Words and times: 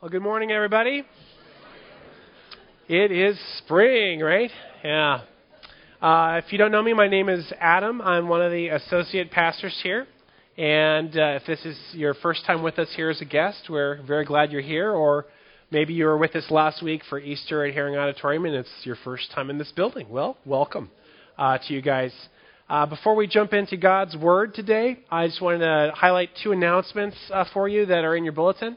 Well, 0.00 0.12
good 0.12 0.22
morning, 0.22 0.52
everybody. 0.52 1.02
It 2.86 3.10
is 3.10 3.36
spring, 3.58 4.20
right? 4.20 4.50
Yeah. 4.84 5.22
Uh, 6.00 6.40
if 6.44 6.52
you 6.52 6.58
don't 6.58 6.70
know 6.70 6.84
me, 6.84 6.92
my 6.92 7.08
name 7.08 7.28
is 7.28 7.52
Adam. 7.58 8.00
I'm 8.00 8.28
one 8.28 8.40
of 8.40 8.52
the 8.52 8.68
associate 8.68 9.32
pastors 9.32 9.76
here. 9.82 10.06
And 10.56 11.18
uh, 11.18 11.40
if 11.40 11.46
this 11.46 11.64
is 11.64 11.76
your 11.94 12.14
first 12.14 12.46
time 12.46 12.62
with 12.62 12.78
us 12.78 12.86
here 12.94 13.10
as 13.10 13.20
a 13.20 13.24
guest, 13.24 13.66
we're 13.68 14.00
very 14.06 14.24
glad 14.24 14.52
you're 14.52 14.60
here. 14.60 14.92
Or 14.92 15.26
maybe 15.72 15.94
you 15.94 16.04
were 16.04 16.16
with 16.16 16.36
us 16.36 16.48
last 16.48 16.80
week 16.80 17.02
for 17.10 17.18
Easter 17.18 17.66
at 17.66 17.74
Herring 17.74 17.96
Auditorium 17.96 18.44
and 18.44 18.54
it's 18.54 18.70
your 18.84 18.96
first 19.02 19.32
time 19.32 19.50
in 19.50 19.58
this 19.58 19.72
building. 19.72 20.08
Well, 20.08 20.36
welcome 20.46 20.92
uh, 21.36 21.58
to 21.66 21.74
you 21.74 21.82
guys. 21.82 22.12
Uh, 22.68 22.86
before 22.86 23.16
we 23.16 23.26
jump 23.26 23.52
into 23.52 23.76
God's 23.76 24.16
Word 24.16 24.54
today, 24.54 25.00
I 25.10 25.26
just 25.26 25.42
wanted 25.42 25.58
to 25.58 25.90
highlight 25.92 26.30
two 26.40 26.52
announcements 26.52 27.16
uh, 27.32 27.46
for 27.52 27.66
you 27.66 27.86
that 27.86 28.04
are 28.04 28.14
in 28.14 28.22
your 28.22 28.34
bulletin. 28.34 28.76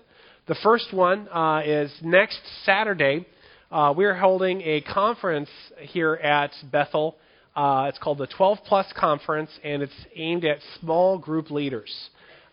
The 0.52 0.58
first 0.64 0.92
one 0.92 1.30
uh, 1.30 1.62
is 1.64 1.90
next 2.04 2.42
Saturday, 2.66 3.26
uh, 3.72 3.94
we're 3.96 4.18
holding 4.18 4.60
a 4.64 4.82
conference 4.82 5.48
here 5.80 6.16
at 6.16 6.52
Bethel. 6.70 7.16
Uh, 7.56 7.86
it's 7.88 7.98
called 7.98 8.18
the 8.18 8.28
12 8.28 8.58
Plus 8.66 8.86
Conference, 9.00 9.50
and 9.64 9.82
it's 9.82 9.94
aimed 10.14 10.44
at 10.44 10.58
small 10.82 11.18
group 11.18 11.52
leaders. 11.52 11.90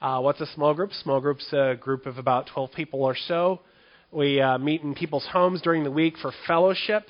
Uh, 0.00 0.20
what's 0.20 0.40
a 0.40 0.46
small 0.54 0.74
group? 0.74 0.92
Small 0.92 1.20
group's 1.20 1.52
a 1.52 1.74
group 1.74 2.06
of 2.06 2.18
about 2.18 2.46
12 2.54 2.70
people 2.70 3.02
or 3.02 3.16
so. 3.26 3.62
We 4.12 4.40
uh, 4.40 4.58
meet 4.58 4.82
in 4.82 4.94
people's 4.94 5.26
homes 5.32 5.60
during 5.60 5.82
the 5.82 5.90
week 5.90 6.14
for 6.22 6.30
fellowship, 6.46 7.02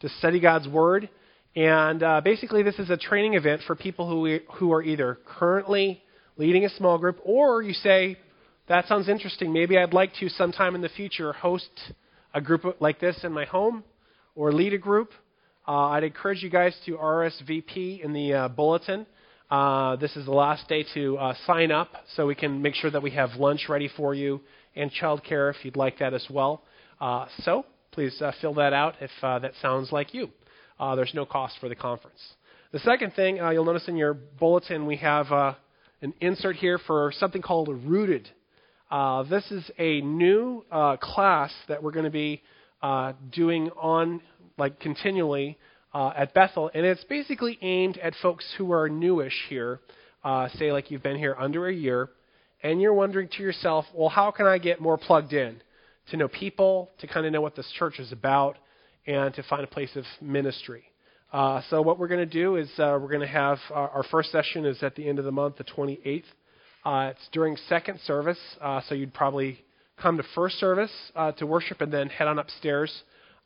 to 0.00 0.08
study 0.08 0.40
God's 0.40 0.68
Word. 0.68 1.10
And 1.54 2.02
uh, 2.02 2.22
basically, 2.24 2.62
this 2.62 2.78
is 2.78 2.88
a 2.88 2.96
training 2.96 3.34
event 3.34 3.60
for 3.66 3.76
people 3.76 4.08
who, 4.08 4.38
who 4.54 4.72
are 4.72 4.82
either 4.82 5.18
currently 5.26 6.02
leading 6.38 6.64
a 6.64 6.70
small 6.70 6.96
group 6.96 7.18
or 7.26 7.60
you 7.60 7.74
say, 7.74 8.16
that 8.70 8.86
sounds 8.86 9.08
interesting. 9.08 9.52
Maybe 9.52 9.76
I'd 9.76 9.92
like 9.92 10.14
to 10.20 10.28
sometime 10.28 10.76
in 10.76 10.80
the 10.80 10.88
future 10.90 11.32
host 11.32 11.68
a 12.32 12.40
group 12.40 12.62
like 12.78 13.00
this 13.00 13.18
in 13.24 13.32
my 13.32 13.44
home 13.44 13.82
or 14.36 14.52
lead 14.52 14.72
a 14.72 14.78
group. 14.78 15.10
Uh, 15.66 15.88
I'd 15.88 16.04
encourage 16.04 16.40
you 16.40 16.50
guys 16.50 16.76
to 16.86 16.92
RSVP 16.92 18.04
in 18.04 18.12
the 18.12 18.32
uh, 18.32 18.48
bulletin. 18.48 19.06
Uh, 19.50 19.96
this 19.96 20.14
is 20.14 20.24
the 20.24 20.30
last 20.30 20.68
day 20.68 20.84
to 20.94 21.18
uh, 21.18 21.34
sign 21.48 21.72
up 21.72 21.88
so 22.14 22.28
we 22.28 22.36
can 22.36 22.62
make 22.62 22.76
sure 22.76 22.92
that 22.92 23.02
we 23.02 23.10
have 23.10 23.30
lunch 23.40 23.66
ready 23.68 23.90
for 23.96 24.14
you 24.14 24.40
and 24.76 24.92
childcare 24.92 25.52
if 25.52 25.64
you'd 25.64 25.76
like 25.76 25.98
that 25.98 26.14
as 26.14 26.24
well. 26.30 26.62
Uh, 27.00 27.26
so 27.40 27.66
please 27.90 28.22
uh, 28.22 28.30
fill 28.40 28.54
that 28.54 28.72
out 28.72 28.94
if 29.00 29.10
that 29.20 29.50
sounds 29.60 29.90
like 29.90 30.14
you. 30.14 30.30
there's 30.78 31.12
no 31.12 31.26
cost 31.26 31.56
for 31.58 31.68
the 31.68 31.74
conference. 31.74 32.20
The 32.70 32.78
second 32.78 33.14
thing 33.14 33.38
you'll 33.38 33.64
notice 33.64 33.88
in 33.88 33.96
your 33.96 34.14
bulletin, 34.14 34.86
we 34.86 34.94
have 34.98 35.26
an 36.02 36.14
insert 36.20 36.54
here 36.54 36.78
for 36.78 37.12
something 37.18 37.42
called 37.42 37.68
Rooted. 37.84 38.30
Uh, 38.90 39.22
this 39.22 39.48
is 39.52 39.70
a 39.78 40.00
new 40.00 40.64
uh, 40.72 40.96
class 40.96 41.52
that 41.68 41.80
we're 41.80 41.92
going 41.92 42.06
to 42.06 42.10
be 42.10 42.42
uh, 42.82 43.12
doing 43.30 43.70
on, 43.80 44.20
like, 44.58 44.80
continually 44.80 45.56
uh, 45.94 46.12
at 46.16 46.34
Bethel, 46.34 46.70
and 46.74 46.84
it's 46.84 47.04
basically 47.04 47.56
aimed 47.62 47.98
at 47.98 48.14
folks 48.20 48.44
who 48.58 48.72
are 48.72 48.88
newish 48.88 49.46
here. 49.48 49.78
Uh, 50.24 50.48
say, 50.56 50.72
like, 50.72 50.90
you've 50.90 51.04
been 51.04 51.16
here 51.16 51.36
under 51.38 51.68
a 51.68 51.72
year, 51.72 52.10
and 52.64 52.80
you're 52.80 52.92
wondering 52.92 53.28
to 53.28 53.42
yourself, 53.44 53.84
well, 53.94 54.08
how 54.08 54.32
can 54.32 54.46
I 54.46 54.58
get 54.58 54.80
more 54.80 54.98
plugged 54.98 55.32
in 55.32 55.62
to 56.10 56.16
know 56.16 56.26
people, 56.26 56.90
to 56.98 57.06
kind 57.06 57.24
of 57.26 57.32
know 57.32 57.40
what 57.40 57.54
this 57.54 57.70
church 57.78 58.00
is 58.00 58.10
about, 58.10 58.58
and 59.06 59.32
to 59.34 59.42
find 59.44 59.62
a 59.62 59.68
place 59.68 59.94
of 59.94 60.04
ministry. 60.20 60.82
Uh, 61.32 61.62
so 61.70 61.80
what 61.80 61.96
we're 61.96 62.08
going 62.08 62.28
to 62.28 62.34
do 62.34 62.56
is 62.56 62.68
we're 62.76 62.98
going 62.98 63.20
to 63.20 63.26
have 63.28 63.58
our 63.70 64.04
first 64.10 64.32
session 64.32 64.66
is 64.66 64.82
at 64.82 64.96
the 64.96 65.08
end 65.08 65.20
of 65.20 65.24
the 65.24 65.30
month, 65.30 65.58
the 65.58 65.64
28th. 65.64 66.24
Uh, 66.84 67.10
it's 67.14 67.28
during 67.32 67.56
second 67.68 68.00
service, 68.06 68.38
uh, 68.60 68.80
so 68.88 68.94
you'd 68.94 69.12
probably 69.12 69.58
come 70.00 70.16
to 70.16 70.22
first 70.34 70.58
service 70.58 70.90
uh, 71.14 71.30
to 71.32 71.46
worship 71.46 71.80
and 71.82 71.92
then 71.92 72.08
head 72.08 72.26
on 72.26 72.38
upstairs 72.38 73.02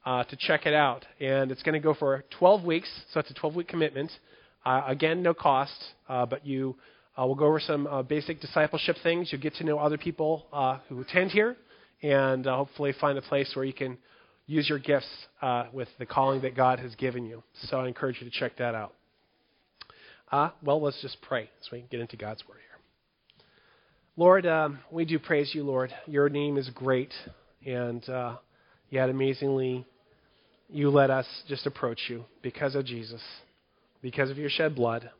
uh, 0.06 0.22
to 0.24 0.36
check 0.36 0.66
it 0.66 0.74
out. 0.74 1.04
And 1.20 1.50
it's 1.50 1.62
going 1.62 1.72
to 1.72 1.80
go 1.80 1.94
for 1.94 2.24
12 2.38 2.64
weeks, 2.64 2.88
so 3.12 3.18
it's 3.18 3.30
a 3.30 3.34
12 3.34 3.56
week 3.56 3.68
commitment. 3.68 4.12
Uh, 4.64 4.82
again, 4.86 5.22
no 5.22 5.34
cost, 5.34 5.74
uh, 6.08 6.26
but 6.26 6.46
you 6.46 6.76
will 7.18 7.34
go 7.34 7.46
over 7.46 7.60
some 7.60 7.88
basic 8.08 8.40
discipleship 8.40 8.96
things. 9.02 9.30
You'll 9.32 9.40
get 9.42 9.54
to 9.56 9.64
know 9.64 9.78
other 9.78 9.98
people 9.98 10.46
who 10.88 11.00
attend 11.00 11.32
here 11.32 11.56
and 12.02 12.46
hopefully 12.46 12.94
find 13.00 13.18
a 13.18 13.22
place 13.22 13.50
where 13.54 13.64
you 13.64 13.72
can 13.72 13.98
use 14.46 14.68
your 14.68 14.78
gifts 14.78 15.08
with 15.72 15.88
the 15.98 16.06
calling 16.06 16.42
that 16.42 16.56
God 16.56 16.78
has 16.78 16.94
given 16.94 17.24
you. 17.24 17.42
So 17.64 17.80
I 17.80 17.88
encourage 17.88 18.20
you 18.20 18.30
to 18.30 18.36
check 18.36 18.56
that 18.58 18.74
out. 18.74 18.94
well, 20.62 20.80
let's 20.80 21.00
just 21.02 21.18
pray 21.20 21.50
so 21.62 21.70
we 21.72 21.80
can 21.80 21.88
get 21.90 22.00
into 22.00 22.16
God's 22.16 22.42
Word 22.48 22.58
here. 22.68 22.73
Lord, 24.16 24.46
um, 24.46 24.78
we 24.92 25.04
do 25.04 25.18
praise 25.18 25.50
you, 25.54 25.64
Lord. 25.64 25.92
Your 26.06 26.28
name 26.28 26.56
is 26.56 26.70
great, 26.70 27.12
and 27.66 28.08
uh, 28.08 28.36
yet 28.88 29.10
amazingly, 29.10 29.84
you 30.68 30.90
let 30.90 31.10
us 31.10 31.26
just 31.48 31.66
approach 31.66 31.98
you 32.08 32.24
because 32.40 32.76
of 32.76 32.84
Jesus, 32.84 33.20
because 34.02 34.30
of 34.30 34.38
your 34.38 34.50
shed 34.50 34.76
blood. 34.76 35.10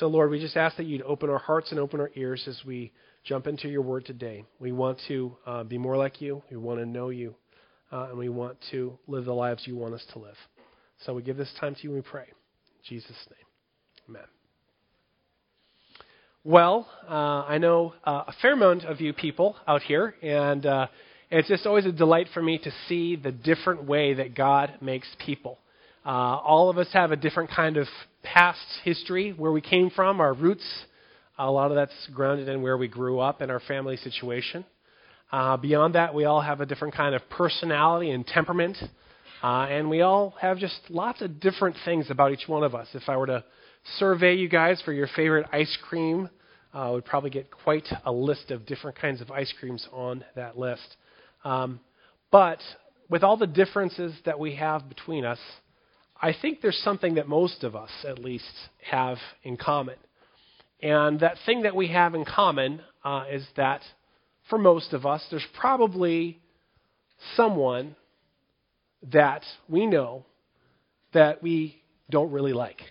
So, 0.00 0.08
Lord, 0.08 0.32
we 0.32 0.40
just 0.40 0.56
ask 0.56 0.76
that 0.76 0.86
you'd 0.86 1.02
open 1.02 1.30
our 1.30 1.38
hearts 1.38 1.70
and 1.70 1.78
open 1.78 2.00
our 2.00 2.10
ears 2.16 2.42
as 2.48 2.60
we 2.66 2.92
jump 3.22 3.46
into 3.46 3.68
your 3.68 3.82
word 3.82 4.04
today. 4.04 4.44
We 4.58 4.72
want 4.72 4.98
to 5.06 5.36
uh, 5.46 5.62
be 5.62 5.78
more 5.78 5.96
like 5.96 6.20
you, 6.20 6.42
we 6.50 6.56
want 6.56 6.80
to 6.80 6.86
know 6.86 7.10
you, 7.10 7.36
uh, 7.92 8.08
and 8.08 8.18
we 8.18 8.28
want 8.28 8.58
to 8.72 8.98
live 9.06 9.24
the 9.24 9.32
lives 9.32 9.62
you 9.68 9.76
want 9.76 9.94
us 9.94 10.04
to 10.14 10.18
live. 10.18 10.36
So, 11.04 11.14
we 11.14 11.22
give 11.22 11.36
this 11.36 11.54
time 11.60 11.76
to 11.76 11.82
you 11.84 11.90
and 11.94 12.02
we 12.02 12.10
pray. 12.10 12.26
In 12.26 12.82
Jesus' 12.82 13.26
name, 13.30 14.16
amen. 14.16 14.35
Well, 16.48 16.86
uh, 17.08 17.42
I 17.48 17.58
know 17.58 17.92
uh, 18.04 18.22
a 18.28 18.34
fair 18.40 18.52
amount 18.52 18.84
of 18.84 19.00
you 19.00 19.12
people 19.12 19.56
out 19.66 19.82
here, 19.82 20.14
and 20.22 20.64
uh, 20.64 20.86
it's 21.28 21.48
just 21.48 21.66
always 21.66 21.86
a 21.86 21.90
delight 21.90 22.28
for 22.32 22.40
me 22.40 22.56
to 22.58 22.70
see 22.86 23.16
the 23.16 23.32
different 23.32 23.82
way 23.82 24.14
that 24.14 24.36
God 24.36 24.74
makes 24.80 25.08
people. 25.18 25.58
Uh, 26.04 26.10
all 26.10 26.70
of 26.70 26.78
us 26.78 26.86
have 26.92 27.10
a 27.10 27.16
different 27.16 27.50
kind 27.50 27.76
of 27.76 27.88
past 28.22 28.60
history, 28.84 29.32
where 29.32 29.50
we 29.50 29.60
came 29.60 29.90
from, 29.90 30.20
our 30.20 30.34
roots. 30.34 30.64
A 31.36 31.50
lot 31.50 31.72
of 31.72 31.74
that's 31.74 32.08
grounded 32.14 32.46
in 32.46 32.62
where 32.62 32.76
we 32.76 32.86
grew 32.86 33.18
up 33.18 33.40
and 33.40 33.50
our 33.50 33.58
family 33.58 33.96
situation. 33.96 34.64
Uh, 35.32 35.56
beyond 35.56 35.96
that, 35.96 36.14
we 36.14 36.26
all 36.26 36.42
have 36.42 36.60
a 36.60 36.66
different 36.66 36.94
kind 36.94 37.16
of 37.16 37.28
personality 37.28 38.12
and 38.12 38.24
temperament, 38.24 38.76
uh, 39.42 39.66
and 39.68 39.90
we 39.90 40.02
all 40.02 40.32
have 40.40 40.58
just 40.58 40.78
lots 40.90 41.22
of 41.22 41.40
different 41.40 41.74
things 41.84 42.08
about 42.08 42.30
each 42.30 42.46
one 42.46 42.62
of 42.62 42.72
us. 42.72 42.86
If 42.94 43.08
I 43.08 43.16
were 43.16 43.26
to 43.26 43.42
survey 43.98 44.36
you 44.36 44.48
guys 44.48 44.80
for 44.84 44.92
your 44.92 45.08
favorite 45.16 45.46
ice 45.52 45.76
cream, 45.88 46.30
uh, 46.76 46.90
would 46.92 47.06
probably 47.06 47.30
get 47.30 47.50
quite 47.50 47.88
a 48.04 48.12
list 48.12 48.50
of 48.50 48.66
different 48.66 48.98
kinds 48.98 49.22
of 49.22 49.30
ice 49.30 49.52
creams 49.58 49.88
on 49.92 50.22
that 50.34 50.58
list. 50.58 50.96
Um, 51.42 51.80
but 52.30 52.58
with 53.08 53.22
all 53.22 53.38
the 53.38 53.46
differences 53.46 54.12
that 54.26 54.38
we 54.38 54.56
have 54.56 54.86
between 54.88 55.24
us, 55.24 55.38
I 56.20 56.34
think 56.40 56.60
there's 56.60 56.80
something 56.84 57.14
that 57.14 57.28
most 57.28 57.64
of 57.64 57.74
us, 57.74 57.90
at 58.06 58.18
least, 58.18 58.52
have 58.90 59.16
in 59.42 59.56
common. 59.56 59.96
And 60.82 61.20
that 61.20 61.36
thing 61.46 61.62
that 61.62 61.74
we 61.74 61.88
have 61.88 62.14
in 62.14 62.26
common 62.26 62.82
uh, 63.02 63.24
is 63.30 63.46
that 63.56 63.80
for 64.50 64.58
most 64.58 64.92
of 64.92 65.06
us, 65.06 65.26
there's 65.30 65.46
probably 65.58 66.40
someone 67.36 67.96
that 69.12 69.42
we 69.66 69.86
know 69.86 70.26
that 71.14 71.42
we 71.42 71.80
don't 72.10 72.32
really 72.32 72.52
like. 72.52 72.82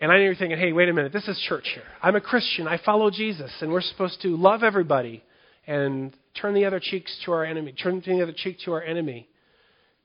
And 0.00 0.10
I 0.10 0.16
know 0.16 0.22
you're 0.22 0.34
thinking, 0.34 0.58
hey, 0.58 0.72
wait 0.72 0.88
a 0.88 0.94
minute, 0.94 1.12
this 1.12 1.28
is 1.28 1.38
church 1.46 1.68
here. 1.74 1.82
I'm 2.02 2.16
a 2.16 2.22
Christian. 2.22 2.66
I 2.66 2.78
follow 2.82 3.10
Jesus, 3.10 3.52
and 3.60 3.70
we're 3.70 3.82
supposed 3.82 4.22
to 4.22 4.34
love 4.34 4.62
everybody 4.62 5.22
and 5.66 6.16
turn 6.40 6.54
the 6.54 6.64
other 6.64 6.80
cheeks 6.80 7.14
to 7.26 7.32
our 7.32 7.44
enemy, 7.44 7.72
turn 7.72 8.02
the 8.04 8.22
other 8.22 8.32
cheek 8.34 8.56
to 8.64 8.72
our 8.72 8.82
enemy. 8.82 9.28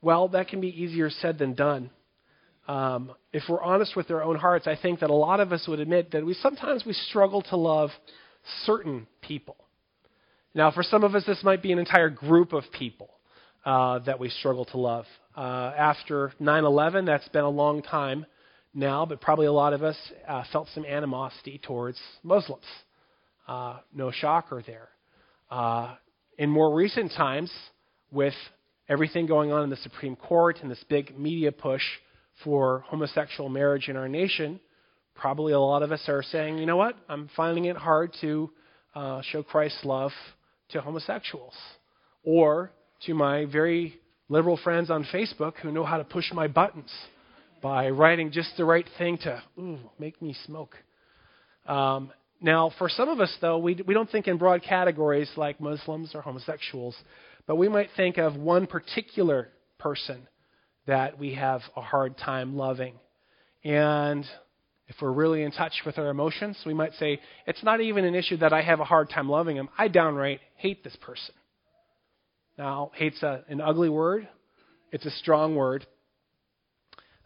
Well, 0.01 0.27
that 0.29 0.49
can 0.49 0.59
be 0.59 0.67
easier 0.67 1.09
said 1.09 1.39
than 1.39 1.53
done. 1.53 1.91
Um, 2.67 3.13
if 3.31 3.43
we're 3.47 3.63
honest 3.63 3.95
with 3.95 4.11
our 4.11 4.21
own 4.21 4.35
hearts, 4.35 4.67
I 4.67 4.75
think 4.75 4.99
that 4.99 5.09
a 5.09 5.15
lot 5.15 5.39
of 5.39 5.53
us 5.53 5.65
would 5.65 5.79
admit 5.79 6.11
that 6.11 6.25
we 6.25 6.33
sometimes 6.33 6.83
we 6.85 6.91
struggle 6.91 7.41
to 7.43 7.55
love 7.55 7.89
certain 8.65 9.07
people. 9.21 9.55
Now, 10.53 10.71
for 10.71 10.83
some 10.83 11.03
of 11.05 11.15
us, 11.15 11.23
this 11.25 11.41
might 11.43 11.61
be 11.61 11.71
an 11.71 11.79
entire 11.79 12.09
group 12.09 12.51
of 12.51 12.63
people 12.77 13.11
uh, 13.65 13.99
that 13.99 14.19
we 14.19 14.29
struggle 14.29 14.65
to 14.65 14.77
love. 14.77 15.05
Uh, 15.37 15.71
after 15.77 16.33
9/11, 16.41 17.05
that's 17.05 17.27
been 17.29 17.43
a 17.43 17.49
long 17.49 17.81
time 17.81 18.25
now, 18.75 19.05
but 19.05 19.21
probably 19.21 19.47
a 19.47 19.51
lot 19.51 19.73
of 19.73 19.83
us 19.83 19.97
uh, 20.27 20.43
felt 20.51 20.67
some 20.75 20.85
animosity 20.85 21.59
towards 21.63 21.97
Muslims. 22.23 22.65
Uh, 23.47 23.77
no 23.93 24.11
shocker 24.11 24.61
there. 24.65 24.89
Uh, 25.49 25.95
in 26.37 26.49
more 26.49 26.75
recent 26.75 27.11
times, 27.13 27.51
with 28.11 28.33
everything 28.89 29.25
going 29.25 29.51
on 29.51 29.63
in 29.63 29.69
the 29.69 29.77
Supreme 29.77 30.15
Court 30.15 30.59
and 30.61 30.69
this 30.69 30.83
big 30.89 31.17
media 31.17 31.51
push 31.51 31.81
for 32.43 32.83
homosexual 32.87 33.49
marriage 33.49 33.87
in 33.87 33.95
our 33.95 34.09
nation, 34.09 34.59
probably 35.15 35.53
a 35.53 35.59
lot 35.59 35.83
of 35.83 35.91
us 35.91 36.03
are 36.07 36.23
saying, 36.23 36.57
you 36.57 36.65
know 36.65 36.77
what, 36.77 36.95
I'm 37.07 37.29
finding 37.35 37.65
it 37.65 37.77
hard 37.77 38.13
to 38.21 38.51
uh, 38.93 39.21
show 39.31 39.43
Christ's 39.43 39.83
love 39.85 40.11
to 40.69 40.81
homosexuals. 40.81 41.53
Or 42.23 42.71
to 43.05 43.13
my 43.13 43.45
very 43.45 43.99
liberal 44.29 44.57
friends 44.63 44.89
on 44.89 45.05
Facebook 45.13 45.53
who 45.61 45.71
know 45.71 45.85
how 45.85 45.97
to 45.97 46.03
push 46.03 46.31
my 46.33 46.47
buttons 46.47 46.91
by 47.65 47.89
writing 47.89 48.29
just 48.29 48.55
the 48.57 48.63
right 48.63 48.85
thing 48.99 49.17
to 49.17 49.41
ooh, 49.57 49.79
make 49.97 50.21
me 50.21 50.35
smoke. 50.45 50.75
Um, 51.65 52.11
now, 52.39 52.71
for 52.77 52.87
some 52.89 53.09
of 53.09 53.19
us, 53.19 53.35
though, 53.41 53.57
we, 53.57 53.81
we 53.87 53.95
don't 53.95 54.07
think 54.07 54.27
in 54.27 54.37
broad 54.37 54.61
categories 54.61 55.31
like 55.35 55.59
Muslims 55.59 56.11
or 56.13 56.21
homosexuals, 56.21 56.95
but 57.47 57.55
we 57.55 57.67
might 57.67 57.89
think 57.97 58.19
of 58.19 58.35
one 58.35 58.67
particular 58.67 59.49
person 59.79 60.27
that 60.85 61.17
we 61.17 61.33
have 61.33 61.61
a 61.75 61.81
hard 61.81 62.15
time 62.19 62.55
loving. 62.55 62.93
And 63.63 64.23
if 64.87 64.97
we're 65.01 65.11
really 65.11 65.41
in 65.41 65.49
touch 65.49 65.73
with 65.87 65.97
our 65.97 66.09
emotions, 66.09 66.59
we 66.67 66.75
might 66.75 66.93
say, 66.99 67.19
it's 67.47 67.63
not 67.63 67.81
even 67.81 68.05
an 68.05 68.13
issue 68.13 68.37
that 68.37 68.53
I 68.53 68.61
have 68.61 68.79
a 68.79 68.85
hard 68.85 69.09
time 69.09 69.27
loving 69.27 69.55
him. 69.55 69.69
I 69.75 69.87
downright 69.87 70.39
hate 70.57 70.83
this 70.83 70.95
person. 71.01 71.33
Now, 72.59 72.91
hate's 72.93 73.23
a, 73.23 73.43
an 73.49 73.59
ugly 73.59 73.89
word, 73.89 74.27
it's 74.91 75.07
a 75.07 75.11
strong 75.17 75.55
word. 75.55 75.87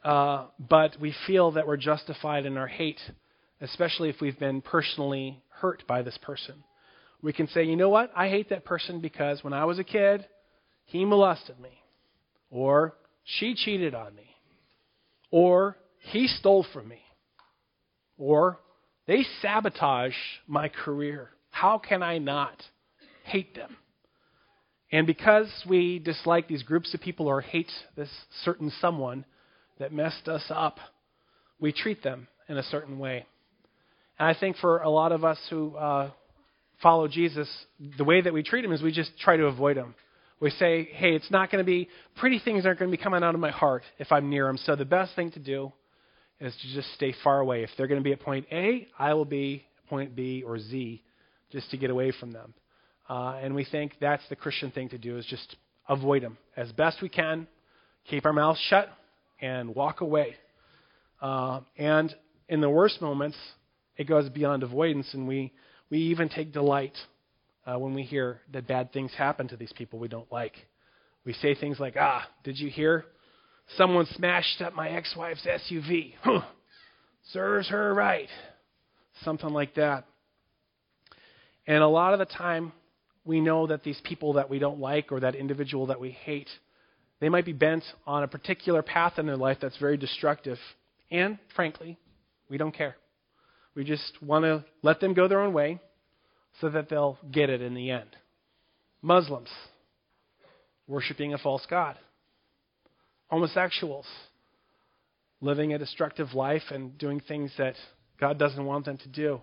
Uh, 0.04 0.46
but 0.60 0.96
we 1.00 1.14
feel 1.28 1.52
that 1.52 1.68
we're 1.68 1.78
justified 1.78 2.46
in 2.46 2.58
our 2.58 2.68
hate, 2.68 3.00
especially 3.62 4.10
if 4.10 4.22
we've 4.22 4.40
been 4.40 4.62
personally 4.62 5.42
hurt 5.50 5.84
by 5.88 6.02
this 6.02 6.18
person. 6.22 6.64
We 7.22 7.34
can 7.34 7.48
say, 7.50 7.66
you 7.66 7.76
know 7.76 7.90
what? 7.90 8.12
I 8.16 8.30
hate 8.30 8.50
that 8.50 8.64
person 8.64 9.02
because 9.02 9.44
when 9.44 9.54
I 9.54 9.66
was 9.66 9.78
a 9.78 9.84
kid, 9.84 10.26
he 10.86 11.04
molested 11.04 11.60
me, 11.60 11.82
or 12.50 12.96
she 13.26 13.56
cheated 13.56 13.94
on 13.94 14.16
me, 14.16 14.36
or 15.32 15.78
he 16.00 16.28
stole 16.28 16.66
from 16.74 16.88
me, 16.88 17.02
or 18.18 18.60
they 19.06 19.26
sabotage 19.42 20.16
my 20.48 20.70
career. 20.70 21.32
How 21.52 21.78
can 21.78 22.02
I 22.02 22.20
not 22.20 22.64
hate 23.26 23.54
them? 23.54 23.76
And 24.92 25.06
because 25.06 25.52
we 25.68 26.00
dislike 26.00 26.48
these 26.48 26.64
groups 26.64 26.94
of 26.94 27.02
people 27.02 27.28
or 27.28 27.42
hate 27.42 27.72
this 27.96 28.10
certain 28.44 28.72
someone 28.80 29.26
that 29.80 29.94
messed 29.94 30.28
us 30.28 30.44
up, 30.50 30.78
we 31.60 31.72
treat 31.72 32.04
them 32.04 32.28
in 32.48 32.58
a 32.58 32.64
certain 32.64 33.00
way. 33.00 33.26
And 34.18 34.28
I 34.28 34.38
think 34.40 34.58
for 34.58 34.80
a 34.80 34.90
lot 34.90 35.12
of 35.12 35.24
us 35.24 35.40
who 35.50 35.76
uh, 35.76 36.12
follow 36.82 37.08
Jesus, 37.08 37.50
the 37.98 38.04
way 38.04 38.22
that 38.22 38.34
we 38.34 38.44
treat 38.44 38.66
him 38.66 38.72
is 38.72 38.82
we 38.82 38.92
just 38.92 39.18
try 39.20 39.38
to 39.38 39.46
avoid 39.46 39.78
him. 39.78 39.96
We 40.42 40.52
say, 40.52 40.88
hey, 40.94 41.16
it's 41.16 41.32
not 41.32 41.52
going 41.52 41.64
to 41.64 41.70
be, 41.70 41.90
pretty 42.18 42.40
things 42.40 42.66
aren't 42.66 42.80
going 42.80 42.90
to 42.90 42.98
be 42.98 43.02
coming 43.02 43.24
out 43.24 43.36
of 43.36 43.42
my 43.42 43.52
heart 43.52 43.84
if 43.98 44.12
I'm 44.12 44.30
near 44.30 44.48
him. 44.48 44.58
So 44.58 44.76
the 44.76 44.86
best 44.86 45.16
thing 45.16 45.32
to 45.32 45.40
do 45.40 45.74
is 46.40 46.54
to 46.62 46.74
just 46.74 46.94
stay 46.94 47.14
far 47.24 47.40
away. 47.40 47.64
If 47.64 47.70
they're 47.78 47.88
going 47.88 48.00
to 48.00 48.04
be 48.04 48.14
at 48.14 48.22
point 48.22 48.46
A, 48.52 48.88
I 48.98 49.14
will 49.14 49.26
be 49.26 49.66
point 49.90 50.16
B 50.16 50.44
or 50.46 50.58
Z 50.60 51.04
just 51.52 51.70
to 51.72 51.78
get 51.78 51.90
away 51.90 52.14
from 52.18 52.32
them. 52.32 52.54
Uh, 53.10 53.40
and 53.42 53.56
we 53.56 53.66
think 53.66 53.94
that's 54.00 54.24
the 54.30 54.36
Christian 54.36 54.72
thing 54.72 54.90
to 54.90 54.98
do 54.98 55.18
is 55.18 55.26
just 55.26 55.56
avoid 55.90 56.24
them 56.24 56.38
as 56.56 56.72
best 56.72 57.02
we 57.02 57.10
can, 57.10 57.48
keep 58.10 58.26
our 58.26 58.34
mouths 58.34 58.60
shut, 58.70 58.88
and 59.42 59.74
walk 59.76 60.02
away. 60.02 60.36
Uh, 61.22 61.62
and 61.78 62.14
in 62.48 62.62
the 62.62 62.70
worst 62.70 63.02
moments, 63.02 63.38
it 63.98 64.08
goes 64.08 64.30
beyond 64.30 64.64
avoidance, 64.64 65.08
and 65.14 65.28
we, 65.28 65.54
we 65.90 66.00
even 66.00 66.30
take 66.30 66.54
delight 66.54 66.98
uh, 67.66 67.78
when 67.78 67.94
we 67.94 68.04
hear 68.04 68.42
that 68.54 68.68
bad 68.68 68.92
things 68.94 69.12
happen 69.18 69.48
to 69.50 69.58
these 69.58 69.74
people 69.74 70.00
we 70.00 70.08
don't 70.08 70.32
like. 70.32 70.54
We 71.26 71.34
say 71.34 71.54
things 71.54 71.80
like, 71.80 71.96
Ah, 72.00 72.28
did 72.44 72.58
you 72.58 72.70
hear? 72.70 73.06
Someone 73.78 74.08
smashed 74.16 74.62
up 74.62 74.74
my 74.74 74.90
ex 74.90 75.14
wife's 75.16 75.46
SUV. 75.46 76.14
Huh. 76.22 76.42
Serves 77.32 77.70
her 77.70 77.94
right. 77.94 78.30
Something 79.24 79.50
like 79.50 79.76
that. 79.76 80.06
And 81.68 81.84
a 81.84 81.88
lot 81.88 82.14
of 82.14 82.20
the 82.20 82.26
time, 82.26 82.72
we 83.26 83.42
know 83.42 83.68
that 83.68 83.84
these 83.84 84.00
people 84.04 84.34
that 84.34 84.50
we 84.50 84.58
don't 84.58 84.80
like 84.80 85.12
or 85.12 85.20
that 85.20 85.36
individual 85.36 85.88
that 85.88 86.00
we 86.00 86.12
hate, 86.12 86.50
they 87.20 87.30
might 87.30 87.46
be 87.46 87.54
bent 87.54 87.84
on 88.08 88.24
a 88.24 88.28
particular 88.28 88.82
path 88.82 89.18
in 89.18 89.26
their 89.26 89.38
life 89.38 89.58
that's 89.62 89.78
very 89.78 89.98
destructive. 89.98 90.58
And, 91.12 91.38
frankly, 91.56 91.98
we 92.50 92.58
don't 92.58 92.76
care. 92.76 92.96
We 93.76 93.84
just 93.84 94.22
want 94.22 94.44
to 94.44 94.66
let 94.82 95.00
them 95.00 95.14
go 95.14 95.28
their 95.28 95.42
own 95.42 95.54
way 95.54 95.80
so 96.62 96.70
that 96.70 96.90
they'll 96.90 97.18
get 97.32 97.50
it 97.50 97.62
in 97.62 97.74
the 97.74 97.92
end. 97.92 98.10
Muslims, 99.02 99.50
worshiping 100.88 101.34
a 101.34 101.38
false 101.38 101.66
God. 101.70 101.96
Homosexuals, 103.28 104.08
living 105.42 105.74
a 105.74 105.78
destructive 105.78 106.34
life 106.34 106.64
and 106.72 106.98
doing 106.98 107.22
things 107.22 107.52
that 107.58 107.76
God 108.20 108.40
doesn't 108.40 108.66
want 108.66 108.86
them 108.86 108.98
to 108.98 109.08
do. 109.08 109.42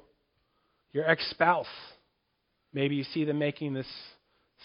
Your 0.93 1.09
ex 1.09 1.29
spouse, 1.31 1.67
Maybe 2.77 2.97
you 2.97 3.05
see 3.05 3.25
them 3.25 3.39
making 3.39 3.73
this 3.73 3.87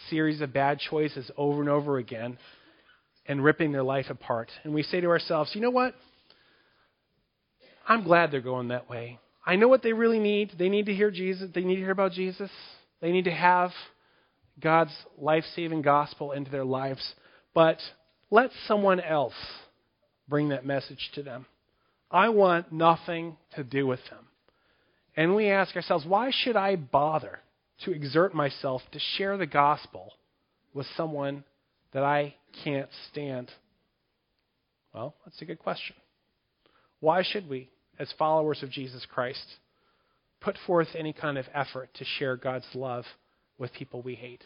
series 0.10 0.42
of 0.42 0.52
bad 0.52 0.80
choices 0.80 1.32
over 1.38 1.62
and 1.62 1.70
over 1.70 1.98
again 1.98 2.38
and 3.26 3.44
ripping 3.44 3.72
their 3.72 3.84
life 3.84 4.08
apart. 4.10 4.50
And 4.64 4.74
we 4.74 4.84
say 4.84 5.02
to 5.02 5.08
ourselves, 5.08 5.52
you 5.54 5.62
know 5.62 5.70
what? 5.70 5.94
I'm 7.88 8.04
glad 8.04 8.32
they're 8.32 8.42
going 8.42 8.70
that 8.70 8.90
way. 8.90 9.20
I 9.46 9.56
know 9.56 9.68
what 9.68 9.84
they 9.84 9.94
really 9.94 10.20
need. 10.20 10.54
They 10.58 10.70
need 10.70 10.86
to 10.86 10.94
hear 10.94 11.12
Jesus. 11.12 11.50
They 11.54 11.64
need 11.64 11.76
to 11.76 11.82
hear 11.82 11.92
about 11.92 12.12
Jesus. 12.12 12.52
They 13.02 13.12
need 13.12 13.26
to 13.26 13.32
have 13.32 13.72
God's 14.60 14.96
life 15.18 15.44
saving 15.56 15.82
gospel 15.82 16.32
into 16.32 16.52
their 16.52 16.66
lives. 16.66 17.14
But 17.54 17.78
let 18.30 18.52
someone 18.68 19.00
else 19.00 19.34
bring 20.28 20.50
that 20.50 20.66
message 20.66 21.12
to 21.16 21.24
them. 21.24 21.46
I 22.12 22.30
want 22.30 22.72
nothing 22.72 23.38
to 23.56 23.64
do 23.64 23.88
with 23.88 24.02
them. 24.10 24.28
And 25.18 25.36
we 25.36 25.50
ask 25.50 25.76
ourselves, 25.76 26.06
why 26.06 26.32
should 26.32 26.56
I 26.56 26.76
bother? 26.76 27.40
to 27.86 27.92
exert 27.92 28.34
myself 28.34 28.82
to 28.92 29.00
share 29.18 29.38
the 29.38 29.46
gospel 29.46 30.14
with 30.74 30.86
someone 30.96 31.44
that 31.94 32.04
I 32.04 32.36
can't 32.64 32.90
stand? 33.12 33.50
Well, 34.94 35.16
that's 35.26 35.42
a 35.42 35.46
good 35.46 35.60
question. 35.60 35.96
Why 37.00 37.24
should 37.24 37.50
we, 37.50 37.70
as 38.00 38.14
followers 38.18 38.62
of 38.64 38.70
Jesus 38.70 39.06
Christ, 39.12 39.46
put 40.40 40.58
forth 40.66 40.90
any 40.96 41.14
kind 41.14 41.38
of 41.38 41.46
effort 41.54 41.90
to 41.96 42.06
share 42.20 42.36
God's 42.36 42.68
love 42.74 43.06
with 43.58 43.74
people 43.74 44.02
we 44.02 44.16
hate? 44.16 44.44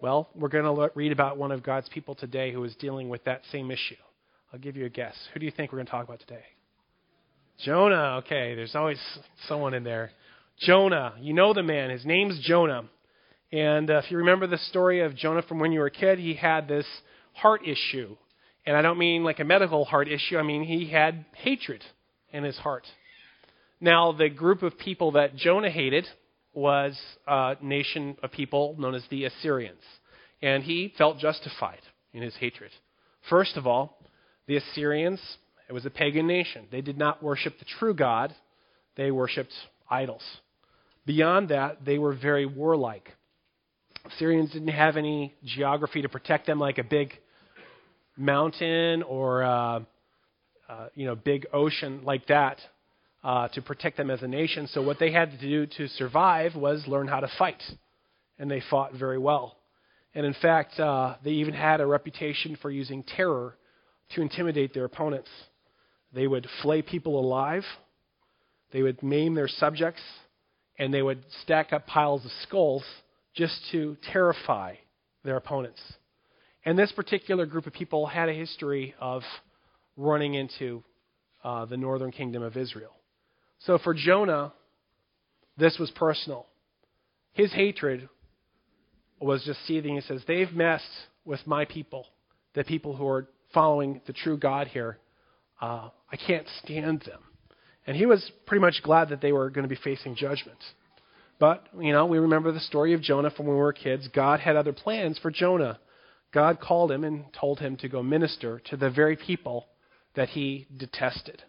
Well, 0.00 0.28
we're 0.34 0.48
going 0.48 0.64
to 0.64 0.90
read 0.96 1.12
about 1.12 1.38
one 1.38 1.52
of 1.52 1.62
God's 1.62 1.88
people 1.88 2.16
today 2.16 2.52
who 2.52 2.64
is 2.64 2.74
dealing 2.76 3.08
with 3.08 3.22
that 3.24 3.42
same 3.52 3.70
issue. 3.70 3.94
I'll 4.52 4.58
give 4.58 4.76
you 4.76 4.84
a 4.84 4.90
guess. 4.90 5.14
Who 5.32 5.40
do 5.40 5.46
you 5.46 5.52
think 5.52 5.72
we're 5.72 5.78
going 5.78 5.86
to 5.86 5.92
talk 5.92 6.04
about 6.04 6.20
today? 6.20 6.42
Jonah. 7.64 8.20
Okay, 8.24 8.54
there's 8.54 8.74
always 8.74 8.98
someone 9.46 9.74
in 9.74 9.84
there. 9.84 10.10
Jonah. 10.58 11.14
You 11.20 11.32
know 11.34 11.54
the 11.54 11.62
man. 11.62 11.90
His 11.90 12.04
name's 12.04 12.38
Jonah. 12.40 12.84
And 13.52 13.90
uh, 13.90 13.98
if 13.98 14.10
you 14.10 14.16
remember 14.16 14.46
the 14.46 14.58
story 14.58 15.00
of 15.00 15.14
Jonah 15.14 15.42
from 15.42 15.58
when 15.58 15.72
you 15.72 15.80
were 15.80 15.86
a 15.86 15.90
kid, 15.90 16.18
he 16.18 16.34
had 16.34 16.66
this 16.66 16.86
heart 17.34 17.60
issue. 17.66 18.16
And 18.64 18.76
I 18.76 18.82
don't 18.82 18.98
mean 18.98 19.24
like 19.24 19.40
a 19.40 19.44
medical 19.44 19.84
heart 19.84 20.08
issue, 20.08 20.38
I 20.38 20.42
mean 20.42 20.64
he 20.64 20.90
had 20.90 21.24
hatred 21.34 21.82
in 22.32 22.44
his 22.44 22.56
heart. 22.56 22.86
Now, 23.80 24.12
the 24.12 24.30
group 24.30 24.62
of 24.62 24.78
people 24.78 25.12
that 25.12 25.36
Jonah 25.36 25.70
hated 25.70 26.06
was 26.54 26.98
a 27.26 27.56
nation 27.60 28.16
of 28.22 28.30
people 28.30 28.76
known 28.78 28.94
as 28.94 29.02
the 29.10 29.24
Assyrians. 29.24 29.82
And 30.40 30.62
he 30.62 30.94
felt 30.96 31.18
justified 31.18 31.80
in 32.12 32.22
his 32.22 32.34
hatred. 32.36 32.70
First 33.28 33.56
of 33.56 33.66
all, 33.66 33.98
the 34.46 34.56
Assyrians, 34.56 35.20
it 35.68 35.72
was 35.72 35.84
a 35.84 35.90
pagan 35.90 36.26
nation. 36.26 36.66
They 36.70 36.80
did 36.80 36.96
not 36.96 37.22
worship 37.22 37.58
the 37.58 37.64
true 37.78 37.94
God, 37.94 38.34
they 38.96 39.10
worshiped 39.10 39.52
idols. 39.90 40.22
Beyond 41.06 41.48
that, 41.48 41.84
they 41.84 41.98
were 41.98 42.14
very 42.14 42.46
warlike. 42.46 43.10
Syrians 44.18 44.50
didn't 44.52 44.68
have 44.68 44.96
any 44.96 45.34
geography 45.44 46.02
to 46.02 46.08
protect 46.08 46.46
them, 46.46 46.58
like 46.58 46.78
a 46.78 46.84
big 46.84 47.12
mountain 48.16 49.02
or 49.02 49.42
uh, 49.42 49.80
uh, 50.68 50.88
you 50.94 51.06
know 51.06 51.14
big 51.14 51.46
ocean 51.52 52.00
like 52.04 52.26
that 52.26 52.58
uh, 53.24 53.48
to 53.48 53.62
protect 53.62 53.96
them 53.96 54.10
as 54.10 54.22
a 54.22 54.28
nation. 54.28 54.68
So 54.68 54.82
what 54.82 54.98
they 54.98 55.12
had 55.12 55.30
to 55.30 55.38
do 55.38 55.66
to 55.78 55.88
survive 55.88 56.54
was 56.54 56.84
learn 56.86 57.08
how 57.08 57.20
to 57.20 57.28
fight, 57.38 57.62
and 58.38 58.50
they 58.50 58.62
fought 58.70 58.94
very 58.94 59.18
well. 59.18 59.56
And 60.14 60.26
in 60.26 60.34
fact, 60.34 60.78
uh, 60.78 61.16
they 61.24 61.30
even 61.30 61.54
had 61.54 61.80
a 61.80 61.86
reputation 61.86 62.58
for 62.60 62.70
using 62.70 63.02
terror 63.02 63.56
to 64.14 64.20
intimidate 64.20 64.74
their 64.74 64.84
opponents. 64.84 65.30
They 66.12 66.26
would 66.26 66.46
flay 66.62 66.82
people 66.82 67.18
alive 67.18 67.64
they 68.72 68.82
would 68.82 69.02
maim 69.02 69.34
their 69.34 69.48
subjects, 69.48 70.00
and 70.78 70.92
they 70.92 71.02
would 71.02 71.22
stack 71.42 71.72
up 71.72 71.86
piles 71.86 72.24
of 72.24 72.30
skulls 72.42 72.84
just 73.34 73.54
to 73.72 73.96
terrify 74.12 74.74
their 75.24 75.36
opponents. 75.36 75.80
And 76.64 76.78
this 76.78 76.92
particular 76.92 77.46
group 77.46 77.66
of 77.66 77.72
people 77.72 78.06
had 78.06 78.28
a 78.28 78.32
history 78.32 78.94
of 79.00 79.22
running 79.96 80.34
into 80.34 80.82
uh, 81.42 81.64
the 81.64 81.76
northern 81.76 82.12
kingdom 82.12 82.42
of 82.42 82.56
Israel. 82.56 82.92
So 83.60 83.78
for 83.78 83.94
Jonah, 83.94 84.52
this 85.56 85.76
was 85.78 85.90
personal. 85.92 86.46
His 87.32 87.52
hatred 87.52 88.08
was 89.20 89.42
just 89.44 89.64
seething. 89.66 89.94
He 89.94 90.00
says, 90.02 90.22
They've 90.26 90.52
messed 90.52 90.84
with 91.24 91.40
my 91.46 91.64
people, 91.64 92.06
the 92.54 92.64
people 92.64 92.96
who 92.96 93.06
are 93.06 93.28
following 93.54 94.00
the 94.06 94.12
true 94.12 94.36
God 94.36 94.68
here. 94.68 94.98
Uh, 95.60 95.90
I 96.10 96.16
can't 96.16 96.46
stand 96.64 97.02
them. 97.06 97.20
And 97.86 97.96
he 97.96 98.06
was 98.06 98.30
pretty 98.46 98.60
much 98.60 98.80
glad 98.82 99.10
that 99.10 99.20
they 99.20 99.32
were 99.32 99.50
going 99.50 99.62
to 99.62 99.68
be 99.68 99.80
facing 99.82 100.14
judgment. 100.14 100.58
But, 101.42 101.66
you 101.76 101.92
know, 101.92 102.06
we 102.06 102.18
remember 102.18 102.52
the 102.52 102.60
story 102.60 102.92
of 102.92 103.02
Jonah 103.02 103.32
from 103.32 103.46
when 103.46 103.56
we 103.56 103.60
were 103.60 103.72
kids. 103.72 104.06
God 104.14 104.38
had 104.38 104.54
other 104.54 104.72
plans 104.72 105.18
for 105.18 105.32
Jonah. 105.32 105.80
God 106.32 106.60
called 106.60 106.92
him 106.92 107.02
and 107.02 107.24
told 107.32 107.58
him 107.58 107.76
to 107.78 107.88
go 107.88 108.00
minister 108.00 108.62
to 108.66 108.76
the 108.76 108.90
very 108.90 109.16
people 109.16 109.66
that 110.14 110.28
he 110.28 110.68
detested. 110.76 111.42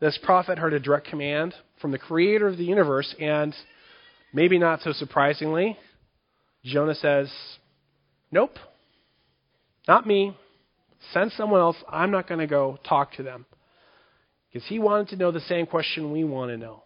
this 0.00 0.18
prophet 0.20 0.58
heard 0.58 0.72
a 0.72 0.80
direct 0.80 1.06
command 1.06 1.54
from 1.80 1.92
the 1.92 1.98
creator 1.98 2.48
of 2.48 2.58
the 2.58 2.64
universe, 2.64 3.14
and 3.20 3.54
maybe 4.32 4.58
not 4.58 4.80
so 4.80 4.90
surprisingly, 4.90 5.78
Jonah 6.64 6.96
says, 6.96 7.32
Nope, 8.32 8.58
not 9.86 10.08
me. 10.08 10.36
Send 11.12 11.30
someone 11.36 11.60
else. 11.60 11.76
I'm 11.88 12.10
not 12.10 12.26
going 12.26 12.40
to 12.40 12.48
go 12.48 12.80
talk 12.82 13.12
to 13.12 13.22
them. 13.22 13.46
Because 14.52 14.66
he 14.68 14.80
wanted 14.80 15.10
to 15.10 15.16
know 15.16 15.30
the 15.30 15.38
same 15.38 15.66
question 15.66 16.10
we 16.10 16.24
want 16.24 16.50
to 16.50 16.56
know. 16.56 16.82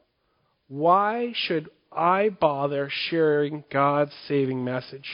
Why 0.68 1.32
should 1.34 1.70
I 1.92 2.28
bother 2.28 2.88
sharing 3.10 3.64
God's 3.72 4.12
saving 4.26 4.64
message 4.64 5.08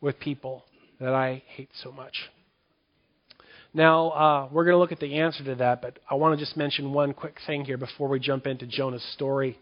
with 0.00 0.18
people 0.20 0.64
that 1.00 1.12
I 1.14 1.42
hate 1.46 1.70
so 1.82 1.90
much? 1.90 2.14
Now, 3.74 4.10
uh, 4.10 4.48
we're 4.50 4.64
going 4.64 4.74
to 4.74 4.78
look 4.78 4.92
at 4.92 5.00
the 5.00 5.18
answer 5.18 5.44
to 5.44 5.56
that, 5.56 5.82
but 5.82 5.98
I 6.10 6.14
want 6.14 6.38
to 6.38 6.42
just 6.42 6.56
mention 6.56 6.92
one 6.92 7.12
quick 7.12 7.36
thing 7.46 7.64
here 7.64 7.76
before 7.76 8.08
we 8.08 8.18
jump 8.18 8.46
into 8.46 8.66
Jonah's 8.66 9.04
story. 9.12 9.58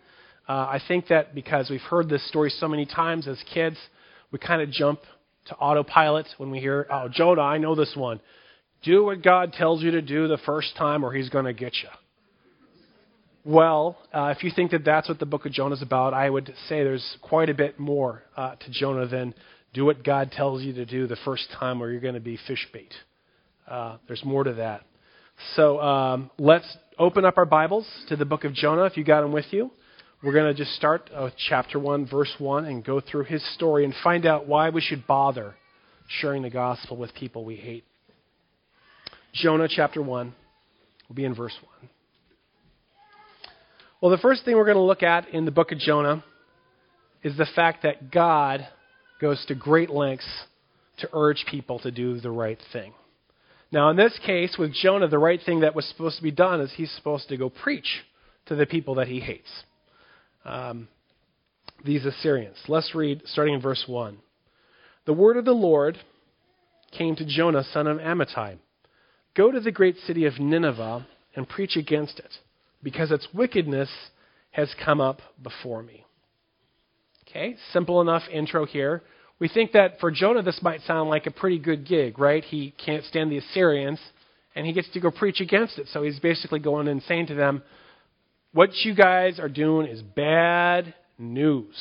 Uh, 0.49 0.53
I 0.53 0.81
think 0.87 1.09
that 1.09 1.35
because 1.35 1.71
we've 1.71 1.81
heard 1.81 2.09
this 2.09 2.27
story 2.29 2.51
so 2.51 2.69
many 2.69 2.87
times 2.87 3.27
as 3.27 3.43
kids, 3.53 3.77
we 4.31 4.39
kind 4.39 4.63
of 4.63 4.71
jump 4.71 5.01
to 5.47 5.57
autopilot 5.57 6.27
when 6.37 6.51
we 6.51 6.61
hear, 6.61 6.87
oh, 6.91 7.09
Jonah, 7.09 7.43
I 7.43 7.59
know 7.59 7.75
this 7.75 7.95
one. 7.97 8.21
Do 8.83 9.05
what 9.05 9.23
God 9.23 9.53
tells 9.55 9.83
you 9.83 9.93
to 9.93 10.03
do 10.03 10.29
the 10.29 10.39
first 10.47 10.77
time, 10.77 11.05
or 11.05 11.13
he's 11.13 11.31
going 11.31 11.47
to 11.47 11.55
get 11.55 11.73
you. 11.83 11.89
Well, 13.47 13.99
uh, 14.11 14.33
if 14.35 14.43
you 14.43 14.51
think 14.55 14.71
that 14.71 14.87
that's 14.87 15.07
what 15.07 15.19
the 15.19 15.27
book 15.27 15.45
of 15.45 15.53
Jonah 15.53 15.75
is 15.75 15.83
about, 15.83 16.15
I 16.15 16.31
would 16.31 16.47
say 16.67 16.83
there's 16.83 17.19
quite 17.21 17.51
a 17.51 17.55
bit 17.55 17.79
more 17.79 18.23
uh, 18.39 18.55
to 18.55 18.71
Jonah 18.71 19.07
than 19.07 19.35
do 19.75 19.85
what 19.85 20.03
God 20.03 20.33
tells 20.33 20.63
you 20.63 20.73
to 20.73 20.87
do 20.87 21.07
the 21.07 21.19
first 21.27 21.49
time, 21.59 21.83
or 21.83 21.91
you're 21.91 22.01
going 22.01 22.15
to 22.15 22.21
be 22.21 22.39
fish 22.47 22.67
bait. 22.73 22.95
Uh, 23.69 23.99
there's 24.07 24.25
more 24.25 24.45
to 24.45 24.55
that. 24.55 24.83
So 25.57 25.79
um, 25.79 26.31
let's 26.39 26.65
open 26.99 27.27
up 27.27 27.37
our 27.37 27.45
Bibles 27.45 27.87
to 28.09 28.17
the 28.17 28.25
book 28.25 28.45
of 28.45 28.55
Jonah 28.55 28.85
if 28.85 28.97
you 28.97 29.05
got 29.05 29.21
them 29.21 29.33
with 29.33 29.47
you. 29.51 29.71
We're 30.23 30.33
going 30.33 30.47
to 30.47 30.55
just 30.55 30.75
start 30.77 31.11
with 31.15 31.35
chapter 31.49 31.79
1, 31.79 32.07
verse 32.07 32.33
1, 32.39 32.65
and 32.65 32.83
go 32.83 32.99
through 32.99 33.25
his 33.25 33.45
story 33.55 33.85
and 33.85 33.93
find 34.03 34.25
out 34.25 34.47
why 34.47 34.71
we 34.71 34.81
should 34.81 35.07
bother 35.07 35.55
sharing 36.09 36.41
the 36.41 36.51
gospel 36.51 36.97
with 36.97 37.13
people 37.13 37.45
we 37.45 37.57
hate. 37.57 37.85
Jonah 39.35 39.69
chapter 39.69 40.01
1 40.01 40.35
will 41.09 41.15
be 41.15 41.27
in 41.27 41.35
verse 41.35 41.57
1. 41.81 41.91
Well, 44.05 44.11
the 44.11 44.19
first 44.19 44.45
thing 44.45 44.55
we're 44.55 44.67
going 44.67 44.77
to 44.77 44.83
look 44.83 45.03
at 45.03 45.31
in 45.31 45.47
the 45.47 45.51
book 45.51 45.73
of 45.73 45.79
Jonah 45.79 46.23
is 47.23 47.39
the 47.39 47.47
fact 47.57 47.85
that 47.85 48.11
God 48.11 48.69
goes 49.19 49.43
to 49.47 49.55
great 49.55 49.89
lengths 49.89 50.29
to 50.99 51.09
urge 51.15 51.47
people 51.51 51.79
to 51.79 51.91
do 51.91 52.21
the 52.21 52.31
right 52.31 52.59
thing. 52.71 52.93
Now, 53.73 53.89
in 53.89 53.97
this 53.97 54.21
case, 54.27 54.57
with 54.59 54.75
Jonah, 54.75 55.09
the 55.09 55.19
right 55.19 55.41
thing 55.47 55.61
that 55.61 55.75
was 55.75 55.87
supposed 55.87 56.19
to 56.19 56.23
be 56.23 56.31
done 56.31 56.61
is 56.61 56.71
he's 56.77 56.91
supposed 56.91 57.31
to 57.31 57.39
go 57.39 57.49
preach 57.49 58.03
to 58.45 58.55
the 58.55 58.67
people 58.67 58.97
that 58.97 59.09
he 59.09 59.21
hates. 59.21 59.49
Um, 60.45 60.89
these 61.83 62.05
Assyrians. 62.05 62.59
Let's 62.69 62.95
read 62.95 63.23
starting 63.25 63.55
in 63.55 63.63
verse 63.63 63.85
1. 63.87 64.19
The 65.07 65.15
word 65.15 65.39
of 65.39 65.47
the 65.47 65.53
Lord 65.53 65.97
came 66.93 67.17
to 67.17 67.25
Jonah, 67.25 67.65
son 67.73 67.87
of 67.87 67.97
Amittai 67.97 68.59
Go 69.35 69.51
to 69.51 69.61
the 69.61 69.73
great 69.73 69.97
city 70.07 70.27
of 70.27 70.39
Nineveh 70.39 71.07
and 71.35 71.49
preach 71.49 71.79
against 71.79 72.19
it, 72.19 72.33
because 72.85 73.11
its 73.11 73.27
wickedness 73.35 73.89
has 74.53 74.73
come 74.85 75.01
up 75.01 75.21
before 75.43 75.83
me. 75.83 76.05
Okay, 77.29 77.57
simple 77.73 78.01
enough 78.01 78.23
intro 78.31 78.65
here 78.65 79.03
we 79.39 79.49
think 79.49 79.73
that 79.73 79.99
for 80.01 80.11
Jonah, 80.11 80.43
this 80.43 80.61
might 80.63 80.81
sound 80.83 81.11
like 81.11 81.27
a 81.27 81.31
pretty 81.31 81.59
good 81.59 81.87
gig, 81.87 82.19
right? 82.19 82.45
He 82.45 82.73
can't 82.85 83.05
stand 83.05 83.31
the 83.31 83.39
Assyrians, 83.39 84.01
and 84.55 84.65
he 84.65 84.73
gets 84.73 84.89
to 84.93 85.01
go 85.01 85.11
preach 85.11 85.41
against 85.41 85.79
it. 85.79 85.89
So 85.93 86.03
he's 86.03 86.21
basically 86.21 86.61
going 86.61 86.89
and 86.89 87.03
saying 87.03 87.27
to 87.27 87.35
them, 87.35 87.63
What 88.53 88.71
you 88.85 88.95
guys 88.95 89.41
are 89.41 89.49
doing 89.49 89.89
is 89.89 90.03
bad 90.03 90.95
news. 91.19 91.75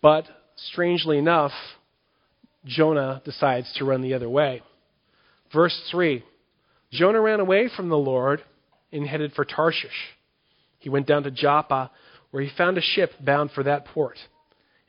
But 0.00 0.24
strangely 0.56 1.18
enough, 1.18 1.52
Jonah 2.64 3.20
decides 3.24 3.72
to 3.76 3.84
run 3.84 4.00
the 4.00 4.14
other 4.14 4.28
way. 4.28 4.62
Verse 5.52 5.78
3 5.90 6.24
Jonah 6.90 7.20
ran 7.20 7.40
away 7.40 7.68
from 7.74 7.90
the 7.90 7.98
Lord 7.98 8.42
and 8.92 9.06
headed 9.06 9.32
for 9.32 9.44
Tarshish. 9.44 9.90
He 10.78 10.88
went 10.88 11.06
down 11.06 11.22
to 11.22 11.30
Joppa, 11.30 11.90
where 12.30 12.42
he 12.42 12.50
found 12.56 12.78
a 12.78 12.82
ship 12.82 13.12
bound 13.20 13.50
for 13.52 13.62
that 13.62 13.86
port. 13.86 14.18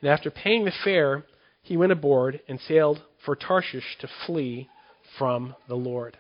And 0.01 0.10
after 0.10 0.31
paying 0.31 0.65
the 0.65 0.72
fare, 0.83 1.24
he 1.62 1.77
went 1.77 1.91
aboard 1.91 2.41
and 2.48 2.60
sailed 2.67 3.01
for 3.25 3.36
Tarshish 3.36 3.98
to 4.01 4.10
flee 4.25 4.69
from 5.17 5.55
the 5.67 5.75
Lord. 5.75 6.17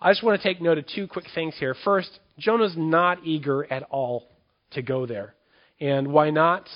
I 0.00 0.10
just 0.10 0.22
want 0.22 0.40
to 0.40 0.46
take 0.46 0.60
note 0.60 0.78
of 0.78 0.84
two 0.86 1.06
quick 1.06 1.26
things 1.34 1.54
here. 1.58 1.74
First, 1.84 2.10
Jonah's 2.38 2.74
not 2.76 3.24
eager 3.24 3.70
at 3.72 3.84
all 3.84 4.28
to 4.72 4.82
go 4.82 5.06
there. 5.06 5.34
And 5.80 6.12
why 6.12 6.30
not? 6.30 6.68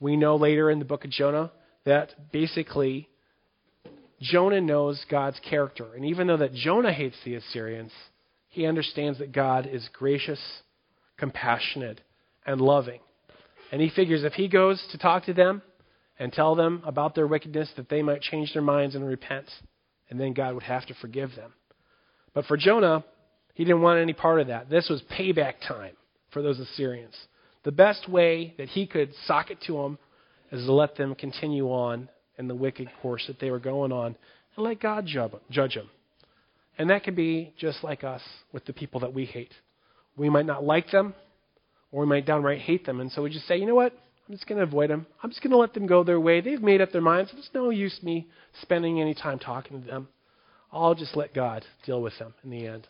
We 0.00 0.16
know 0.16 0.36
later 0.36 0.70
in 0.70 0.78
the 0.78 0.84
book 0.84 1.04
of 1.04 1.10
Jonah 1.10 1.50
that 1.84 2.32
basically 2.32 3.08
Jonah 4.20 4.60
knows 4.60 5.04
God's 5.10 5.40
character. 5.48 5.86
And 5.94 6.04
even 6.04 6.26
though 6.26 6.36
that 6.36 6.54
Jonah 6.54 6.92
hates 6.92 7.16
the 7.24 7.34
Assyrians, 7.34 7.92
he 8.58 8.66
understands 8.66 9.20
that 9.20 9.30
God 9.30 9.68
is 9.70 9.88
gracious, 9.92 10.40
compassionate, 11.16 12.00
and 12.44 12.60
loving. 12.60 12.98
And 13.70 13.80
he 13.80 13.88
figures 13.88 14.24
if 14.24 14.32
he 14.32 14.48
goes 14.48 14.84
to 14.90 14.98
talk 14.98 15.26
to 15.26 15.32
them 15.32 15.62
and 16.18 16.32
tell 16.32 16.56
them 16.56 16.82
about 16.84 17.14
their 17.14 17.28
wickedness, 17.28 17.70
that 17.76 17.88
they 17.88 18.02
might 18.02 18.20
change 18.20 18.52
their 18.52 18.62
minds 18.62 18.96
and 18.96 19.06
repent, 19.06 19.46
and 20.10 20.18
then 20.18 20.32
God 20.32 20.54
would 20.54 20.64
have 20.64 20.84
to 20.86 20.94
forgive 20.94 21.36
them. 21.36 21.52
But 22.34 22.46
for 22.46 22.56
Jonah, 22.56 23.04
he 23.54 23.64
didn't 23.64 23.82
want 23.82 24.00
any 24.00 24.12
part 24.12 24.40
of 24.40 24.48
that. 24.48 24.68
This 24.68 24.88
was 24.88 25.02
payback 25.02 25.54
time 25.66 25.94
for 26.32 26.42
those 26.42 26.58
Assyrians. 26.58 27.14
The 27.62 27.70
best 27.70 28.08
way 28.08 28.54
that 28.58 28.70
he 28.70 28.88
could 28.88 29.12
sock 29.26 29.52
it 29.52 29.60
to 29.68 29.74
them 29.74 29.98
is 30.50 30.66
to 30.66 30.72
let 30.72 30.96
them 30.96 31.14
continue 31.14 31.66
on 31.66 32.08
in 32.38 32.48
the 32.48 32.56
wicked 32.56 32.88
course 33.02 33.24
that 33.28 33.38
they 33.38 33.52
were 33.52 33.60
going 33.60 33.92
on 33.92 34.16
and 34.56 34.64
let 34.64 34.80
God 34.80 35.06
judge 35.06 35.74
them. 35.74 35.90
And 36.78 36.90
that 36.90 37.02
can 37.02 37.14
be 37.14 37.52
just 37.58 37.82
like 37.82 38.04
us 38.04 38.22
with 38.52 38.64
the 38.64 38.72
people 38.72 39.00
that 39.00 39.12
we 39.12 39.24
hate. 39.24 39.52
We 40.16 40.30
might 40.30 40.46
not 40.46 40.64
like 40.64 40.90
them, 40.90 41.14
or 41.90 42.02
we 42.02 42.06
might 42.08 42.26
downright 42.26 42.60
hate 42.60 42.86
them. 42.86 43.00
And 43.00 43.10
so 43.10 43.22
we 43.22 43.30
just 43.30 43.46
say, 43.46 43.56
you 43.56 43.66
know 43.66 43.74
what? 43.74 43.92
I'm 44.28 44.34
just 44.34 44.46
going 44.46 44.58
to 44.58 44.64
avoid 44.64 44.90
them. 44.90 45.06
I'm 45.22 45.30
just 45.30 45.42
going 45.42 45.50
to 45.50 45.56
let 45.56 45.74
them 45.74 45.86
go 45.86 46.04
their 46.04 46.20
way. 46.20 46.40
They've 46.40 46.62
made 46.62 46.80
up 46.80 46.92
their 46.92 47.00
minds. 47.00 47.30
There's 47.32 47.50
no 47.54 47.70
use 47.70 47.98
me 48.02 48.28
spending 48.62 49.00
any 49.00 49.14
time 49.14 49.38
talking 49.38 49.80
to 49.80 49.86
them. 49.86 50.08
I'll 50.70 50.94
just 50.94 51.16
let 51.16 51.34
God 51.34 51.64
deal 51.86 52.02
with 52.02 52.18
them 52.18 52.34
in 52.44 52.50
the 52.50 52.66
end. 52.66 52.86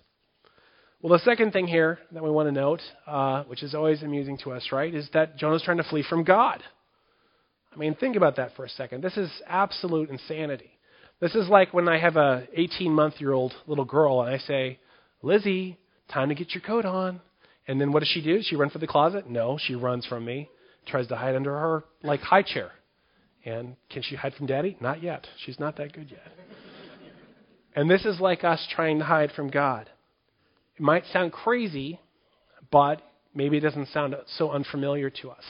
Well, 1.01 1.13
the 1.13 1.25
second 1.25 1.53
thing 1.53 1.69
here 1.69 2.01
that 2.11 2.25
we 2.25 2.31
want 2.31 2.49
to 2.49 2.53
note, 2.53 2.81
uh, 3.07 3.45
which 3.45 3.63
is 3.63 3.73
always 3.73 4.03
amusing 4.03 4.37
to 4.39 4.51
us, 4.51 4.71
right, 4.73 4.93
is 4.93 5.09
that 5.15 5.37
Jonah's 5.37 5.63
trying 5.63 5.77
to 5.77 5.85
flee 5.85 6.05
from 6.09 6.25
God. 6.25 6.61
I 7.73 7.77
mean, 7.77 7.95
think 7.95 8.17
about 8.17 8.37
that 8.37 8.57
for 8.57 8.65
a 8.65 8.69
second. 8.69 9.05
This 9.05 9.17
is 9.17 9.31
absolute 9.47 10.11
insanity. 10.11 10.71
This 11.21 11.35
is 11.35 11.49
like 11.49 11.75
when 11.75 11.89
I 11.89 11.99
have 11.99 12.17
a 12.17 12.47
18 12.55 12.93
month 12.93 13.15
year 13.19 13.33
old 13.33 13.53
little 13.67 13.85
girl 13.85 14.23
and 14.23 14.33
I 14.33 14.39
say, 14.39 14.79
Lizzie, 15.23 15.79
time 16.13 16.29
to 16.29 16.35
get 16.35 16.55
your 16.55 16.63
coat 16.63 16.85
on. 16.85 17.21
And 17.67 17.81
then 17.81 17.93
what 17.93 18.01
does 18.01 18.09
she 18.09 18.23
do? 18.23 18.41
She 18.43 18.57
run 18.57 18.71
for 18.71 18.79
the 18.79 18.87
closet? 18.87 19.29
No, 19.29 19.59
she 19.61 19.75
runs 19.75 20.07
from 20.07 20.25
me, 20.25 20.49
tries 20.87 21.09
to 21.09 21.17
hide 21.17 21.35
under 21.35 21.53
her 21.53 21.85
like 22.03 22.21
high 22.21 22.43
chair. 22.43 22.71
And 23.45 23.77
can 23.91 24.03
she 24.03 24.15
hide 24.15 24.35
from 24.35 24.47
daddy? 24.47 24.77
Not 24.81 25.03
yet. 25.03 25.27
She's 25.45 25.59
not 25.59 25.77
that 25.77 25.93
good 25.93 26.11
yet. 26.11 26.23
and 27.75 27.91
this 27.91 28.05
is 28.05 28.21
like 28.21 28.45
us 28.45 28.67
trying 28.75 29.01
to 29.01 29.05
hide 29.05 29.33
from 29.33 29.51
God. 29.51 29.91
It 30.77 30.83
might 30.83 31.05
sound 31.13 31.33
crazy, 31.33 32.01
but 32.71 33.03
maybe 33.35 33.57
it 33.57 33.61
doesn't 33.61 33.89
sound 33.89 34.15
so 34.37 34.51
unfamiliar 34.53 35.11
to 35.23 35.31
us. 35.31 35.45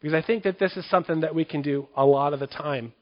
Because 0.00 0.14
I 0.14 0.26
think 0.26 0.42
that 0.44 0.58
this 0.58 0.76
is 0.76 0.88
something 0.90 1.20
that 1.20 1.34
we 1.34 1.44
can 1.44 1.62
do 1.62 1.88
a 1.96 2.04
lot 2.04 2.32
of 2.32 2.40
the 2.40 2.46
time. 2.46 2.92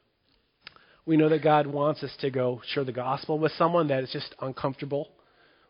We 1.07 1.17
know 1.17 1.29
that 1.29 1.43
God 1.43 1.69
wants 1.69 2.03
us 2.03 2.11
to 2.21 2.31
go 2.31 2.61
share 2.75 2.85
the 2.85 2.93
gospel 2.93 3.39
with 3.39 3.53
someone 3.53 3.89
that 3.89 4.03
is 4.03 4.11
just 4.11 4.35
uncomfortable 4.41 5.09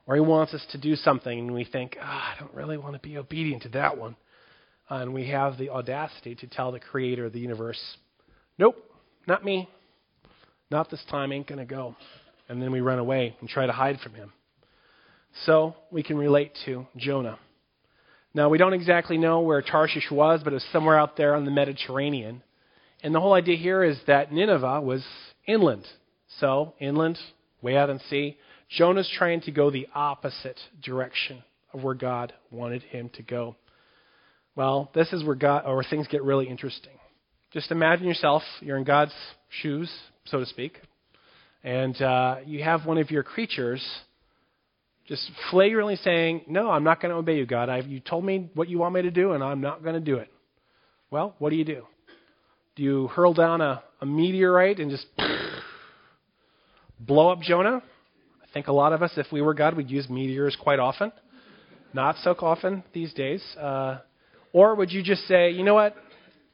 or 0.07 0.14
he 0.14 0.21
wants 0.21 0.55
us 0.55 0.64
to 0.73 0.78
do 0.78 0.97
something 0.97 1.38
and 1.38 1.52
we 1.52 1.64
think, 1.64 1.97
oh, 2.00 2.05
I 2.05 2.35
don't 2.40 2.55
really 2.55 2.78
want 2.78 2.95
to 2.95 3.00
be 3.00 3.19
obedient 3.19 3.62
to 3.64 3.69
that 3.71 3.99
one. 3.99 4.16
Uh, 4.90 4.97
and 4.97 5.12
we 5.12 5.28
have 5.28 5.59
the 5.59 5.71
audacity 5.71 6.35
to 6.37 6.47
tell 6.47 6.73
the 6.73 6.81
creator 6.81 7.26
of 7.26 7.33
the 7.33 7.40
universe, 7.40 7.81
nope, 8.59 8.76
not 9.26 9.45
me. 9.45 9.69
Not 10.71 10.90
this 10.90 11.05
time, 11.11 11.33
ain't 11.33 11.47
going 11.47 11.59
to 11.59 11.64
go. 11.64 11.95
And 12.49 12.61
then 12.62 12.73
we 12.73 12.81
run 12.81 12.99
away 12.99 13.37
and 13.40 13.49
try 13.49 13.66
to 13.66 13.73
hide 13.73 14.00
from 14.00 14.14
him. 14.14 14.33
So 15.45 15.76
we 15.90 16.02
can 16.02 16.16
relate 16.16 16.52
to 16.64 16.87
Jonah. 16.97 17.38
Now, 18.35 18.49
we 18.49 18.59
don't 18.59 18.73
exactly 18.73 19.19
know 19.19 19.40
where 19.40 19.62
Tarshish 19.62 20.11
was, 20.11 20.40
but 20.43 20.52
it 20.52 20.57
was 20.57 20.66
somewhere 20.73 20.99
out 20.99 21.16
there 21.16 21.35
on 21.35 21.45
the 21.45 21.50
Mediterranean. 21.50 22.43
And 23.03 23.15
the 23.15 23.21
whole 23.21 23.35
idea 23.35 23.57
here 23.57 23.85
is 23.85 23.99
that 24.07 24.33
Nineveh 24.33 24.81
was 24.81 25.05
inland. 25.47 25.87
So, 26.41 26.75
inland, 26.81 27.19
way 27.62 27.76
out 27.76 27.91
in 27.91 28.00
sea. 28.11 28.37
Jonah's 28.69 29.11
trying 29.17 29.43
to 29.43 29.53
go 29.53 29.71
the 29.71 29.87
opposite 29.95 30.59
direction 30.83 31.43
of 31.73 31.83
where 31.83 31.95
God 31.95 32.33
wanted 32.50 32.83
him 32.83 33.11
to 33.15 33.23
go. 33.23 33.57
Well, 34.57 34.91
this 34.95 35.12
is 35.12 35.23
where 35.23 35.37
God 35.37 35.65
or 35.67 35.76
where 35.76 35.85
things 35.88 36.09
get 36.09 36.23
really 36.25 36.49
interesting. 36.49 36.93
Just 37.53 37.71
imagine 37.71 38.07
yourself, 38.07 38.43
you're 38.61 38.76
in 38.76 38.85
God's 38.85 39.15
shoes, 39.62 39.91
so 40.25 40.41
to 40.41 40.47
speak, 40.47 40.81
and 41.62 42.00
uh, 42.03 42.37
you 42.45 42.62
have 42.65 42.87
one 42.87 42.99
of 42.99 43.11
your 43.11 43.23
creatures 43.23 43.83
Just 45.07 45.31
flagrantly 45.50 45.97
saying, 45.97 46.43
No, 46.49 46.71
I'm 46.71 46.85
not 46.85 47.00
going 47.00 47.12
to 47.12 47.19
obey 47.19 47.37
you, 47.37 47.47
God. 47.47 47.69
I've, 47.69 47.87
you 47.87 48.00
told 48.00 48.25
me 48.25 48.50
what 48.55 48.69
you 48.69 48.79
want 48.79 48.95
me 48.95 49.03
to 49.03 49.11
do, 49.11 49.33
and 49.33 49.45
I'm 49.45 49.61
not 49.61 49.83
going 49.83 49.95
to 49.95 50.00
do 50.00 50.17
it. 50.17 50.31
Well, 51.11 51.35
what 51.38 51.50
do 51.50 51.57
you 51.57 51.65
do? 51.65 51.87
Do 52.76 52.83
you 52.83 53.09
hurl 53.09 53.33
down 53.33 53.62
a, 53.62 53.83
a 54.02 54.06
meteorite 54.06 54.80
and 54.80 54.90
just 54.90 55.06
blow 57.00 57.30
up 57.30 57.40
Jonah? 57.40 57.83
I 58.42 58.47
think 58.52 58.66
a 58.66 58.73
lot 58.73 58.92
of 58.92 59.02
us, 59.02 59.12
if 59.16 59.26
we 59.33 59.40
were 59.40 59.54
God, 59.54 59.75
we'd 59.75 59.90
use 59.90 60.11
meteors 60.11 60.56
quite 60.61 60.78
often. 60.78 61.11
Not 61.95 62.16
so 62.23 62.37
often 62.38 62.85
these 62.92 63.14
days. 63.14 63.42
Uh, 63.59 64.00
or 64.52 64.75
would 64.75 64.92
you 64.92 65.02
just 65.02 65.26
say, 65.26 65.50
you 65.50 65.64
know 65.64 65.73
what? 65.73 65.97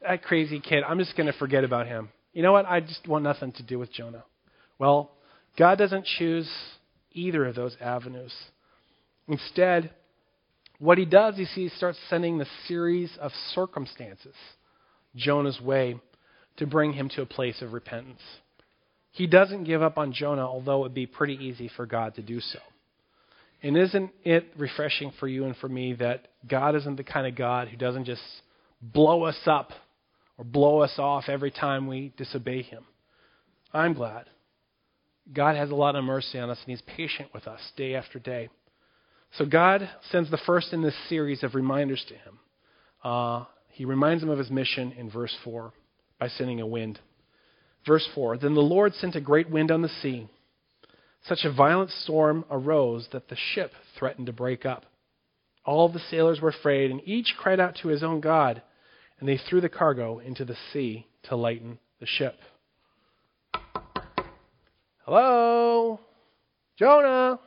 That 0.00 0.22
crazy 0.22 0.60
kid, 0.60 0.84
I'm 0.88 1.00
just 1.00 1.16
going 1.16 1.26
to 1.26 1.32
forget 1.32 1.64
about 1.64 1.88
him. 1.88 2.10
You 2.32 2.44
know 2.44 2.52
what? 2.52 2.66
I 2.66 2.78
just 2.78 3.08
want 3.08 3.24
nothing 3.24 3.50
to 3.52 3.64
do 3.64 3.80
with 3.80 3.92
Jonah. 3.92 4.22
Well, 4.78 5.10
God 5.58 5.76
doesn't 5.76 6.06
choose 6.18 6.48
either 7.10 7.46
of 7.46 7.56
those 7.56 7.76
avenues. 7.80 8.32
Instead, 9.26 9.90
what 10.78 10.98
he 10.98 11.04
does 11.04 11.36
is 11.40 11.50
he 11.52 11.68
starts 11.68 11.98
sending 12.08 12.38
the 12.38 12.46
series 12.68 13.10
of 13.20 13.32
circumstances 13.54 14.34
Jonah's 15.16 15.60
way 15.60 16.00
to 16.56 16.66
bring 16.66 16.92
him 16.92 17.08
to 17.10 17.22
a 17.22 17.26
place 17.26 17.62
of 17.62 17.72
repentance. 17.72 18.20
He 19.12 19.26
doesn't 19.26 19.64
give 19.64 19.82
up 19.82 19.98
on 19.98 20.12
Jonah, 20.12 20.46
although 20.46 20.80
it 20.80 20.82
would 20.82 20.94
be 20.94 21.06
pretty 21.06 21.34
easy 21.34 21.70
for 21.76 21.86
God 21.86 22.14
to 22.14 22.22
do 22.22 22.40
so. 22.40 22.58
And 23.62 23.76
isn't 23.76 24.10
it 24.24 24.46
refreshing 24.56 25.12
for 25.20 25.28
you 25.28 25.44
and 25.44 25.56
for 25.56 25.68
me 25.68 25.92
that 25.94 26.28
God 26.48 26.74
isn't 26.74 26.96
the 26.96 27.04
kind 27.04 27.26
of 27.26 27.36
God 27.36 27.68
who 27.68 27.76
doesn't 27.76 28.06
just 28.06 28.22
blow 28.80 29.24
us 29.24 29.38
up 29.46 29.70
or 30.38 30.44
blow 30.44 30.80
us 30.80 30.94
off 30.98 31.24
every 31.28 31.50
time 31.50 31.86
we 31.86 32.12
disobey 32.16 32.62
Him? 32.62 32.84
I'm 33.72 33.92
glad. 33.92 34.24
God 35.32 35.56
has 35.56 35.70
a 35.70 35.74
lot 35.74 35.94
of 35.94 36.02
mercy 36.02 36.38
on 36.38 36.50
us 36.50 36.58
and 36.64 36.70
He's 36.70 36.82
patient 36.96 37.28
with 37.32 37.46
us 37.46 37.60
day 37.76 37.94
after 37.94 38.18
day. 38.18 38.48
So 39.38 39.46
God 39.46 39.88
sends 40.10 40.30
the 40.30 40.40
first 40.44 40.72
in 40.72 40.82
this 40.82 40.96
series 41.08 41.42
of 41.42 41.54
reminders 41.54 42.04
to 42.08 42.14
him. 42.14 42.38
Uh, 43.02 43.44
he 43.70 43.84
reminds 43.86 44.22
him 44.22 44.28
of 44.28 44.38
his 44.38 44.50
mission 44.50 44.92
in 44.92 45.10
verse 45.10 45.34
4 45.42 45.72
by 46.22 46.28
sending 46.28 46.60
a 46.60 46.66
wind. 46.66 47.00
Verse 47.84 48.08
4 48.14 48.38
Then 48.38 48.54
the 48.54 48.60
Lord 48.60 48.94
sent 48.94 49.16
a 49.16 49.20
great 49.20 49.50
wind 49.50 49.72
on 49.72 49.82
the 49.82 49.88
sea. 49.88 50.28
Such 51.24 51.40
a 51.42 51.52
violent 51.52 51.90
storm 51.90 52.44
arose 52.48 53.08
that 53.10 53.28
the 53.28 53.34
ship 53.34 53.72
threatened 53.98 54.28
to 54.28 54.32
break 54.32 54.64
up. 54.64 54.84
All 55.64 55.88
the 55.88 55.98
sailors 55.98 56.40
were 56.40 56.50
afraid, 56.50 56.92
and 56.92 57.00
each 57.04 57.34
cried 57.36 57.58
out 57.58 57.74
to 57.82 57.88
his 57.88 58.04
own 58.04 58.20
God, 58.20 58.62
and 59.18 59.28
they 59.28 59.36
threw 59.36 59.60
the 59.60 59.68
cargo 59.68 60.20
into 60.20 60.44
the 60.44 60.54
sea 60.72 61.08
to 61.24 61.34
lighten 61.34 61.80
the 61.98 62.06
ship. 62.06 62.36
Hello? 65.04 65.98
Jonah? 66.78 67.40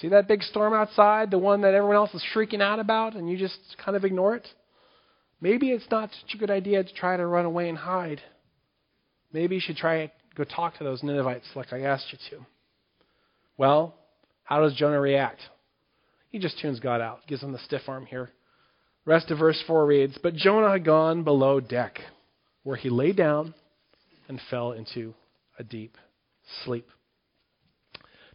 See 0.00 0.08
that 0.08 0.26
big 0.26 0.42
storm 0.42 0.74
outside, 0.74 1.30
the 1.30 1.38
one 1.38 1.60
that 1.60 1.74
everyone 1.74 1.94
else 1.94 2.12
is 2.14 2.24
freaking 2.34 2.60
out 2.60 2.80
about, 2.80 3.14
and 3.14 3.30
you 3.30 3.38
just 3.38 3.76
kind 3.84 3.96
of 3.96 4.04
ignore 4.04 4.34
it? 4.34 4.48
Maybe 5.40 5.70
it's 5.70 5.90
not 5.90 6.10
such 6.10 6.34
a 6.34 6.38
good 6.38 6.50
idea 6.50 6.82
to 6.82 6.94
try 6.94 7.16
to 7.16 7.26
run 7.26 7.44
away 7.44 7.68
and 7.68 7.78
hide. 7.78 8.20
Maybe 9.32 9.56
you 9.56 9.60
should 9.60 9.76
try 9.76 10.10
go 10.34 10.44
talk 10.44 10.78
to 10.78 10.84
those 10.84 11.02
Ninevites 11.02 11.46
like 11.54 11.72
I 11.72 11.82
asked 11.82 12.06
you 12.12 12.18
to. 12.30 12.46
Well, 13.56 13.94
how 14.42 14.60
does 14.60 14.74
Jonah 14.74 15.00
react? 15.00 15.40
He 16.30 16.38
just 16.38 16.58
tunes 16.60 16.80
God 16.80 17.00
out, 17.00 17.20
gives 17.28 17.42
him 17.42 17.52
the 17.52 17.58
stiff 17.60 17.82
arm 17.88 18.06
here. 18.06 18.30
Rest 19.04 19.30
of 19.30 19.38
verse 19.38 19.62
4 19.66 19.86
reads 19.86 20.18
But 20.22 20.34
Jonah 20.34 20.72
had 20.72 20.84
gone 20.84 21.22
below 21.24 21.60
deck, 21.60 22.00
where 22.62 22.76
he 22.76 22.90
lay 22.90 23.12
down 23.12 23.54
and 24.28 24.40
fell 24.50 24.72
into 24.72 25.14
a 25.58 25.64
deep 25.64 25.96
sleep. 26.64 26.88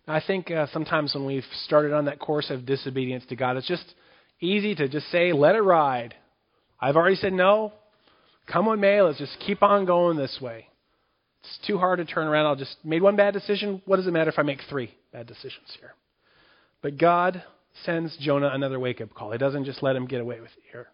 Now, 0.07 0.15
I 0.15 0.23
think 0.25 0.49
uh, 0.49 0.67
sometimes 0.71 1.13
when 1.13 1.25
we've 1.25 1.43
started 1.65 1.93
on 1.93 2.05
that 2.05 2.19
course 2.19 2.49
of 2.49 2.65
disobedience 2.65 3.25
to 3.29 3.35
God, 3.35 3.57
it's 3.57 3.67
just 3.67 3.93
easy 4.39 4.75
to 4.75 4.87
just 4.87 5.09
say, 5.11 5.33
let 5.33 5.55
it 5.55 5.61
ride. 5.61 6.15
I've 6.81 6.95
already 6.95 7.15
said 7.15 7.33
no. 7.33 7.73
Come 8.51 8.67
on, 8.67 8.79
May. 8.79 9.01
Let's 9.01 9.17
just 9.17 9.37
keep 9.45 9.61
on 9.61 9.85
going 9.85 10.17
this 10.17 10.39
way. 10.41 10.67
It's 11.41 11.67
too 11.67 11.77
hard 11.77 11.99
to 11.99 12.05
turn 12.05 12.27
around. 12.27 12.45
I'll 12.45 12.55
just 12.55 12.75
made 12.83 13.01
one 13.01 13.15
bad 13.15 13.33
decision. 13.33 13.81
What 13.85 13.97
does 13.97 14.07
it 14.07 14.11
matter 14.11 14.29
if 14.29 14.39
I 14.39 14.43
make 14.43 14.59
three 14.69 14.93
bad 15.13 15.27
decisions 15.27 15.67
here? 15.79 15.93
But 16.81 16.97
God 16.97 17.43
sends 17.85 18.15
Jonah 18.17 18.51
another 18.53 18.79
wake 18.79 19.01
up 19.01 19.13
call. 19.13 19.31
He 19.31 19.37
doesn't 19.37 19.65
just 19.65 19.83
let 19.83 19.95
him 19.95 20.05
get 20.05 20.21
away 20.21 20.39
with 20.39 20.51
it 20.51 20.63
here. 20.71 20.87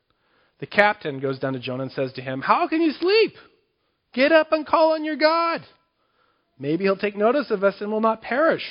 The 0.60 0.68
captain 0.68 1.20
goes 1.20 1.40
down 1.40 1.54
to 1.54 1.60
Jonah 1.60 1.84
and 1.84 1.92
says 1.92 2.14
to 2.14 2.22
him, 2.22 2.42
How 2.42 2.68
can 2.68 2.82
you 2.82 2.92
sleep? 2.92 3.34
Get 4.14 4.32
up 4.32 4.52
and 4.52 4.66
call 4.66 4.94
on 4.94 5.04
your 5.04 5.18
God. 5.18 5.62
Maybe 6.58 6.86
he'll 6.86 6.96
take 6.96 7.18
notice 7.18 7.52
of 7.52 7.64
us 7.64 7.76
and 7.82 7.92
will 7.92 8.02
not 8.02 8.22
perish. 8.22 8.64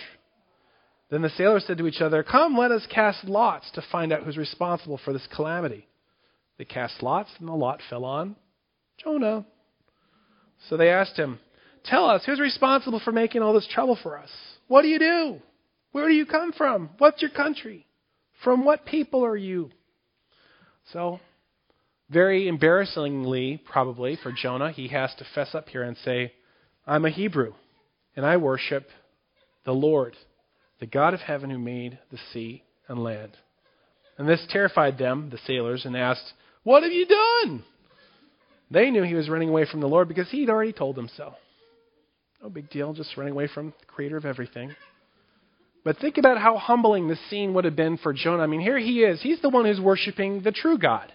Then 1.11 1.23
the 1.23 1.29
sailors 1.31 1.65
said 1.67 1.79
to 1.79 1.87
each 1.87 2.01
other, 2.01 2.23
Come, 2.23 2.57
let 2.57 2.71
us 2.71 2.87
cast 2.93 3.25
lots 3.25 3.71
to 3.73 3.85
find 3.93 4.13
out 4.13 4.23
who's 4.23 4.39
responsible 4.39 4.99
for 5.05 5.13
this 5.13 5.29
calamity. 5.35 5.87
They 6.59 6.65
cast 6.65 7.03
lots, 7.03 7.31
and 7.39 7.49
the 7.49 7.53
lot 7.53 7.81
fell 7.91 8.05
on 8.05 8.37
Jonah. 9.03 9.45
So 10.69 10.77
they 10.77 10.91
asked 10.91 11.17
him, 11.17 11.39
Tell 11.85 12.09
us, 12.09 12.23
who's 12.25 12.41
responsible 12.41 13.01
for 13.05 13.13
making 13.13 13.43
all 13.43 13.53
this 13.53 13.69
trouble 13.73 13.99
for 14.03 14.19
us? 14.19 14.31
What 14.69 14.83
do 14.83 14.89
you 14.89 14.99
do? 14.99 15.41
Where 15.93 16.09
do 16.09 16.15
you 16.15 16.27
come 16.27 16.53
from? 16.53 16.91
What's 16.99 17.21
your 17.21 17.31
country? 17.31 17.87
From 18.43 18.65
what 18.65 18.87
people 18.87 19.25
are 19.25 19.37
you? 19.37 19.71
So, 20.93 21.21
very 22.11 22.49
embarrassingly, 22.49 23.63
probably, 23.71 24.17
for 24.23 24.33
Jonah, 24.33 24.73
he 24.73 24.89
has 24.89 25.15
to 25.17 25.27
fess 25.35 25.55
up 25.55 25.69
here 25.69 25.83
and 25.83 25.97
say, 25.99 26.33
I'm 26.87 27.05
a 27.05 27.11
Hebrew, 27.11 27.55
and 28.17 28.25
I 28.25 28.37
worship 28.37 28.89
the 29.65 29.73
Lord 29.73 30.17
the 30.81 30.87
God 30.87 31.15
of 31.15 31.21
heaven 31.21 31.51
who 31.51 31.59
made 31.59 31.99
the 32.11 32.19
sea 32.33 32.63
and 32.89 33.03
land. 33.03 33.33
And 34.19 34.29
this 34.29 34.45
terrified 34.51 34.99
them, 34.99 35.31
the 35.31 35.39
sailors, 35.47 35.85
and 35.85 35.97
asked, 35.97 36.33
What 36.65 36.83
have 36.83 36.93
you 36.93 37.07
done? 37.07 37.63
They 38.71 38.91
knew 38.91 39.03
he 39.03 39.15
was 39.15 39.29
running 39.29 39.51
away 39.51 39.67
from 39.71 39.81
the 39.81 39.89
Lord 39.89 40.09
because 40.09 40.29
he'd 40.31 40.51
already 40.51 40.73
told 40.73 40.97
them 40.97 41.09
so. 41.17 41.35
No 42.43 42.49
big 42.51 42.69
deal, 42.71 42.93
just 42.93 43.17
running 43.17 43.33
away 43.33 43.47
from 43.47 43.73
the 43.79 43.87
creator 43.87 44.17
of 44.17 44.27
everything. 44.27 44.75
But 45.85 45.99
think 45.99 46.17
about 46.17 46.39
how 46.39 46.57
humbling 46.57 47.09
this 47.09 47.21
scene 47.29 47.55
would 47.55 47.67
have 47.67 47.77
been 47.77 47.99
for 47.99 48.15
Jonah. 48.15 48.43
I 48.43 48.47
mean, 48.47 48.61
here 48.61 48.79
he 48.79 49.03
is. 49.03 49.23
He's 49.23 49.41
the 49.43 49.51
one 49.51 49.67
who's 49.67 49.81
worshiping 49.81 50.43
the 50.43 50.53
true 50.53 50.79
God. 50.79 51.13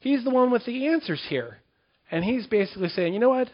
He's 0.00 0.24
the 0.24 0.30
one 0.30 0.50
with 0.50 0.64
the 0.66 0.88
answers 0.88 1.24
here. 1.28 1.58
And 2.10 2.24
he's 2.24 2.46
basically 2.46 2.88
saying, 2.88 3.14
you 3.14 3.20
know 3.20 3.28
what? 3.28 3.48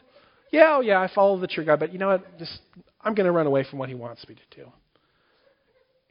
Yeah, 0.50 0.76
oh 0.76 0.80
yeah, 0.80 1.00
I 1.00 1.10
follow 1.14 1.38
the 1.38 1.46
true 1.46 1.64
God, 1.64 1.80
but 1.80 1.92
you 1.92 1.98
know 1.98 2.08
what? 2.08 2.38
Just 2.38 2.60
I'm 3.02 3.14
going 3.14 3.26
to 3.26 3.32
run 3.32 3.46
away 3.46 3.64
from 3.68 3.78
what 3.78 3.88
he 3.88 3.94
wants 3.94 4.26
me 4.28 4.36
to 4.36 4.56
do. 4.62 4.68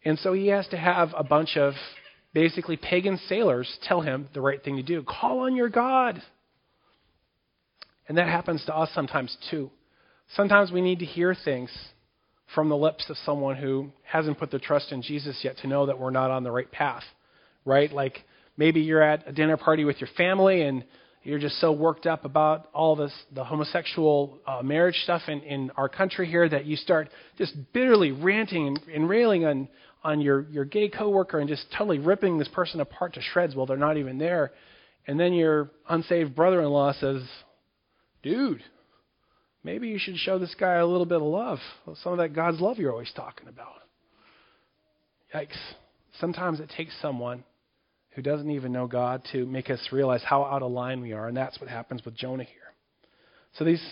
And 0.05 0.19
so 0.19 0.33
he 0.33 0.47
has 0.47 0.67
to 0.67 0.77
have 0.77 1.09
a 1.15 1.23
bunch 1.23 1.55
of 1.55 1.73
basically 2.33 2.77
pagan 2.77 3.19
sailors 3.29 3.77
tell 3.83 4.01
him 4.01 4.27
the 4.33 4.41
right 4.41 4.63
thing 4.63 4.77
to 4.77 4.83
do. 4.83 5.03
Call 5.03 5.39
on 5.39 5.55
your 5.55 5.69
God. 5.69 6.21
And 8.07 8.17
that 8.17 8.27
happens 8.27 8.63
to 8.65 8.75
us 8.75 8.89
sometimes 8.93 9.35
too. 9.49 9.69
Sometimes 10.35 10.71
we 10.71 10.81
need 10.81 10.99
to 10.99 11.05
hear 11.05 11.35
things 11.45 11.69
from 12.53 12.69
the 12.69 12.77
lips 12.77 13.09
of 13.09 13.17
someone 13.25 13.55
who 13.55 13.91
hasn't 14.03 14.37
put 14.39 14.51
their 14.51 14.59
trust 14.59 14.91
in 14.91 15.01
Jesus 15.01 15.39
yet 15.43 15.57
to 15.57 15.67
know 15.67 15.85
that 15.85 15.99
we're 15.99 16.11
not 16.11 16.31
on 16.31 16.43
the 16.43 16.51
right 16.51 16.71
path. 16.71 17.03
Right? 17.65 17.91
Like 17.91 18.23
maybe 18.57 18.81
you're 18.81 19.01
at 19.01 19.27
a 19.27 19.31
dinner 19.31 19.57
party 19.57 19.85
with 19.85 20.01
your 20.01 20.09
family 20.17 20.63
and 20.63 20.83
you're 21.23 21.39
just 21.39 21.59
so 21.61 21.71
worked 21.71 22.05
up 22.05 22.25
about 22.25 22.67
all 22.73 22.97
this 22.97 23.13
the 23.33 23.43
homosexual 23.43 24.39
uh, 24.45 24.61
marriage 24.61 24.95
stuff 25.03 25.21
in, 25.27 25.41
in 25.41 25.71
our 25.77 25.87
country 25.87 26.27
here 26.27 26.49
that 26.49 26.65
you 26.65 26.75
start 26.75 27.09
just 27.37 27.55
bitterly 27.71 28.11
ranting 28.11 28.67
and, 28.67 28.79
and 28.93 29.09
railing 29.09 29.45
on 29.45 29.69
on 30.03 30.19
your, 30.21 30.41
your 30.49 30.65
gay 30.65 30.89
coworker 30.89 31.39
and 31.39 31.47
just 31.47 31.65
totally 31.77 31.99
ripping 31.99 32.37
this 32.37 32.47
person 32.49 32.81
apart 32.81 33.13
to 33.13 33.21
shreds 33.21 33.55
while 33.55 33.65
they're 33.65 33.77
not 33.77 33.97
even 33.97 34.17
there. 34.17 34.51
And 35.07 35.19
then 35.19 35.33
your 35.33 35.71
unsaved 35.89 36.35
brother 36.35 36.61
in 36.61 36.69
law 36.69 36.93
says, 36.93 37.23
Dude, 38.21 38.61
maybe 39.63 39.89
you 39.89 39.99
should 39.99 40.17
show 40.17 40.39
this 40.39 40.55
guy 40.57 40.75
a 40.75 40.85
little 40.85 41.05
bit 41.05 41.17
of 41.17 41.23
love. 41.23 41.59
Some 42.01 42.13
of 42.13 42.17
that 42.19 42.33
God's 42.33 42.59
love 42.59 42.77
you're 42.77 42.91
always 42.91 43.11
talking 43.15 43.47
about. 43.47 43.73
Yikes. 45.33 45.57
Sometimes 46.19 46.59
it 46.59 46.71
takes 46.75 46.93
someone 47.01 47.43
who 48.11 48.21
doesn't 48.21 48.51
even 48.51 48.71
know 48.71 48.87
God 48.87 49.23
to 49.31 49.45
make 49.45 49.69
us 49.69 49.79
realize 49.91 50.21
how 50.23 50.43
out 50.43 50.61
of 50.61 50.71
line 50.71 51.01
we 51.01 51.13
are. 51.13 51.27
And 51.27 51.35
that's 51.35 51.59
what 51.59 51.69
happens 51.69 52.05
with 52.05 52.15
Jonah 52.15 52.43
here. 52.43 52.55
So 53.57 53.65
these 53.65 53.83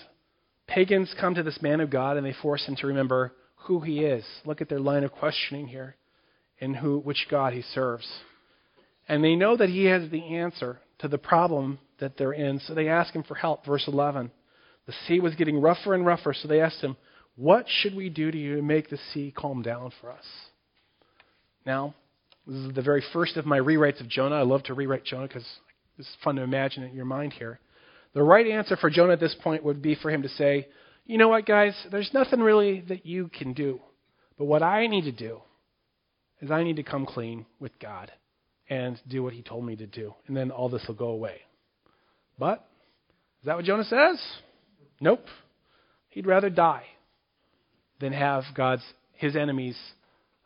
pagans 0.68 1.14
come 1.20 1.36
to 1.36 1.44
this 1.44 1.62
man 1.62 1.82
of 1.82 1.90
God 1.90 2.18
and 2.18 2.26
they 2.26 2.36
force 2.42 2.66
him 2.66 2.76
to 2.78 2.88
remember 2.88 3.34
who 3.56 3.80
he 3.80 4.00
is. 4.02 4.24
Look 4.46 4.62
at 4.62 4.70
their 4.70 4.80
line 4.80 5.04
of 5.04 5.12
questioning 5.12 5.68
here 5.68 5.96
and 6.62 6.76
who, 6.76 7.00
which 7.00 7.28
God 7.30 7.54
he 7.54 7.64
serves. 7.64 8.08
And 9.10 9.24
they 9.24 9.36
know 9.36 9.58
that 9.58 9.70
he 9.70 9.86
has 9.86 10.10
the 10.10 10.36
answer 10.36 10.80
to 11.00 11.08
the 11.08 11.18
problem 11.18 11.80
that 12.00 12.18
they're 12.18 12.32
in, 12.32 12.60
so 12.60 12.74
they 12.74 12.88
ask 12.88 13.14
him 13.14 13.24
for 13.24 13.36
help. 13.36 13.66
Verse 13.66 13.86
11. 13.88 14.32
The 14.86 14.94
sea 15.08 15.20
was 15.20 15.36
getting 15.36 15.60
rougher 15.60 15.94
and 15.94 16.06
rougher, 16.06 16.34
so 16.34 16.48
they 16.48 16.62
asked 16.62 16.82
him, 16.82 16.96
What 17.36 17.66
should 17.68 17.96
we 17.96 18.10
do 18.10 18.32
to 18.32 18.38
you 18.38 18.56
to 18.56 18.62
make 18.62 18.90
the 18.90 19.00
sea 19.12 19.34
calm 19.36 19.62
down 19.62 19.92
for 20.00 20.12
us? 20.12 20.26
Now, 21.66 21.96
this 22.48 22.56
is 22.56 22.74
the 22.74 22.82
very 22.82 23.04
first 23.14 23.38
of 23.38 23.46
my 23.46 23.60
rewrites 23.60 24.02
of 24.02 24.08
Jonah. 24.08 24.36
I 24.36 24.44
love 24.44 24.64
to 24.64 24.74
rewrite 24.74 25.06
Jonah 25.06 25.28
because 25.28 25.46
it's 25.98 26.10
fun 26.24 26.36
to 26.36 26.42
imagine 26.42 26.84
it 26.84 26.90
in 26.90 26.96
your 26.96 27.06
mind 27.06 27.34
here. 27.34 27.60
The 28.14 28.24
right 28.24 28.48
answer 28.48 28.76
for 28.76 28.90
Jonah 28.90 29.14
at 29.14 29.20
this 29.20 29.36
point 29.44 29.64
would 29.64 29.82
be 29.82 29.96
for 29.96 30.10
him 30.10 30.24
to 30.24 30.30
say, 30.30 30.68
You 31.06 31.18
know 31.18 31.30
what, 31.30 31.46
guys? 31.46 31.76
There's 31.92 32.12
nothing 32.14 32.40
really 32.40 32.82
that 32.90 33.06
you 33.06 33.30
can 33.30 33.54
do. 33.54 33.80
But 34.38 34.46
what 34.46 34.64
I 34.64 34.88
need 34.88 35.04
to 35.04 35.12
do 35.12 35.42
is 36.42 36.52
I 36.52 36.64
need 36.64 36.78
to 36.78 36.84
come 36.84 37.06
clean 37.06 37.46
with 37.60 37.72
God 37.80 38.12
and 38.70 39.00
do 39.08 39.22
what 39.24 39.34
he 39.34 39.42
told 39.42 39.66
me 39.66 39.76
to 39.76 39.86
do. 39.86 40.14
And 40.28 40.36
then 40.36 40.52
all 40.52 40.70
this 40.70 40.84
will 40.88 40.96
go 40.96 41.10
away. 41.10 41.42
But, 42.40 42.66
is 43.42 43.46
that 43.46 43.56
what 43.56 43.66
Jonah 43.66 43.84
says? 43.84 44.20
Nope. 45.00 45.26
He'd 46.10 46.26
rather 46.26 46.50
die 46.50 46.86
than 48.00 48.14
have 48.14 48.44
God's 48.56 48.84
his 49.14 49.36
enemies 49.36 49.78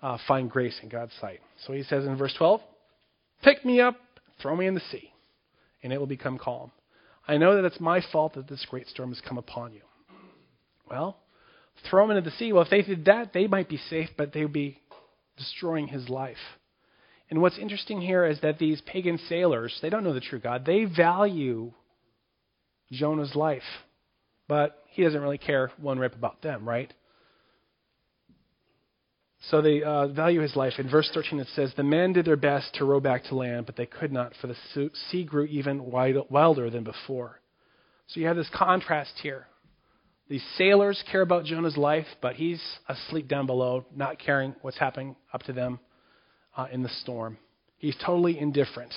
uh, 0.02 0.18
find 0.28 0.52
grace 0.52 0.78
in 0.84 0.90
God's 0.90 1.14
sight. 1.22 1.40
So 1.66 1.72
he 1.72 1.84
says 1.84 2.06
in 2.06 2.18
verse 2.18 2.36
12, 2.38 2.60
Pick 3.42 3.64
me 3.64 3.80
up, 3.80 3.96
throw 4.42 4.56
me 4.56 4.68
in 4.68 4.74
the 4.74 4.82
sea, 4.92 5.12
and 5.82 5.94
it 5.94 5.98
will 5.98 6.08
become 6.08 6.38
calm. 6.38 6.72
I 7.28 7.38
know 7.38 7.56
that 7.56 7.66
it's 7.66 7.80
my 7.80 8.02
fault 8.12 8.34
that 8.34 8.50
this 8.50 8.66
great 8.70 8.88
storm 8.88 9.10
has 9.10 9.22
come 9.22 9.38
upon 9.38 9.74
you. 9.74 9.82
Well, 10.90 11.18
throw 11.90 12.04
him 12.04 12.12
into 12.12 12.30
the 12.30 12.36
sea. 12.36 12.52
Well, 12.52 12.64
if 12.64 12.70
they 12.70 12.82
did 12.82 13.06
that, 13.06 13.32
they 13.34 13.48
might 13.48 13.70
be 13.70 13.78
safe, 13.78 14.10
but 14.18 14.34
they 14.34 14.44
would 14.44 14.54
be 14.54 14.80
destroying 15.38 15.88
his 15.88 16.10
life. 16.10 16.38
And 17.30 17.42
what's 17.42 17.58
interesting 17.58 18.02
here 18.02 18.26
is 18.26 18.40
that 18.42 18.60
these 18.60 18.82
pagan 18.82 19.18
sailors, 19.30 19.78
they 19.82 19.90
don't 19.90 20.04
know 20.04 20.14
the 20.14 20.20
true 20.20 20.40
God. 20.40 20.66
They 20.66 20.86
value 20.86 21.72
Jonah's 22.92 23.36
life, 23.36 23.64
but 24.48 24.84
he 24.90 25.04
doesn't 25.04 25.22
really 25.22 25.40
care 25.40 25.72
one 25.78 25.98
rip 25.98 26.16
about 26.16 26.42
them, 26.42 26.68
right? 26.68 26.94
So 29.50 29.62
they 29.62 29.84
uh, 29.84 30.08
value 30.08 30.42
his 30.42 30.56
life. 30.56 30.74
In 30.78 30.90
verse 30.90 31.10
13 31.14 31.40
it 31.40 31.48
says, 31.56 31.74
The 31.76 31.84
men 31.84 32.14
did 32.14 32.26
their 32.26 32.36
best 32.36 32.74
to 32.76 32.86
row 32.86 33.00
back 33.00 33.26
to 33.26 33.36
land, 33.36 33.66
but 33.66 33.76
they 33.76 33.86
could 33.86 34.12
not, 34.12 34.34
for 34.42 34.48
the 34.48 34.90
sea 35.12 35.24
grew 35.24 35.46
even 35.46 35.92
wilder 35.92 36.70
than 36.70 36.84
before. 36.84 37.42
So 38.08 38.20
you 38.20 38.28
have 38.28 38.36
this 38.36 38.50
contrast 38.54 39.14
here. 39.22 39.48
These 40.28 40.44
sailors 40.58 41.04
care 41.12 41.22
about 41.22 41.46
Jonah's 41.46 41.78
life, 41.78 42.08
but 42.22 42.36
he's 42.36 42.62
asleep 42.90 43.28
down 43.28 43.46
below, 43.46 43.86
not 43.96 44.18
caring 44.18 44.56
what's 44.62 44.78
happening 44.78 45.16
up 45.32 45.44
to 45.44 45.54
them 45.54 45.80
uh, 46.58 46.68
in 46.72 46.82
the 46.82 46.90
storm. 46.90 47.38
He's 47.78 47.96
totally 48.04 48.40
indifferent. 48.40 48.92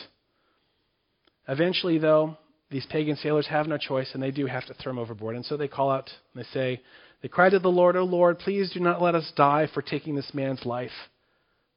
Eventually, 1.46 1.98
though, 1.98 2.38
these 2.70 2.86
pagan 2.86 3.16
sailors 3.16 3.46
have 3.48 3.66
no 3.66 3.76
choice, 3.76 4.10
and 4.14 4.22
they 4.22 4.30
do 4.30 4.46
have 4.46 4.66
to 4.66 4.74
throw 4.74 4.90
him 4.90 4.98
overboard. 4.98 5.36
And 5.36 5.44
so 5.44 5.56
they 5.56 5.68
call 5.68 5.90
out 5.90 6.10
and 6.32 6.42
they 6.42 6.48
say, 6.52 6.80
They 7.22 7.28
cry 7.28 7.50
to 7.50 7.58
the 7.58 7.68
Lord, 7.68 7.96
O 7.96 8.04
Lord, 8.04 8.38
please 8.38 8.70
do 8.72 8.80
not 8.80 9.02
let 9.02 9.14
us 9.14 9.30
die 9.36 9.68
for 9.72 9.82
taking 9.82 10.14
this 10.14 10.32
man's 10.32 10.64
life. 10.64 10.90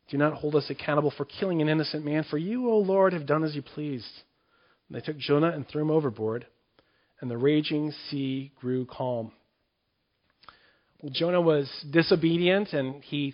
Do 0.09 0.17
not 0.17 0.33
hold 0.33 0.55
us 0.55 0.69
accountable 0.69 1.13
for 1.15 1.25
killing 1.25 1.61
an 1.61 1.69
innocent 1.69 2.03
man, 2.05 2.25
for 2.29 2.37
you, 2.37 2.69
O 2.69 2.77
Lord, 2.77 3.13
have 3.13 3.25
done 3.25 3.43
as 3.43 3.55
you 3.55 3.61
pleased. 3.61 4.11
And 4.87 4.95
they 4.95 5.05
took 5.05 5.17
Jonah 5.17 5.51
and 5.51 5.67
threw 5.67 5.81
him 5.81 5.91
overboard, 5.91 6.45
and 7.21 7.31
the 7.31 7.37
raging 7.37 7.93
sea 8.09 8.51
grew 8.59 8.85
calm. 8.85 9.31
Jonah 11.09 11.41
was 11.41 11.69
disobedient 11.89 12.73
and 12.73 13.03
he 13.03 13.33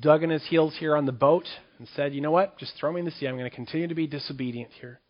dug 0.00 0.22
in 0.22 0.30
his 0.30 0.44
heels 0.48 0.74
here 0.78 0.96
on 0.96 1.04
the 1.04 1.12
boat 1.12 1.44
and 1.78 1.86
said, 1.94 2.14
You 2.14 2.20
know 2.20 2.30
what? 2.30 2.58
Just 2.58 2.72
throw 2.78 2.92
me 2.92 3.00
in 3.00 3.04
the 3.04 3.10
sea. 3.12 3.26
I'm 3.26 3.36
going 3.36 3.48
to 3.48 3.54
continue 3.54 3.88
to 3.88 3.94
be 3.94 4.06
disobedient 4.06 4.70
here. 4.80 5.00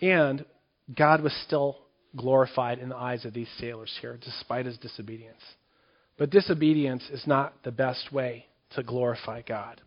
And 0.00 0.44
God 0.96 1.22
was 1.22 1.32
still 1.46 1.78
glorified 2.16 2.78
in 2.78 2.88
the 2.88 2.96
eyes 2.96 3.24
of 3.24 3.34
these 3.34 3.48
sailors 3.58 3.92
here, 4.00 4.18
despite 4.22 4.66
his 4.66 4.78
disobedience. 4.78 5.40
But 6.18 6.30
disobedience 6.30 7.04
is 7.10 7.26
not 7.26 7.54
the 7.62 7.70
best 7.70 8.12
way 8.12 8.46
to 8.74 8.82
glorify 8.82 9.42
God. 9.42 9.80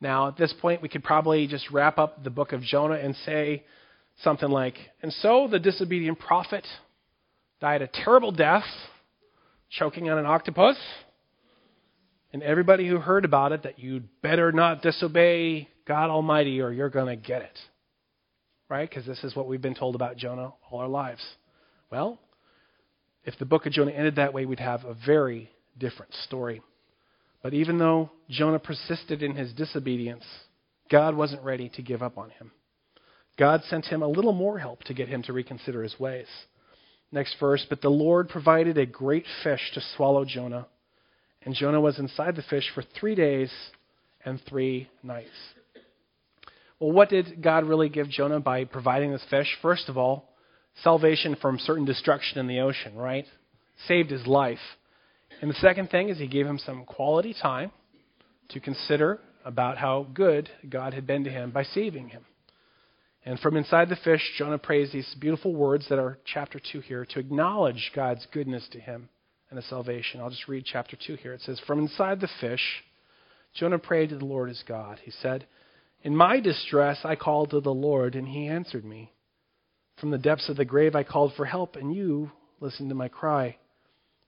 Now, 0.00 0.28
at 0.28 0.36
this 0.36 0.52
point, 0.60 0.82
we 0.82 0.88
could 0.88 1.04
probably 1.04 1.46
just 1.46 1.70
wrap 1.70 1.98
up 1.98 2.24
the 2.24 2.30
book 2.30 2.52
of 2.52 2.62
Jonah 2.62 2.96
and 2.96 3.14
say 3.24 3.64
something 4.22 4.48
like, 4.48 4.74
And 5.02 5.12
so 5.12 5.48
the 5.50 5.60
disobedient 5.60 6.18
prophet 6.18 6.66
died 7.60 7.82
a 7.82 7.86
terrible 7.86 8.32
death 8.32 8.64
choking 9.78 10.10
on 10.10 10.18
an 10.18 10.26
octopus. 10.26 10.76
And 12.32 12.42
everybody 12.42 12.88
who 12.88 12.98
heard 12.98 13.24
about 13.24 13.52
it, 13.52 13.64
that 13.64 13.78
you'd 13.78 14.08
better 14.22 14.52
not 14.52 14.82
disobey 14.82 15.68
God 15.86 16.10
Almighty 16.10 16.60
or 16.60 16.72
you're 16.72 16.88
going 16.88 17.06
to 17.06 17.16
get 17.16 17.42
it. 17.42 17.58
Right? 18.68 18.88
Because 18.88 19.04
this 19.04 19.22
is 19.22 19.36
what 19.36 19.46
we've 19.46 19.60
been 19.60 19.74
told 19.74 19.94
about 19.94 20.16
Jonah 20.16 20.52
all 20.70 20.80
our 20.80 20.88
lives. 20.88 21.22
Well, 21.90 22.18
if 23.24 23.38
the 23.38 23.44
book 23.44 23.66
of 23.66 23.72
Jonah 23.72 23.90
ended 23.90 24.16
that 24.16 24.32
way, 24.32 24.46
we'd 24.46 24.60
have 24.60 24.84
a 24.84 24.96
very 25.06 25.50
different 25.78 26.14
story. 26.26 26.62
But 27.42 27.54
even 27.54 27.78
though 27.78 28.10
Jonah 28.30 28.58
persisted 28.58 29.22
in 29.22 29.34
his 29.34 29.52
disobedience, 29.52 30.24
God 30.90 31.14
wasn't 31.14 31.42
ready 31.42 31.70
to 31.74 31.82
give 31.82 32.02
up 32.02 32.16
on 32.16 32.30
him. 32.30 32.52
God 33.38 33.62
sent 33.68 33.86
him 33.86 34.02
a 34.02 34.08
little 34.08 34.32
more 34.32 34.58
help 34.58 34.84
to 34.84 34.94
get 34.94 35.08
him 35.08 35.22
to 35.24 35.32
reconsider 35.32 35.82
his 35.82 35.98
ways. 35.98 36.26
Next 37.12 37.36
verse, 37.38 37.64
but 37.68 37.82
the 37.82 37.90
Lord 37.90 38.30
provided 38.30 38.78
a 38.78 38.86
great 38.86 39.26
fish 39.44 39.60
to 39.74 39.82
swallow 39.96 40.24
Jonah, 40.24 40.66
and 41.44 41.54
Jonah 41.54 41.80
was 41.80 41.98
inside 41.98 42.36
the 42.36 42.42
fish 42.42 42.70
for 42.74 42.82
three 42.98 43.14
days 43.14 43.52
and 44.24 44.40
three 44.48 44.88
nights. 45.02 45.28
Well, 46.80 46.92
what 46.92 47.10
did 47.10 47.42
God 47.42 47.64
really 47.64 47.90
give 47.90 48.08
Jonah 48.08 48.40
by 48.40 48.64
providing 48.64 49.12
this 49.12 49.24
fish? 49.28 49.46
First 49.60 49.88
of 49.88 49.98
all, 49.98 50.30
salvation 50.82 51.36
from 51.40 51.58
certain 51.58 51.84
destruction 51.84 52.38
in 52.38 52.46
the 52.46 52.60
ocean, 52.60 52.96
right? 52.96 53.26
Saved 53.86 54.10
his 54.10 54.26
life. 54.26 54.58
And 55.40 55.50
the 55.50 55.54
second 55.54 55.90
thing 55.90 56.08
is 56.08 56.18
he 56.18 56.26
gave 56.26 56.46
him 56.46 56.58
some 56.58 56.84
quality 56.84 57.34
time 57.40 57.72
to 58.48 58.60
consider 58.60 59.20
about 59.44 59.76
how 59.76 60.06
good 60.14 60.48
God 60.68 60.94
had 60.94 61.06
been 61.06 61.24
to 61.24 61.30
him 61.30 61.50
by 61.50 61.62
saving 61.62 62.08
him. 62.08 62.24
And 63.24 63.38
from 63.38 63.56
inside 63.56 63.88
the 63.88 63.96
fish, 63.96 64.20
Jonah 64.36 64.58
prays 64.58 64.90
these 64.92 65.14
beautiful 65.20 65.54
words 65.54 65.86
that 65.88 65.98
are 65.98 66.18
chapter 66.24 66.60
2 66.72 66.80
here 66.80 67.04
to 67.10 67.20
acknowledge 67.20 67.92
God's 67.94 68.26
goodness 68.32 68.66
to 68.72 68.80
him 68.80 69.08
and 69.48 69.56
his 69.56 69.68
salvation. 69.68 70.20
I'll 70.20 70.30
just 70.30 70.48
read 70.48 70.64
chapter 70.64 70.96
2 71.06 71.16
here. 71.16 71.32
It 71.32 71.42
says, 71.42 71.60
From 71.66 71.78
inside 71.78 72.20
the 72.20 72.28
fish, 72.40 72.82
Jonah 73.54 73.78
prayed 73.78 74.08
to 74.08 74.18
the 74.18 74.24
Lord 74.24 74.48
his 74.48 74.62
God. 74.66 74.98
He 75.04 75.12
said, 75.12 75.46
In 76.02 76.16
my 76.16 76.40
distress 76.40 77.00
I 77.04 77.14
called 77.14 77.50
to 77.50 77.60
the 77.60 77.70
Lord, 77.70 78.16
and 78.16 78.26
he 78.26 78.48
answered 78.48 78.84
me. 78.84 79.12
From 80.00 80.10
the 80.10 80.18
depths 80.18 80.48
of 80.48 80.56
the 80.56 80.64
grave 80.64 80.96
I 80.96 81.04
called 81.04 81.34
for 81.36 81.44
help, 81.44 81.76
and 81.76 81.94
you 81.94 82.32
listened 82.60 82.88
to 82.88 82.94
my 82.94 83.08
cry. 83.08 83.56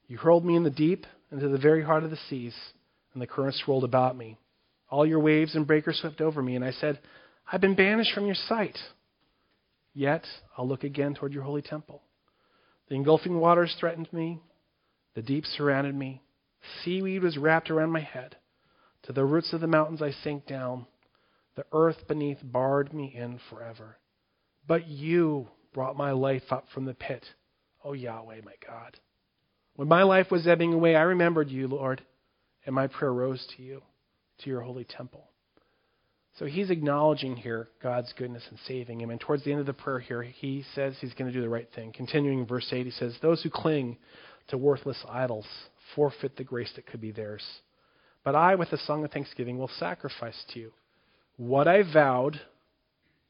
You 0.07 0.19
hurled 0.19 0.45
me 0.45 0.55
in 0.55 0.63
the 0.63 0.71
deep, 0.71 1.07
into 1.33 1.49
the 1.49 1.59
very 1.59 1.83
heart 1.83 2.05
of 2.05 2.11
the 2.11 2.19
seas, 2.29 2.55
and 3.13 3.21
the 3.21 3.27
currents 3.27 3.65
rolled 3.67 3.83
about 3.83 4.17
me. 4.17 4.39
All 4.91 5.07
your 5.07 5.21
waves 5.21 5.57
and 5.57 5.67
breakers 5.67 5.99
swept 6.01 6.21
over 6.21 6.43
me, 6.43 6.55
and 6.55 6.65
I 6.65 6.71
said, 6.73 7.01
I've 7.51 7.61
been 7.61 7.75
banished 7.75 8.15
from 8.15 8.27
your 8.27 8.35
sight. 8.35 8.79
Yet 9.93 10.25
I'll 10.57 10.67
look 10.67 10.85
again 10.85 11.15
toward 11.15 11.33
your 11.33 11.45
holy 11.45 11.63
temple. 11.63 12.03
The 12.89 12.97
engulfing 12.97 13.39
waters 13.39 13.75
threatened 13.79 14.13
me, 14.13 14.41
the 15.15 15.23
deep 15.23 15.47
surrounded 15.47 15.95
me, 15.95 16.23
seaweed 16.83 17.23
was 17.23 17.39
wrapped 17.39 17.71
around 17.71 17.91
my 17.91 18.01
head. 18.01 18.37
To 19.05 19.13
the 19.13 19.25
roots 19.25 19.53
of 19.53 19.61
the 19.61 19.67
mountains 19.67 20.03
I 20.03 20.11
sank 20.11 20.47
down. 20.47 20.87
The 21.57 21.67
earth 21.73 22.09
beneath 22.09 22.39
barred 22.43 22.93
me 22.93 23.15
in 23.15 23.39
forever. 23.51 23.99
But 24.67 24.89
you 24.89 25.49
brought 25.73 25.97
my 25.97 26.13
life 26.13 26.51
up 26.51 26.67
from 26.73 26.87
the 26.87 26.95
pit, 26.95 27.25
O 27.85 27.93
Yahweh, 27.93 28.41
my 28.45 28.55
God. 28.67 28.99
When 29.77 29.89
my 29.89 30.03
life 30.03 30.31
was 30.31 30.47
ebbing 30.47 30.73
away, 30.73 30.97
I 30.97 31.03
remembered 31.03 31.51
you, 31.51 31.69
Lord, 31.69 32.03
and 32.65 32.75
my 32.75 32.87
prayer 32.87 33.13
rose 33.13 33.47
to 33.57 33.63
you, 33.63 33.83
to 34.39 34.51
your 34.51 34.63
holy 34.63 34.85
temple. 34.85 35.29
So 36.39 36.47
he's 36.47 36.71
acknowledging 36.71 37.37
here 37.37 37.69
God's 37.83 38.13
goodness 38.19 38.43
and 38.51 38.59
saving 38.67 39.01
him. 39.01 39.11
And 39.11 39.21
towards 39.21 39.45
the 39.45 39.53
end 39.53 39.61
of 39.61 39.67
the 39.67 39.73
prayer 39.73 40.01
here, 40.01 40.23
he 40.23 40.65
says 40.75 40.97
he's 41.01 41.15
going 41.15 41.31
to 41.31 41.37
do 41.37 41.43
the 41.43 41.49
right 41.49 41.69
thing. 41.75 41.93
Continuing 41.93 42.41
in 42.41 42.47
verse 42.47 42.69
8, 42.73 42.85
he 42.85 42.91
says, 42.91 43.17
Those 43.23 43.43
who 43.43 43.51
cling 43.51 43.99
to 44.49 44.59
worthless 44.59 44.99
idols 45.09 45.47
forfeit 45.95 46.37
the 46.37 46.45
grace 46.45 46.73
that 46.75 46.87
could 46.87 47.01
be 47.01 47.13
theirs. 47.13 47.45
But 48.25 48.35
I, 48.35 48.57
with 48.57 48.73
a 48.73 48.79
song 48.79 49.05
of 49.05 49.13
thanksgiving, 49.13 49.59
will 49.59 49.71
sacrifice 49.79 50.45
to 50.53 50.59
you. 50.59 50.73
What 51.37 51.69
I 51.69 51.83
vowed, 51.83 52.41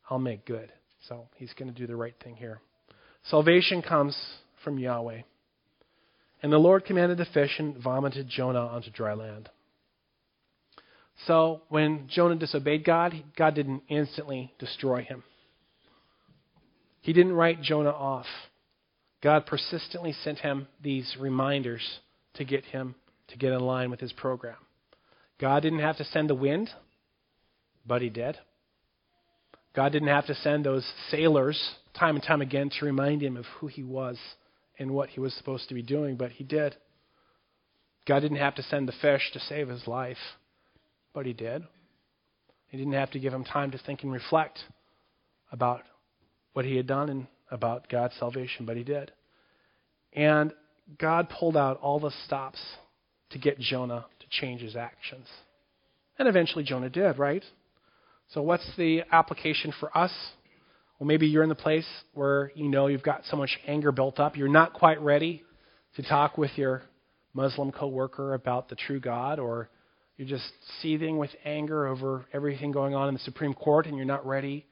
I'll 0.09 0.19
make 0.19 0.47
good. 0.47 0.73
So 1.09 1.29
he's 1.37 1.53
going 1.59 1.73
to 1.73 1.79
do 1.79 1.87
the 1.87 1.97
right 1.97 2.15
thing 2.23 2.37
here. 2.37 2.61
Salvation 3.25 3.83
comes 3.83 4.17
from 4.63 4.79
Yahweh. 4.79 5.23
And 6.43 6.53
the 6.53 6.59
Lord 6.59 6.85
commanded 6.85 7.19
the 7.19 7.27
fish 7.27 7.59
and 7.59 7.77
vomited 7.77 8.29
Jonah 8.29 8.67
onto 8.67 8.91
dry 8.91 9.15
land. 9.15 9.51
So 11.27 11.63
when 11.69 12.09
Jonah 12.09 12.37
disobeyed 12.37 12.85
God, 12.85 13.15
God 13.37 13.55
didn't 13.55 13.83
instantly 13.89 14.53
destroy 14.59 15.03
him. 15.03 15.23
He 17.01 17.13
didn't 17.13 17.33
write 17.33 17.63
Jonah 17.63 17.91
off. 17.91 18.27
God 19.23 19.47
persistently 19.47 20.13
sent 20.13 20.39
him 20.39 20.67
these 20.83 21.17
reminders 21.19 22.01
to 22.35 22.45
get 22.45 22.65
him 22.65 22.95
to 23.29 23.39
get 23.39 23.53
in 23.53 23.61
line 23.61 23.91
with 23.91 24.01
his 24.01 24.13
program. 24.13 24.57
God 25.41 25.61
didn't 25.63 25.81
have 25.81 25.97
to 25.97 26.05
send 26.05 26.31
the 26.31 26.35
wind, 26.35 26.71
but 27.87 28.03
he 28.03 28.11
did. 28.11 28.37
God 29.75 29.93
didn't 29.93 30.09
have 30.09 30.27
to 30.27 30.35
send 30.35 30.65
those 30.65 30.87
sailors 31.11 31.61
time 31.99 32.17
and 32.17 32.25
time 32.25 32.43
again 32.43 32.71
to 32.79 32.87
remind 32.87 33.23
him 33.23 33.37
of 33.37 33.45
who 33.59 33.67
he 33.67 33.83
was 33.83 34.19
and 34.79 34.91
what 34.91 35.11
he 35.11 35.21
was 35.21 35.35
supposed 35.35 35.69
to 35.69 35.75
be 35.75 35.83
doing, 35.83 36.17
but 36.17 36.33
he 36.33 36.45
did. 36.45 36.77
God 38.07 38.21
didn't 38.21 38.39
have 38.39 38.55
to 38.57 38.63
send 38.63 38.87
the 38.87 38.95
fish 39.01 39.31
to 39.33 39.41
save 39.41 39.69
his 39.69 39.87
life, 39.87 40.19
but 41.15 41.25
he 41.25 41.33
did. 41.33 41.65
He 42.69 42.77
didn't 42.77 42.93
have 42.95 43.13
to 43.13 43.21
give 43.21 43.33
him 43.33 43.45
time 43.45 43.71
to 43.71 43.79
think 43.79 44.03
and 44.03 44.13
reflect 44.13 44.59
about 45.53 45.83
what 46.53 46.65
he 46.65 46.77
had 46.77 46.87
done 46.87 47.09
and 47.09 47.27
about 47.51 47.89
God's 47.89 48.15
salvation, 48.19 48.67
but 48.67 48.77
he 48.77 48.83
did. 48.83 49.13
And 50.13 50.53
God 50.99 51.29
pulled 51.31 51.57
out 51.57 51.79
all 51.81 52.01
the 52.01 52.13
stops 52.27 52.59
to 53.31 53.39
get 53.39 53.59
Jonah 53.59 54.07
to 54.21 54.27
change 54.29 54.61
his 54.61 54.77
actions. 54.77 55.27
And 56.19 56.29
eventually 56.29 56.65
Jonah 56.65 56.91
did, 56.91 57.19
right? 57.19 57.45
So, 58.31 58.43
what's 58.43 58.69
the 58.77 59.03
application 59.11 59.73
for 59.79 59.97
us? 59.97 60.13
Well, 60.99 61.07
maybe 61.07 61.27
you're 61.27 61.43
in 61.43 61.49
the 61.49 61.55
place 61.55 61.87
where 62.15 62.53
you 62.55 62.69
know 62.69 62.87
you've 62.87 63.03
got 63.03 63.23
so 63.31 63.37
much 63.37 63.59
anger 63.67 63.93
built 63.93 64.19
up, 64.19 64.37
you're 64.37 64.49
not 64.49 64.73
quite 64.73 65.01
ready 65.01 65.43
to 65.97 66.03
talk 66.03 66.39
with 66.39 66.51
your 66.57 66.83
Muslim 67.35 67.73
coworker 67.73 68.35
about 68.35 68.69
the 68.69 68.77
true 68.77 69.01
God, 69.01 69.39
or 69.39 69.69
you're 70.17 70.29
just 70.29 70.51
seething 70.81 71.19
with 71.19 71.31
anger 71.45 71.87
over 71.87 72.27
everything 72.33 72.71
going 72.71 72.95
on 72.95 73.09
in 73.09 73.15
the 73.15 73.21
Supreme 73.21 73.55
Court, 73.55 73.87
and 73.87 73.97
you're 73.97 74.07
not 74.07 74.25
ready 74.27 74.67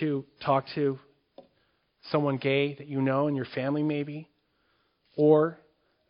to 0.00 0.24
talk 0.44 0.64
to 0.74 0.98
someone 2.10 2.36
gay 2.36 2.74
that 2.74 2.86
you 2.86 3.00
know 3.00 3.26
in 3.26 3.34
your 3.34 3.46
family, 3.46 3.82
maybe, 3.82 4.28
or 5.16 5.58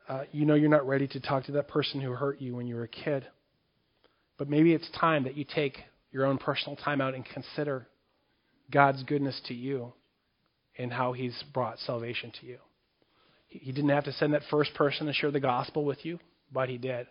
uh, 0.09 0.25
you 0.33 0.45
know 0.45 0.55
you're 0.55 0.69
not 0.69 0.87
ready 0.87 1.09
to 1.09 1.21
talk 1.21 1.45
to 1.45 1.53
that 1.53 1.69
person 1.69 2.01
who 2.01 2.13
hurt 2.13 2.41
you 2.41 2.55
when 2.57 2.67
you 2.67 2.75
were 2.75 2.85
a 2.85 2.89
kid. 2.89 3.27
But 4.37 4.49
maybe 4.49 4.75
it's 4.75 4.89
time 4.99 5.25
that 5.25 5.37
you 5.37 5.45
take 5.45 5.79
your 6.13 6.27
own 6.27 6.39
personal 6.39 6.77
time 6.77 7.01
out 7.01 7.15
and 7.15 7.25
consider 7.25 7.87
God's 8.71 9.03
goodness 9.05 9.41
to 9.47 9.55
you 9.55 9.93
and 10.77 10.93
how 10.93 11.13
He's 11.13 11.43
brought 11.55 11.79
salvation 11.79 12.33
to 12.41 12.47
you. 12.47 12.59
He 13.49 13.73
didn't 13.73 13.91
have 13.91 14.05
to 14.05 14.13
send 14.13 14.35
that 14.35 14.43
first 14.51 14.75
person 14.75 15.07
to 15.07 15.13
share 15.13 15.31
the 15.31 15.41
gospel 15.41 15.85
with 15.85 16.05
you, 16.05 16.19
but 16.53 16.69
He 16.69 16.77
did. 16.77 17.07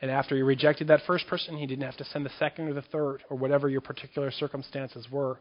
And 0.00 0.10
after 0.10 0.36
He 0.36 0.42
rejected 0.42 0.88
that 0.88 1.00
first 1.06 1.26
person, 1.26 1.56
He 1.56 1.66
didn't 1.66 1.84
have 1.84 1.96
to 1.96 2.04
send 2.04 2.24
the 2.26 2.30
second 2.38 2.68
or 2.68 2.74
the 2.74 2.82
third 2.82 3.22
or 3.30 3.36
whatever 3.36 3.68
your 3.68 3.80
particular 3.80 4.30
circumstances 4.30 5.06
were. 5.10 5.40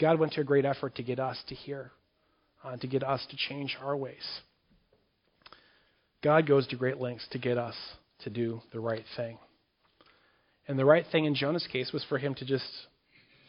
God 0.00 0.18
went 0.18 0.32
to 0.32 0.40
a 0.40 0.44
great 0.44 0.64
effort 0.64 0.94
to 0.96 1.02
get 1.02 1.20
us 1.20 1.38
to 1.48 1.54
hear, 1.54 1.92
uh, 2.64 2.76
to 2.76 2.86
get 2.86 3.02
us 3.02 3.24
to 3.30 3.36
change 3.36 3.76
our 3.82 3.96
ways. 3.96 4.40
God 6.22 6.46
goes 6.46 6.66
to 6.68 6.76
great 6.76 6.98
lengths 6.98 7.26
to 7.32 7.38
get 7.38 7.58
us 7.58 7.74
to 8.20 8.30
do 8.30 8.60
the 8.72 8.80
right 8.80 9.04
thing. 9.16 9.38
And 10.68 10.78
the 10.78 10.84
right 10.84 11.04
thing 11.10 11.24
in 11.24 11.34
Jonah's 11.34 11.66
case 11.70 11.92
was 11.92 12.04
for 12.08 12.18
him 12.18 12.34
to 12.36 12.44
just 12.44 12.64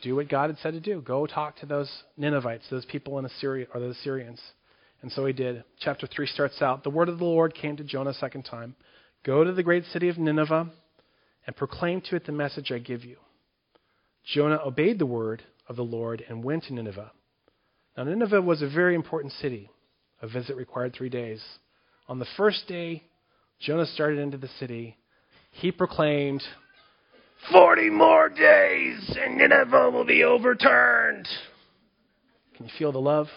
do 0.01 0.15
what 0.15 0.29
God 0.29 0.49
had 0.49 0.57
said 0.59 0.73
to 0.73 0.79
do. 0.79 1.01
Go 1.01 1.25
talk 1.27 1.57
to 1.57 1.65
those 1.65 1.89
Ninevites, 2.17 2.65
those 2.69 2.85
people 2.85 3.19
in 3.19 3.25
Assyria 3.25 3.67
or 3.73 3.79
the 3.79 3.91
Assyrians. 3.91 4.41
And 5.01 5.11
so 5.11 5.25
he 5.25 5.33
did. 5.33 5.63
Chapter 5.79 6.07
3 6.07 6.25
starts 6.27 6.61
out 6.61 6.83
The 6.83 6.89
word 6.89 7.09
of 7.09 7.19
the 7.19 7.25
Lord 7.25 7.53
came 7.53 7.77
to 7.77 7.83
Jonah 7.83 8.11
a 8.11 8.15
second 8.15 8.43
time 8.43 8.75
Go 9.23 9.43
to 9.43 9.53
the 9.53 9.63
great 9.63 9.85
city 9.85 10.09
of 10.09 10.17
Nineveh 10.17 10.69
and 11.47 11.55
proclaim 11.55 12.01
to 12.01 12.15
it 12.17 12.25
the 12.25 12.31
message 12.33 12.71
I 12.71 12.79
give 12.79 13.05
you. 13.05 13.17
Jonah 14.25 14.59
obeyed 14.65 14.99
the 14.99 15.05
word 15.05 15.43
of 15.67 15.77
the 15.77 15.83
Lord 15.83 16.23
and 16.27 16.43
went 16.43 16.65
to 16.65 16.73
Nineveh. 16.73 17.11
Now, 17.97 18.03
Nineveh 18.03 18.41
was 18.41 18.61
a 18.61 18.69
very 18.69 18.95
important 18.95 19.33
city. 19.33 19.69
A 20.21 20.27
visit 20.27 20.55
required 20.55 20.93
three 20.93 21.09
days. 21.09 21.41
On 22.07 22.19
the 22.19 22.27
first 22.37 22.67
day, 22.67 23.03
Jonah 23.59 23.85
started 23.85 24.19
into 24.19 24.37
the 24.37 24.49
city. 24.59 24.97
He 25.51 25.71
proclaimed, 25.71 26.43
Forty 27.51 27.89
more 27.89 28.29
days 28.29 29.15
and 29.19 29.37
Nineveh 29.37 29.89
will 29.89 30.05
be 30.05 30.23
overturned. 30.23 31.27
Can 32.55 32.65
you 32.65 32.71
feel 32.77 32.91
the 32.91 32.99
love 32.99 33.27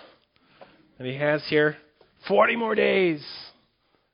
that 0.99 1.07
he 1.07 1.17
has 1.17 1.43
here? 1.49 1.77
Forty 2.27 2.57
more 2.57 2.75
days 2.75 3.25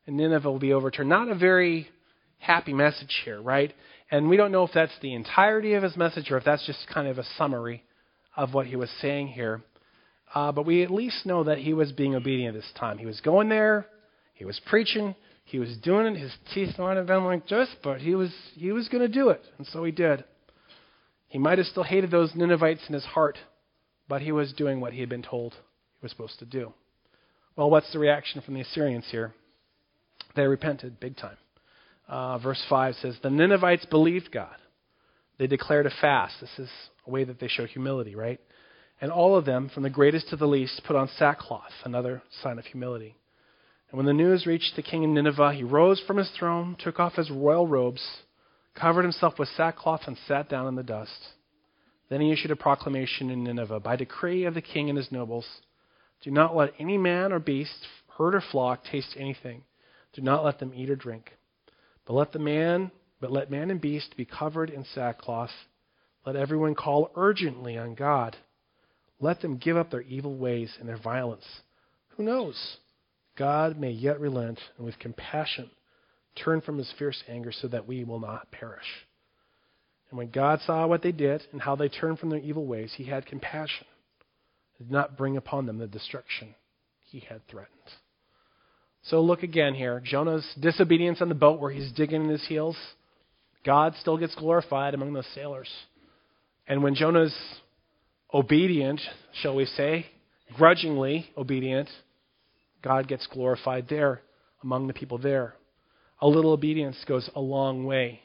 and 0.07 0.17
Nineveh 0.17 0.51
will 0.51 0.59
be 0.59 0.73
overturned. 0.73 1.09
Not 1.09 1.29
a 1.29 1.35
very 1.35 1.88
happy 2.38 2.73
message 2.73 3.23
here, 3.25 3.41
right? 3.41 3.73
And 4.11 4.29
we 4.29 4.37
don't 4.37 4.53
know 4.53 4.65
if 4.65 4.73
that's 4.75 4.93
the 5.01 5.15
entirety 5.15 5.75
of 5.75 5.83
his 5.83 5.97
message 5.97 6.31
or 6.31 6.37
if 6.37 6.45
that's 6.45 6.67
just 6.67 6.87
kind 6.93 7.09
of 7.09 7.19
a 7.19 7.25
summary 7.38 7.85
of 8.37 8.55
what 8.55 8.67
he 8.67 8.77
was 8.77 8.91
saying 9.01 9.29
here. 9.29 9.62
Uh, 10.35 10.51
but 10.51 10.67
we 10.67 10.83
at 10.83 10.91
least 10.91 11.27
know 11.27 11.45
that 11.45 11.59
he 11.59 11.75
was 11.75 11.93
being 11.93 12.15
obedient 12.15 12.57
this 12.57 12.71
time. 12.79 12.99
He 12.99 13.07
was 13.07 13.21
going 13.21 13.49
there, 13.49 13.87
he 14.35 14.45
was 14.45 14.61
preaching, 14.67 15.15
he 15.45 15.59
was 15.59 15.77
doing 15.83 16.15
it. 16.15 16.19
His 16.19 16.35
teeth 16.55 16.79
might 16.79 16.97
have 16.97 17.07
been 17.07 17.25
like 17.25 17.47
this, 17.49 17.69
but 17.83 18.01
he 18.01 18.15
was 18.15 18.33
he 18.55 18.73
was 18.73 18.88
going 18.88 19.03
to 19.03 19.09
do 19.09 19.29
it, 19.29 19.43
and 19.59 19.67
so 19.67 19.85
he 19.85 19.93
did. 19.93 20.25
He 21.29 21.38
might 21.38 21.59
have 21.59 21.67
still 21.67 21.83
hated 21.83 22.11
those 22.11 22.35
Ninevites 22.35 22.83
in 22.88 22.95
his 22.95 23.05
heart, 23.05 23.38
but 24.09 24.23
he 24.23 24.33
was 24.33 24.53
doing 24.53 24.81
what 24.81 24.93
he 24.93 25.01
had 25.01 25.09
been 25.09 25.23
told 25.23 25.53
he 25.53 26.03
was 26.03 26.11
supposed 26.11 26.38
to 26.38 26.45
do. 26.45 26.73
Well, 27.57 27.71
what's 27.71 27.93
the 27.93 27.99
reaction 27.99 28.41
from 28.41 28.55
the 28.55 28.61
Assyrians 28.61 29.07
here? 29.11 29.35
They 30.35 30.47
repented 30.47 31.01
big 31.01 31.16
time. 31.16 31.37
Uh, 32.09 32.38
verse 32.38 32.62
5 32.68 32.95
says, 32.97 33.16
The 33.23 33.31
Ninevites 33.31 33.87
believed 33.87 34.33
God. 34.33 34.57
They 35.38 35.47
declared 35.47 35.87
a 35.87 35.90
fast. 36.01 36.35
This 36.40 36.59
is 36.59 36.71
a 37.07 37.11
way 37.11 37.25
that 37.25 37.40
they 37.40 37.49
show 37.49 37.66
humility, 37.66 38.14
right? 38.14 38.40
And 39.01 39.11
all 39.11 39.37
of 39.37 39.45
them, 39.45 39.71
from 39.73 39.83
the 39.83 39.90
greatest 39.90 40.29
to 40.29 40.37
the 40.37 40.47
least, 40.47 40.83
put 40.87 40.97
on 40.97 41.09
sackcloth, 41.18 41.73
another 41.85 42.23
sign 42.42 42.59
of 42.59 42.64
humility. 42.66 43.16
And 43.90 43.97
when 43.97 44.07
the 44.07 44.12
news 44.12 44.47
reached 44.47 44.77
the 44.77 44.83
king 44.83 45.03
in 45.03 45.14
Nineveh, 45.14 45.53
he 45.53 45.64
rose 45.64 46.01
from 46.07 46.16
his 46.16 46.31
throne, 46.38 46.77
took 46.79 47.01
off 47.01 47.14
his 47.14 47.31
royal 47.31 47.66
robes, 47.66 48.03
covered 48.75 49.03
himself 49.03 49.38
with 49.38 49.49
sackcloth, 49.49 50.03
and 50.07 50.16
sat 50.29 50.49
down 50.49 50.66
in 50.66 50.77
the 50.77 50.83
dust. 50.83 51.11
Then 52.09 52.21
he 52.21 52.31
issued 52.31 52.51
a 52.51 52.57
proclamation 52.57 53.31
in 53.31 53.45
Nineveh 53.45 53.81
by 53.81 53.97
decree 53.97 54.45
of 54.45 54.55
the 54.55 54.62
king 54.62 54.88
and 54.88 54.97
his 54.97 55.11
nobles 55.11 55.47
Do 56.23 56.31
not 56.31 56.55
let 56.55 56.75
any 56.79 56.97
man 56.97 57.33
or 57.33 57.38
beast, 57.38 57.87
herd 58.16 58.35
or 58.35 58.42
flock, 58.53 58.85
taste 58.85 59.14
anything. 59.18 59.64
Do 60.12 60.22
not 60.22 60.44
let 60.44 60.59
them 60.59 60.72
eat 60.75 60.90
or 60.90 60.96
drink. 60.96 61.33
But 62.07 62.14
let 62.14 62.33
the 62.33 62.38
man 62.38 62.90
but 63.22 63.31
let 63.31 63.53
man 63.53 63.70
and 63.70 63.81
beast 63.81 64.16
be 64.16 64.25
covered 64.25 64.68
in 64.68 64.85
sackcloth. 64.85 65.53
Let 66.27 66.35
everyone 66.35 66.75
call 66.75 67.12
urgently 67.14 67.79
on 67.79 67.94
God. 67.94 68.37
Let 69.20 69.40
them 69.40 69.59
give 69.59 69.77
up 69.77 69.92
their 69.92 70.03
evil 70.03 70.35
ways 70.35 70.77
and 70.81 70.88
their 70.88 70.98
violence. 70.98 71.46
Who 72.16 72.25
knows? 72.25 72.79
God 73.38 73.79
may 73.79 73.92
yet 73.92 74.18
relent 74.18 74.59
and 74.77 74.85
with 74.85 74.98
compassion 74.98 75.70
turn 76.35 76.61
from 76.61 76.79
his 76.79 76.92
fierce 76.98 77.22
anger 77.29 77.53
so 77.53 77.68
that 77.68 77.87
we 77.87 78.03
will 78.03 78.18
not 78.18 78.51
perish. 78.51 79.07
And 80.11 80.18
when 80.18 80.31
God 80.31 80.61
saw 80.66 80.88
what 80.88 81.03
they 81.03 81.12
did 81.12 81.42
and 81.53 81.61
how 81.61 81.77
they 81.77 81.88
turned 81.88 82.18
from 82.18 82.31
their 82.31 82.40
evil 82.40 82.66
ways, 82.66 82.92
he 82.96 83.05
had 83.05 83.25
compassion 83.25 83.87
and 84.79 84.88
did 84.88 84.92
not 84.92 85.16
bring 85.16 85.37
upon 85.37 85.66
them 85.66 85.79
the 85.79 85.87
destruction 85.87 86.57
he 87.05 87.20
had 87.20 87.46
threatened. 87.46 87.79
So 89.05 89.21
look 89.21 89.43
again 89.43 89.75
here. 89.75 90.01
Jonah's 90.05 90.47
disobedience 90.61 91.21
on 91.21 91.29
the 91.29 91.35
boat 91.35 91.61
where 91.61 91.71
he's 91.71 91.93
digging 91.93 92.25
in 92.25 92.29
his 92.29 92.47
heels 92.47 92.77
God 93.65 93.95
still 94.01 94.17
gets 94.17 94.35
glorified 94.35 94.95
among 94.95 95.12
those 95.12 95.29
sailors. 95.35 95.71
And 96.67 96.83
when 96.83 96.95
Jonah's 96.95 97.37
obedient, 98.33 99.01
shall 99.35 99.55
we 99.55 99.67
say, 99.67 100.07
grudgingly 100.57 101.31
obedient, 101.37 101.88
God 102.83 103.07
gets 103.07 103.27
glorified 103.29 103.87
there 103.88 104.21
among 104.62 104.87
the 104.87 104.93
people 104.93 105.19
there. 105.19 105.55
A 106.21 106.27
little 106.27 106.53
obedience 106.53 106.97
goes 107.07 107.29
a 107.35 107.41
long 107.41 107.85
way 107.85 108.21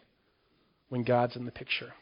when 0.90 1.04
God's 1.04 1.36
in 1.36 1.46
the 1.46 1.52
picture. 1.52 1.94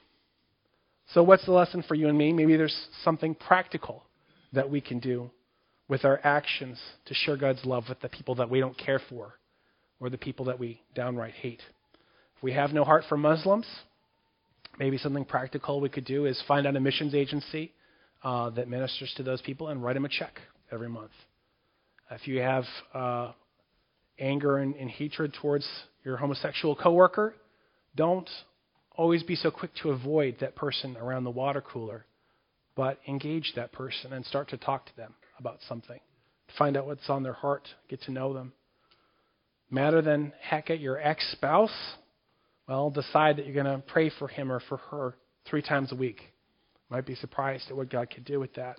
So, 1.14 1.24
what's 1.24 1.46
the 1.46 1.52
lesson 1.52 1.84
for 1.88 1.96
you 1.96 2.08
and 2.08 2.18
me? 2.18 2.34
Maybe 2.34 2.58
there's 2.58 2.88
something 3.04 3.36
practical 3.36 4.04
that 4.54 4.70
we 4.70 4.82
can 4.82 5.00
do 5.00 5.30
with 5.88 6.06
our 6.06 6.20
actions 6.24 6.80
to 7.06 7.14
share 7.14 7.38
God's 7.38 7.64
love 7.66 7.86
with 7.90 8.00
the 8.02 8.10
people 8.10 8.36
that 8.36 8.50
we 8.50 8.60
don't 8.60 8.78
care 8.78 9.02
for 9.10 9.36
or 10.00 10.10
the 10.10 10.18
people 10.18 10.46
that 10.46 10.60
we 10.60 10.82
downright 10.96 11.34
hate. 11.34 11.62
If 12.38 12.44
we 12.44 12.54
have 12.54 12.74
no 12.74 12.84
heart 12.84 13.04
for 13.08 13.18
Muslims, 13.18 13.68
maybe 14.80 14.98
something 14.98 15.26
practical 15.26 15.80
we 15.80 15.90
could 15.90 16.06
do 16.06 16.26
is 16.26 16.42
find 16.48 16.68
out 16.68 16.76
a 16.76 16.80
missions 16.80 17.14
agency 17.14 17.72
uh, 18.24 18.50
that 18.52 18.68
ministers 18.68 19.14
to 19.18 19.24
those 19.24 19.42
people 19.42 19.68
and 19.70 19.84
write 19.84 19.94
them 19.94 20.06
a 20.06 20.10
check 20.10 20.40
every 20.72 20.90
month. 20.90 21.12
If 22.12 22.28
you 22.28 22.40
have 22.40 22.64
uh, 22.94 23.32
anger 24.20 24.58
and, 24.58 24.76
and 24.76 24.90
hatred 24.90 25.36
towards 25.42 25.68
your 26.04 26.18
homosexual 26.18 26.76
coworker, 26.76 27.36
don't 27.96 28.30
always 28.92 29.24
be 29.24 29.36
so 29.36 29.52
quick 29.52 29.72
to 29.84 29.92
avoid 29.92 30.38
that 30.40 30.56
person 30.56 30.98
around 30.98 31.24
the 31.24 31.32
water 31.32 31.62
cooler, 31.62 32.06
but 32.76 33.00
engage 33.08 33.54
that 33.56 33.72
person 33.72 34.14
and 34.14 34.26
start 34.26 34.50
to 34.50 34.58
talk 34.58 34.86
to 34.88 34.96
them 34.98 35.14
about 35.40 35.60
something. 35.68 36.00
Find 36.58 36.78
out 36.78 36.86
what's 36.86 37.10
on 37.10 37.24
their 37.24 37.34
heart, 37.34 37.68
get 37.90 38.02
to 38.04 38.12
know 38.12 38.34
them. 38.34 38.54
Matter 39.70 40.02
than 40.02 40.32
heck 40.40 40.70
at 40.70 40.80
your 40.80 41.00
ex 41.00 41.30
spouse, 41.32 41.74
well, 42.68 42.90
decide 42.90 43.38
that 43.38 43.46
you're 43.46 43.64
going 43.64 43.66
to 43.66 43.84
pray 43.86 44.12
for 44.18 44.28
him 44.28 44.52
or 44.52 44.60
for 44.70 44.78
her 44.78 45.16
three 45.50 45.62
times 45.62 45.92
a 45.92 45.96
week. 45.96 46.22
Might 46.90 47.06
be 47.06 47.16
surprised 47.16 47.66
at 47.70 47.76
what 47.76 47.90
God 47.90 48.10
could 48.14 48.26
do 48.26 48.40
with 48.40 48.54
that. 48.56 48.78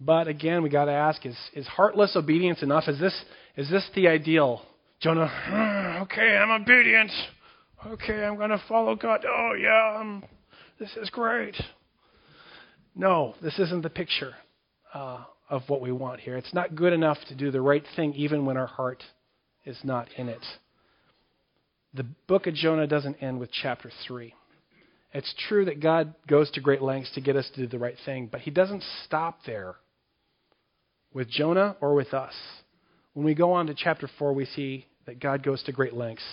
But 0.00 0.28
again, 0.28 0.62
we 0.62 0.70
got 0.70 0.86
to 0.86 0.92
ask: 0.92 1.24
Is 1.26 1.36
is 1.54 1.66
heartless 1.66 2.16
obedience 2.16 2.62
enough? 2.62 2.84
Is 2.88 2.98
this 2.98 3.14
is 3.56 3.70
this 3.70 3.88
the 3.94 4.08
ideal? 4.08 4.62
Jonah, 5.00 5.28
hmm, 5.28 6.02
okay, 6.02 6.36
I'm 6.36 6.62
obedient. 6.62 7.10
Okay, 7.86 8.24
I'm 8.24 8.36
going 8.36 8.50
to 8.50 8.62
follow 8.68 8.94
God. 8.96 9.24
Oh 9.28 9.52
yeah, 9.60 9.98
I'm, 10.00 10.24
this 10.78 10.90
is 10.96 11.10
great. 11.10 11.56
No, 12.96 13.34
this 13.42 13.58
isn't 13.58 13.82
the 13.82 13.90
picture 13.90 14.34
uh, 14.94 15.24
of 15.48 15.62
what 15.68 15.80
we 15.80 15.92
want 15.92 16.20
here. 16.20 16.36
It's 16.36 16.54
not 16.54 16.74
good 16.74 16.92
enough 16.92 17.18
to 17.28 17.34
do 17.34 17.50
the 17.50 17.60
right 17.60 17.84
thing, 17.96 18.14
even 18.14 18.46
when 18.46 18.56
our 18.56 18.66
heart 18.66 19.02
is 19.64 19.78
not 19.84 20.08
in 20.16 20.28
it 20.28 20.44
the 21.94 22.04
book 22.26 22.46
of 22.46 22.54
Jonah 22.54 22.86
doesn't 22.86 23.22
end 23.22 23.38
with 23.38 23.50
chapter 23.52 23.90
3. 24.06 24.34
It's 25.12 25.32
true 25.48 25.64
that 25.66 25.80
God 25.80 26.14
goes 26.26 26.50
to 26.52 26.60
great 26.60 26.82
lengths 26.82 27.12
to 27.14 27.20
get 27.20 27.36
us 27.36 27.48
to 27.54 27.62
do 27.62 27.68
the 27.68 27.78
right 27.78 27.96
thing, 28.04 28.28
but 28.30 28.40
He 28.40 28.50
doesn't 28.50 28.82
stop 29.04 29.38
there 29.46 29.76
with 31.12 31.30
Jonah 31.30 31.76
or 31.80 31.94
with 31.94 32.12
us. 32.12 32.34
When 33.12 33.24
we 33.24 33.34
go 33.34 33.52
on 33.52 33.68
to 33.68 33.74
chapter 33.74 34.10
4, 34.18 34.32
we 34.32 34.44
see 34.44 34.86
that 35.06 35.20
God 35.20 35.44
goes 35.44 35.62
to 35.64 35.72
great 35.72 35.94
lengths 35.94 36.24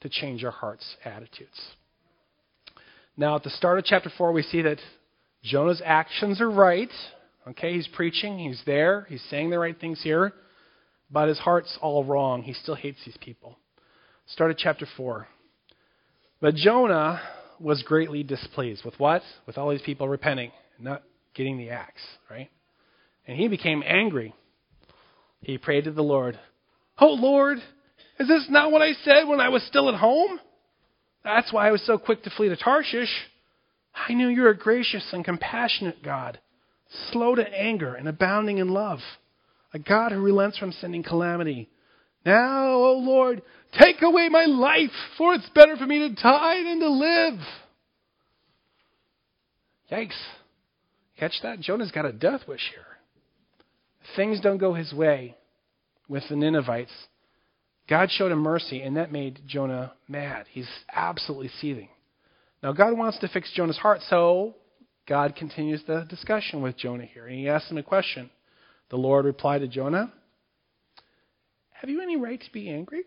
to 0.00 0.08
change 0.08 0.44
our 0.44 0.50
hearts' 0.50 0.96
attitudes. 1.04 1.60
Now, 3.18 3.36
at 3.36 3.42
the 3.42 3.50
start 3.50 3.78
of 3.78 3.84
chapter 3.84 4.10
4, 4.16 4.32
we 4.32 4.42
see 4.42 4.62
that 4.62 4.78
Jonah's 5.42 5.82
actions 5.84 6.40
are 6.40 6.50
right. 6.50 6.90
Okay, 7.48 7.74
he's 7.74 7.88
preaching, 7.88 8.38
he's 8.38 8.60
there, 8.66 9.06
he's 9.08 9.22
saying 9.30 9.50
the 9.50 9.58
right 9.58 9.78
things 9.78 10.00
here, 10.02 10.32
but 11.10 11.28
his 11.28 11.38
heart's 11.38 11.78
all 11.80 12.04
wrong. 12.04 12.42
He 12.42 12.52
still 12.52 12.74
hates 12.74 12.98
these 13.04 13.16
people. 13.20 13.56
Start 14.26 14.50
of 14.50 14.56
chapter 14.56 14.86
4. 14.96 15.28
But 16.40 16.56
Jonah 16.56 17.20
was 17.60 17.82
greatly 17.82 18.24
displeased 18.24 18.84
with 18.84 18.98
what? 18.98 19.22
With 19.46 19.56
all 19.58 19.70
these 19.70 19.82
people 19.82 20.08
repenting, 20.08 20.50
not 20.80 21.02
getting 21.34 21.56
the 21.56 21.70
axe, 21.70 22.02
right? 22.28 22.50
And 23.26 23.38
he 23.38 23.48
became 23.48 23.82
angry. 23.86 24.34
He 25.40 25.58
prayed 25.58 25.84
to 25.84 25.92
the 25.92 26.02
Lord, 26.02 26.38
Oh 26.98 27.12
Lord, 27.12 27.58
is 28.18 28.26
this 28.26 28.46
not 28.50 28.72
what 28.72 28.82
I 28.82 28.92
said 29.04 29.28
when 29.28 29.40
I 29.40 29.50
was 29.50 29.62
still 29.64 29.88
at 29.88 29.94
home? 29.94 30.40
That's 31.22 31.52
why 31.52 31.68
I 31.68 31.72
was 31.72 31.84
so 31.86 31.98
quick 31.98 32.22
to 32.24 32.30
flee 32.30 32.48
to 32.48 32.56
Tarshish. 32.56 33.12
I 33.94 34.14
knew 34.14 34.28
you 34.28 34.42
were 34.42 34.50
a 34.50 34.56
gracious 34.56 35.08
and 35.12 35.24
compassionate 35.24 36.02
God, 36.02 36.40
slow 37.12 37.34
to 37.34 37.48
anger 37.48 37.94
and 37.94 38.08
abounding 38.08 38.58
in 38.58 38.68
love, 38.68 39.00
a 39.72 39.78
God 39.78 40.12
who 40.12 40.20
relents 40.20 40.58
from 40.58 40.72
sending 40.72 41.02
calamity. 41.02 41.68
Now, 42.24 42.68
O 42.68 42.94
oh 42.96 42.98
Lord, 42.98 43.42
take 43.78 44.02
away 44.02 44.28
my 44.28 44.44
life, 44.44 44.90
for 45.16 45.34
it's 45.34 45.48
better 45.54 45.76
for 45.76 45.86
me 45.86 46.00
to 46.00 46.14
die 46.14 46.62
than 46.62 46.80
to 46.80 46.88
live. 46.88 47.38
Yikes. 49.90 50.20
Catch 51.18 51.40
that? 51.42 51.60
Jonah's 51.60 51.92
got 51.92 52.04
a 52.04 52.12
death 52.12 52.42
wish 52.46 52.70
here. 52.72 52.84
Things 54.16 54.40
don't 54.40 54.58
go 54.58 54.74
his 54.74 54.92
way 54.92 55.36
with 56.08 56.24
the 56.28 56.36
Ninevites. 56.36 56.92
God 57.88 58.10
showed 58.10 58.32
him 58.32 58.40
mercy, 58.40 58.82
and 58.82 58.96
that 58.96 59.12
made 59.12 59.40
Jonah 59.46 59.92
mad. 60.08 60.46
He's 60.50 60.68
absolutely 60.92 61.50
seething. 61.60 61.88
Now, 62.62 62.72
God 62.72 62.98
wants 62.98 63.18
to 63.20 63.28
fix 63.28 63.52
Jonah's 63.54 63.78
heart, 63.78 64.00
so 64.08 64.56
God 65.06 65.36
continues 65.36 65.82
the 65.86 66.04
discussion 66.08 66.62
with 66.62 66.76
Jonah 66.76 67.04
here. 67.04 67.26
And 67.26 67.38
he 67.38 67.48
asks 67.48 67.70
him 67.70 67.78
a 67.78 67.82
question. 67.82 68.30
The 68.90 68.96
Lord 68.96 69.24
replied 69.24 69.60
to 69.60 69.68
Jonah, 69.68 70.12
Have 71.72 71.90
you 71.90 72.00
any 72.00 72.16
right 72.16 72.40
to 72.40 72.52
be 72.52 72.68
angry? 72.68 73.02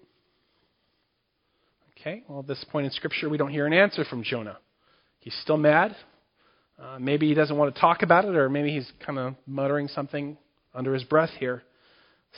Okay, 1.99 2.23
well, 2.27 2.39
at 2.39 2.47
this 2.47 2.63
point 2.71 2.85
in 2.85 2.91
Scripture, 2.91 3.27
we 3.27 3.37
don't 3.37 3.49
hear 3.49 3.65
an 3.65 3.73
answer 3.73 4.05
from 4.05 4.23
Jonah. 4.23 4.57
He's 5.19 5.35
still 5.41 5.57
mad. 5.57 5.95
Uh, 6.81 6.97
maybe 6.97 7.27
he 7.27 7.33
doesn't 7.33 7.57
want 7.57 7.75
to 7.75 7.81
talk 7.81 8.03
about 8.03 8.23
it, 8.23 8.35
or 8.35 8.49
maybe 8.49 8.73
he's 8.73 8.89
kind 9.05 9.19
of 9.19 9.35
muttering 9.45 9.89
something 9.89 10.37
under 10.73 10.93
his 10.93 11.03
breath 11.03 11.31
here. 11.37 11.63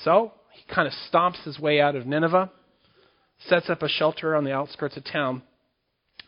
So 0.04 0.32
he 0.52 0.74
kind 0.74 0.88
of 0.88 0.94
stomps 1.12 1.44
his 1.44 1.60
way 1.60 1.80
out 1.80 1.96
of 1.96 2.08
Nineveh, 2.08 2.52
sets 3.48 3.70
up 3.70 3.84
a 3.84 3.88
shelter 3.88 4.36
on 4.36 4.44
the 4.44 4.52
outskirts 4.52 4.98
of 4.98 5.04
town, 5.04 5.44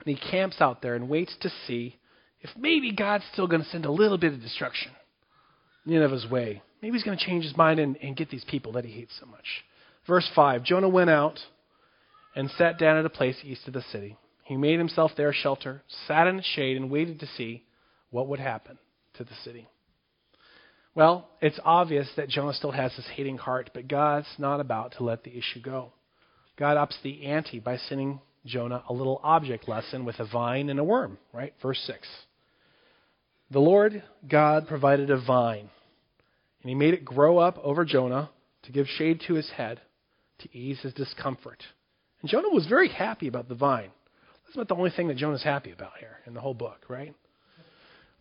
and 0.05 0.15
he 0.15 0.29
camps 0.29 0.57
out 0.59 0.83
there 0.83 0.95
and 0.95 1.09
waits 1.09 1.35
to 1.41 1.49
see 1.65 1.97
if 2.43 2.49
maybe 2.57 2.91
God's 2.91 3.23
still 3.31 3.47
going 3.47 3.63
to 3.63 3.69
send 3.69 3.85
a 3.85 3.91
little 3.91 4.17
bit 4.17 4.33
of 4.33 4.41
destruction 4.41 4.91
in 5.85 5.93
Nineveh's 5.93 6.29
way. 6.29 6.61
Maybe 6.81 6.93
he's 6.93 7.03
going 7.03 7.17
to 7.17 7.25
change 7.25 7.45
his 7.45 7.57
mind 7.57 7.79
and, 7.79 7.97
and 7.97 8.15
get 8.15 8.29
these 8.29 8.45
people 8.47 8.73
that 8.73 8.85
he 8.85 8.91
hates 8.91 9.13
so 9.19 9.25
much. 9.25 9.45
Verse 10.05 10.29
5 10.35 10.63
Jonah 10.63 10.89
went 10.89 11.09
out 11.09 11.39
and 12.35 12.49
sat 12.51 12.77
down 12.77 12.97
at 12.97 13.05
a 13.05 13.09
place 13.09 13.37
east 13.43 13.67
of 13.67 13.73
the 13.73 13.83
city. 13.91 14.17
He 14.43 14.57
made 14.57 14.77
himself 14.77 15.11
there 15.15 15.29
a 15.29 15.33
shelter, 15.33 15.81
sat 16.07 16.27
in 16.27 16.39
its 16.39 16.47
shade, 16.47 16.75
and 16.75 16.91
waited 16.91 17.21
to 17.21 17.27
see 17.37 17.63
what 18.09 18.27
would 18.27 18.39
happen 18.39 18.77
to 19.13 19.23
the 19.23 19.33
city. 19.43 19.67
Well, 20.95 21.29
it's 21.41 21.59
obvious 21.63 22.07
that 22.17 22.29
Jonah 22.29 22.53
still 22.53 22.71
has 22.71 22.91
this 22.95 23.07
hating 23.15 23.37
heart, 23.37 23.71
but 23.73 23.87
God's 23.87 24.27
not 24.37 24.59
about 24.59 24.93
to 24.97 25.03
let 25.03 25.23
the 25.23 25.35
issue 25.35 25.61
go. 25.61 25.93
God 26.57 26.77
ups 26.77 26.97
the 27.03 27.25
ante 27.25 27.59
by 27.59 27.77
sending 27.77 28.19
Jonah 28.45 28.83
a 28.89 28.93
little 28.93 29.19
object 29.23 29.67
lesson 29.67 30.05
with 30.05 30.19
a 30.19 30.25
vine 30.25 30.69
and 30.69 30.79
a 30.79 30.83
worm, 30.83 31.17
right? 31.31 31.53
Verse 31.61 31.81
6. 31.87 32.07
The 33.53 33.59
Lord 33.59 34.01
God 34.27 34.67
provided 34.67 35.11
a 35.11 35.21
vine, 35.21 35.69
and 36.61 36.69
he 36.69 36.73
made 36.73 36.95
it 36.95 37.05
grow 37.05 37.37
up 37.37 37.59
over 37.63 37.85
Jonah 37.85 38.31
to 38.63 38.71
give 38.71 38.87
shade 38.87 39.21
to 39.27 39.35
his 39.35 39.47
head, 39.51 39.79
to 40.39 40.57
ease 40.57 40.79
his 40.81 40.91
discomfort. 40.95 41.61
And 42.21 42.31
Jonah 42.31 42.49
was 42.49 42.65
very 42.65 42.89
happy 42.89 43.27
about 43.27 43.47
the 43.47 43.53
vine. 43.53 43.91
That's 44.43 44.57
not 44.57 44.69
the 44.69 44.75
only 44.75 44.89
thing 44.89 45.07
that 45.09 45.17
Jonah's 45.17 45.43
happy 45.43 45.71
about 45.71 45.99
here 45.99 46.17
in 46.25 46.33
the 46.33 46.39
whole 46.41 46.55
book, 46.55 46.85
right? 46.89 47.13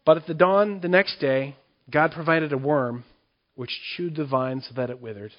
But 0.05 0.19
at 0.19 0.27
the 0.27 0.35
dawn 0.35 0.81
the 0.83 0.89
next 0.89 1.19
day, 1.19 1.57
God 1.91 2.13
provided 2.13 2.53
a 2.53 2.59
worm 2.59 3.05
which 3.55 3.81
chewed 3.97 4.17
the 4.17 4.27
vine 4.27 4.61
so 4.61 4.75
that 4.75 4.91
it 4.91 5.01
withered. 5.01 5.33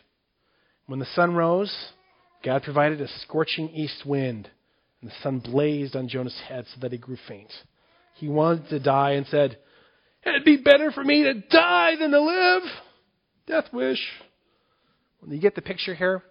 When 0.88 0.98
the 0.98 1.06
sun 1.14 1.36
rose, 1.36 1.72
God 2.44 2.64
provided 2.64 3.00
a 3.00 3.08
scorching 3.20 3.70
east 3.70 4.08
wind, 4.08 4.50
and 5.02 5.12
the 5.12 5.16
sun 5.22 5.38
blazed 5.38 5.96
on 5.96 6.08
Jonah's 6.08 6.42
head 6.48 6.66
so 6.74 6.80
that 6.82 6.94
he 6.94 6.98
grew 6.98 7.18
faint. 7.28 7.54
He 8.16 8.28
wanted 8.28 8.70
to 8.70 8.80
die 8.80 9.12
and 9.12 9.28
said, 9.28 9.60
It'd 10.26 10.46
be 10.46 10.58
better 10.58 10.92
for 10.92 11.04
me 11.04 11.24
to 11.24 11.34
die 11.34 11.96
than 12.00 12.12
to 12.12 12.22
live. 12.22 12.64
Death 13.48 13.74
wish. 13.74 14.00
When 15.20 15.32
you 15.32 15.40
get 15.40 15.56
the 15.56 15.62
picture 15.62 15.94
here, 15.96 16.24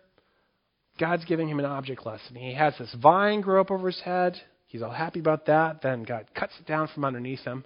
God's 0.98 1.24
giving 1.24 1.48
him 1.48 1.58
an 1.58 1.64
object 1.64 2.04
lesson. 2.06 2.36
He 2.36 2.54
has 2.54 2.74
this 2.78 2.94
vine 3.02 3.40
grow 3.40 3.60
up 3.60 3.70
over 3.70 3.86
his 3.88 4.00
head. 4.00 4.36
He's 4.66 4.82
all 4.82 4.90
happy 4.90 5.20
about 5.20 5.46
that. 5.46 5.82
Then 5.82 6.04
God 6.04 6.26
cuts 6.34 6.52
it 6.58 6.66
down 6.66 6.88
from 6.94 7.04
underneath 7.04 7.40
him 7.40 7.64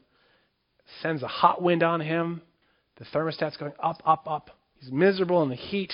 sends 1.02 1.22
a 1.22 1.28
hot 1.28 1.62
wind 1.62 1.82
on 1.82 2.00
him. 2.00 2.42
The 2.98 3.04
thermostat's 3.12 3.56
going 3.56 3.72
up, 3.82 4.02
up, 4.06 4.26
up. 4.26 4.50
He's 4.78 4.90
miserable 4.90 5.42
in 5.42 5.48
the 5.48 5.56
heat. 5.56 5.92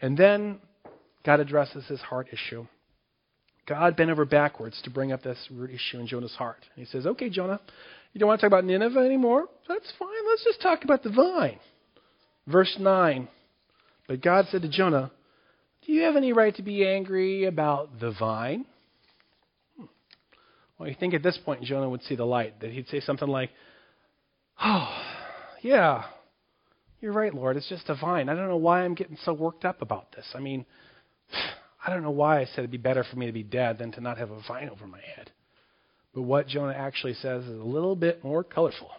And 0.00 0.16
then 0.16 0.60
God 1.24 1.40
addresses 1.40 1.86
his 1.86 2.00
heart 2.00 2.28
issue. 2.32 2.66
God 3.66 3.96
bent 3.96 4.10
over 4.10 4.24
backwards 4.24 4.80
to 4.84 4.90
bring 4.90 5.12
up 5.12 5.22
this 5.22 5.38
root 5.50 5.70
issue 5.70 5.98
in 5.98 6.06
Jonah's 6.06 6.34
heart. 6.34 6.64
And 6.74 6.86
he 6.86 6.90
says, 6.90 7.06
Okay, 7.06 7.28
Jonah, 7.28 7.60
you 8.12 8.20
don't 8.20 8.28
want 8.28 8.40
to 8.40 8.46
talk 8.46 8.48
about 8.48 8.64
Nineveh 8.64 9.00
anymore? 9.00 9.46
That's 9.68 9.92
fine. 9.98 10.08
Let's 10.28 10.44
just 10.44 10.62
talk 10.62 10.84
about 10.84 11.02
the 11.02 11.10
vine. 11.10 11.58
Verse 12.46 12.74
9. 12.78 13.28
But 14.06 14.22
God 14.22 14.46
said 14.50 14.62
to 14.62 14.68
Jonah, 14.68 15.10
Do 15.86 15.92
you 15.92 16.02
have 16.02 16.16
any 16.16 16.32
right 16.32 16.54
to 16.56 16.62
be 16.62 16.86
angry 16.86 17.44
about 17.44 18.00
the 18.00 18.12
vine? 18.18 18.64
Hmm. 19.76 19.84
Well, 20.78 20.88
you 20.88 20.96
think 20.98 21.14
at 21.14 21.22
this 21.22 21.38
point 21.44 21.62
Jonah 21.62 21.88
would 21.88 22.02
see 22.02 22.16
the 22.16 22.24
light, 22.24 22.60
that 22.60 22.70
he'd 22.70 22.88
say 22.88 23.00
something 23.00 23.28
like, 23.28 23.50
Oh, 24.62 24.88
yeah, 25.62 26.04
you're 27.00 27.12
right, 27.12 27.32
Lord. 27.32 27.56
It's 27.56 27.68
just 27.68 27.88
a 27.88 27.94
vine. 27.94 28.28
I 28.28 28.34
don't 28.34 28.48
know 28.48 28.56
why 28.56 28.82
I'm 28.82 28.94
getting 28.94 29.18
so 29.24 29.32
worked 29.32 29.64
up 29.64 29.82
about 29.82 30.12
this. 30.12 30.26
I 30.34 30.40
mean, 30.40 30.64
I 31.86 31.90
don't 31.90 32.02
know 32.02 32.10
why 32.10 32.40
I 32.40 32.44
said 32.46 32.58
it'd 32.58 32.70
be 32.70 32.78
better 32.78 33.04
for 33.04 33.16
me 33.16 33.26
to 33.26 33.32
be 33.32 33.44
dead 33.44 33.78
than 33.78 33.92
to 33.92 34.00
not 34.00 34.18
have 34.18 34.30
a 34.30 34.40
vine 34.48 34.68
over 34.68 34.86
my 34.86 35.00
head. 35.16 35.30
But 36.18 36.24
what 36.24 36.48
Jonah 36.48 36.72
actually 36.72 37.14
says 37.14 37.44
is 37.44 37.60
a 37.60 37.62
little 37.62 37.94
bit 37.94 38.24
more 38.24 38.42
colorful. 38.42 38.90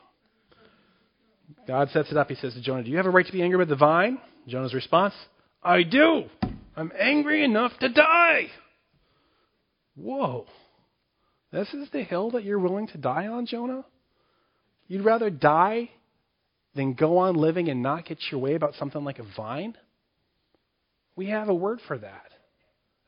God 1.68 1.90
sets 1.90 2.10
it 2.12 2.16
up. 2.16 2.30
He 2.30 2.36
says 2.36 2.54
to 2.54 2.62
Jonah, 2.62 2.82
Do 2.82 2.90
you 2.90 2.96
have 2.96 3.08
a 3.08 3.10
right 3.10 3.26
to 3.26 3.32
be 3.34 3.42
angry 3.42 3.58
with 3.58 3.68
the 3.68 3.76
vine? 3.76 4.20
Jonah's 4.48 4.74
response, 4.74 5.14
I 5.62 5.84
do. 5.84 6.30
I'm 6.78 6.94
angry 6.98 7.44
enough 7.44 7.74
to 7.82 7.90
die. 7.90 8.48
Whoa. 9.98 10.46
This 11.52 11.68
is 11.74 11.90
the 11.92 12.04
hill 12.04 12.32
that 12.32 12.46
you're 12.46 12.58
willing 12.58 12.88
to 12.88 12.98
die 12.98 13.28
on, 13.28 13.46
Jonah? 13.46 13.84
You'd 14.88 15.04
rather 15.04 15.30
die 15.30 15.90
than 16.74 16.94
go 16.94 17.18
on 17.18 17.36
living 17.36 17.68
and 17.68 17.84
not 17.84 18.06
get 18.06 18.20
your 18.32 18.40
way 18.40 18.56
about 18.56 18.76
something 18.76 19.04
like 19.04 19.20
a 19.20 19.26
vine? 19.36 19.76
We 21.18 21.32
have 21.32 21.50
a 21.50 21.54
word 21.54 21.82
for 21.86 21.98
that. 21.98 22.32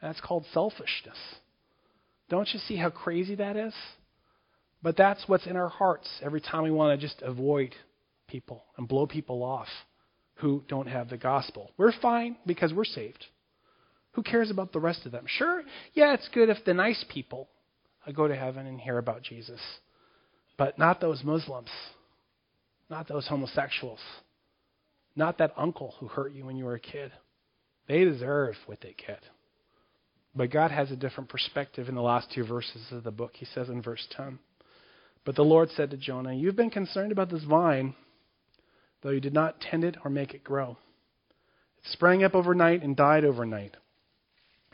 That's 0.01 0.19
called 0.19 0.43
selfishness. 0.53 1.15
Don't 2.29 2.49
you 2.51 2.59
see 2.67 2.75
how 2.75 2.89
crazy 2.89 3.35
that 3.35 3.55
is? 3.55 3.73
But 4.83 4.97
that's 4.97 5.23
what's 5.27 5.45
in 5.45 5.55
our 5.55 5.69
hearts 5.69 6.09
every 6.21 6.41
time 6.41 6.63
we 6.63 6.71
want 6.71 6.99
to 6.99 7.07
just 7.07 7.21
avoid 7.21 7.75
people 8.27 8.63
and 8.77 8.87
blow 8.87 9.05
people 9.05 9.43
off 9.43 9.67
who 10.35 10.63
don't 10.67 10.87
have 10.87 11.09
the 11.09 11.17
gospel. 11.17 11.71
We're 11.77 11.93
fine 12.01 12.37
because 12.45 12.73
we're 12.73 12.85
saved. 12.85 13.25
Who 14.13 14.23
cares 14.23 14.49
about 14.49 14.73
the 14.73 14.79
rest 14.79 15.05
of 15.05 15.11
them? 15.11 15.25
Sure, 15.27 15.61
yeah, 15.93 16.13
it's 16.13 16.27
good 16.33 16.49
if 16.49 16.57
the 16.65 16.73
nice 16.73 17.03
people 17.13 17.47
go 18.13 18.27
to 18.27 18.35
heaven 18.35 18.65
and 18.65 18.79
hear 18.79 18.97
about 18.97 19.21
Jesus. 19.21 19.61
But 20.57 20.77
not 20.79 20.99
those 20.99 21.23
Muslims, 21.23 21.69
not 22.89 23.07
those 23.07 23.27
homosexuals, 23.27 23.99
not 25.15 25.37
that 25.37 25.53
uncle 25.55 25.95
who 25.99 26.07
hurt 26.07 26.33
you 26.33 26.45
when 26.45 26.57
you 26.57 26.65
were 26.65 26.75
a 26.75 26.79
kid. 26.79 27.11
They 27.87 28.03
deserve 28.03 28.55
what 28.65 28.81
they 28.81 28.95
get. 29.07 29.21
But 30.35 30.51
God 30.51 30.71
has 30.71 30.91
a 30.91 30.95
different 30.95 31.29
perspective 31.29 31.87
in 31.87 31.95
the 31.95 32.01
last 32.01 32.31
two 32.33 32.45
verses 32.45 32.81
of 32.91 33.03
the 33.03 33.11
book. 33.11 33.31
He 33.35 33.45
says 33.45 33.69
in 33.69 33.81
verse 33.81 34.05
10 34.15 34.39
But 35.23 35.35
the 35.35 35.43
Lord 35.43 35.69
said 35.69 35.91
to 35.91 35.97
Jonah, 35.97 36.33
You've 36.33 36.55
been 36.55 36.69
concerned 36.69 37.11
about 37.11 37.29
this 37.29 37.43
vine, 37.43 37.95
though 39.01 39.11
you 39.11 39.19
did 39.19 39.33
not 39.33 39.61
tend 39.61 39.83
it 39.83 39.97
or 40.03 40.09
make 40.09 40.33
it 40.33 40.43
grow. 40.43 40.77
It 41.77 41.91
sprang 41.91 42.23
up 42.23 42.35
overnight 42.35 42.83
and 42.83 42.95
died 42.95 43.23
overnight. 43.23 43.77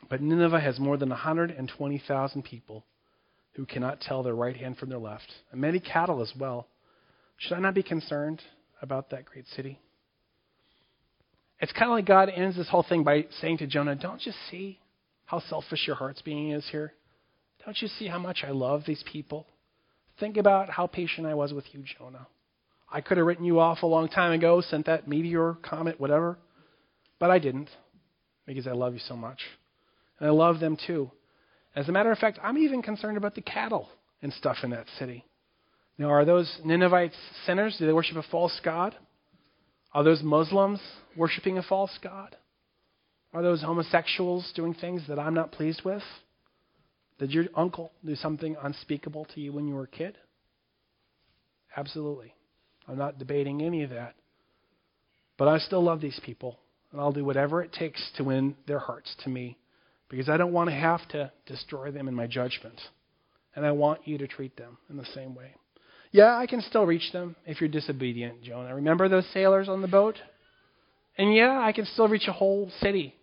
But 0.09 0.21
Nineveh 0.21 0.59
has 0.59 0.79
more 0.79 0.97
than 0.97 1.09
120,000 1.09 2.43
people 2.43 2.85
who 3.53 3.65
cannot 3.65 3.99
tell 3.99 4.23
their 4.23 4.35
right 4.35 4.55
hand 4.55 4.77
from 4.77 4.89
their 4.89 4.99
left, 4.99 5.33
and 5.51 5.59
many 5.59 5.79
cattle 5.79 6.21
as 6.21 6.31
well. 6.39 6.67
Should 7.37 7.55
I 7.55 7.59
not 7.59 7.73
be 7.73 7.83
concerned 7.83 8.41
about 8.81 9.09
that 9.09 9.25
great 9.25 9.47
city? 9.47 9.79
It's 11.59 11.71
kind 11.71 11.85
of 11.85 11.95
like 11.95 12.05
God 12.05 12.29
ends 12.29 12.55
this 12.55 12.69
whole 12.69 12.85
thing 12.87 13.03
by 13.03 13.25
saying 13.41 13.57
to 13.57 13.67
Jonah, 13.67 13.95
Don't 13.95 14.25
you 14.25 14.31
see 14.49 14.79
how 15.25 15.39
selfish 15.39 15.87
your 15.87 15.95
heart's 15.95 16.21
being 16.21 16.51
is 16.51 16.67
here? 16.71 16.93
Don't 17.65 17.81
you 17.81 17.87
see 17.87 18.07
how 18.07 18.19
much 18.19 18.43
I 18.47 18.51
love 18.51 18.83
these 18.85 19.03
people? 19.11 19.47
Think 20.19 20.37
about 20.37 20.69
how 20.69 20.87
patient 20.87 21.27
I 21.27 21.35
was 21.35 21.53
with 21.53 21.65
you, 21.73 21.83
Jonah. 21.83 22.27
I 22.91 23.01
could 23.01 23.17
have 23.17 23.25
written 23.27 23.45
you 23.45 23.59
off 23.59 23.83
a 23.83 23.87
long 23.87 24.07
time 24.07 24.31
ago, 24.31 24.61
sent 24.61 24.85
that 24.85 25.07
meteor, 25.07 25.57
comet, 25.61 25.99
whatever, 25.99 26.37
but 27.19 27.29
I 27.29 27.39
didn't 27.39 27.69
because 28.45 28.65
I 28.65 28.71
love 28.71 28.93
you 28.93 28.99
so 28.99 29.15
much. 29.15 29.39
And 30.19 30.27
I 30.27 30.31
love 30.31 30.59
them 30.59 30.77
too. 30.87 31.11
As 31.75 31.89
a 31.89 31.91
matter 31.91 32.11
of 32.11 32.17
fact, 32.17 32.39
I'm 32.41 32.57
even 32.57 32.81
concerned 32.81 33.17
about 33.17 33.35
the 33.35 33.41
cattle 33.41 33.89
and 34.21 34.33
stuff 34.33 34.57
in 34.63 34.71
that 34.71 34.87
city. 34.97 35.25
Now, 35.97 36.09
are 36.09 36.25
those 36.25 36.59
Ninevites 36.63 37.15
sinners? 37.45 37.75
Do 37.77 37.85
they 37.85 37.93
worship 37.93 38.17
a 38.17 38.23
false 38.23 38.59
god? 38.63 38.95
Are 39.93 40.03
those 40.03 40.23
Muslims 40.23 40.79
worshiping 41.15 41.57
a 41.57 41.63
false 41.63 41.97
god? 42.01 42.35
Are 43.33 43.43
those 43.43 43.61
homosexuals 43.61 44.51
doing 44.55 44.73
things 44.73 45.03
that 45.07 45.19
I'm 45.19 45.33
not 45.33 45.51
pleased 45.51 45.81
with? 45.83 46.03
Did 47.19 47.31
your 47.31 47.45
uncle 47.55 47.91
do 48.05 48.15
something 48.15 48.55
unspeakable 48.61 49.25
to 49.33 49.41
you 49.41 49.51
when 49.51 49.67
you 49.67 49.75
were 49.75 49.83
a 49.83 49.87
kid? 49.87 50.17
Absolutely. 51.75 52.33
I'm 52.87 52.97
not 52.97 53.19
debating 53.19 53.61
any 53.61 53.83
of 53.83 53.89
that. 53.89 54.15
But 55.37 55.47
I 55.47 55.59
still 55.59 55.83
love 55.83 56.01
these 56.01 56.19
people, 56.23 56.57
and 56.91 56.99
I'll 56.99 57.11
do 57.11 57.25
whatever 57.25 57.61
it 57.61 57.73
takes 57.73 58.11
to 58.17 58.23
win 58.23 58.55
their 58.65 58.79
hearts 58.79 59.15
to 59.23 59.29
me 59.29 59.57
because 60.09 60.29
I 60.29 60.37
don't 60.37 60.53
want 60.53 60.69
to 60.69 60.75
have 60.75 61.07
to 61.09 61.31
destroy 61.45 61.91
them 61.91 62.07
in 62.07 62.15
my 62.15 62.27
judgment. 62.27 62.79
And 63.55 63.65
I 63.65 63.71
want 63.71 64.07
you 64.07 64.17
to 64.19 64.27
treat 64.27 64.55
them 64.55 64.77
in 64.89 64.97
the 64.97 65.05
same 65.13 65.35
way. 65.35 65.55
Yeah, 66.11 66.37
I 66.37 66.47
can 66.47 66.61
still 66.61 66.85
reach 66.85 67.11
them 67.11 67.35
if 67.45 67.59
you're 67.59 67.69
disobedient, 67.69 68.41
Jonah. 68.41 68.75
Remember 68.75 69.09
those 69.09 69.27
sailors 69.33 69.67
on 69.67 69.81
the 69.81 69.87
boat? 69.87 70.15
And 71.17 71.35
yeah, 71.35 71.59
I 71.59 71.71
can 71.73 71.85
still 71.85 72.07
reach 72.07 72.27
a 72.27 72.33
whole 72.33 72.71
city 72.79 73.15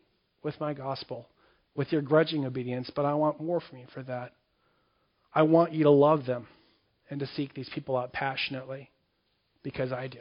with 0.43 0.61
my 0.61 0.75
gospel, 0.75 1.27
with 1.75 1.93
your 1.93 2.03
grudging 2.03 2.45
obedience, 2.45 2.91
but 2.95 3.05
I 3.05 3.15
want 3.15 3.41
more 3.41 3.61
from 3.61 3.79
you 3.79 3.87
for 3.93 4.03
that. 4.05 4.33
I 5.35 5.43
want 5.43 5.73
you 5.73 5.85
to 5.85 5.91
love 5.91 6.27
them 6.27 6.47
and 7.11 7.21
to 7.21 7.27
seek 7.27 7.55
these 7.55 7.69
people 7.75 7.97
out 7.97 8.13
passionately 8.13 8.91
because 9.63 9.93
I 9.93 10.07
do. 10.07 10.21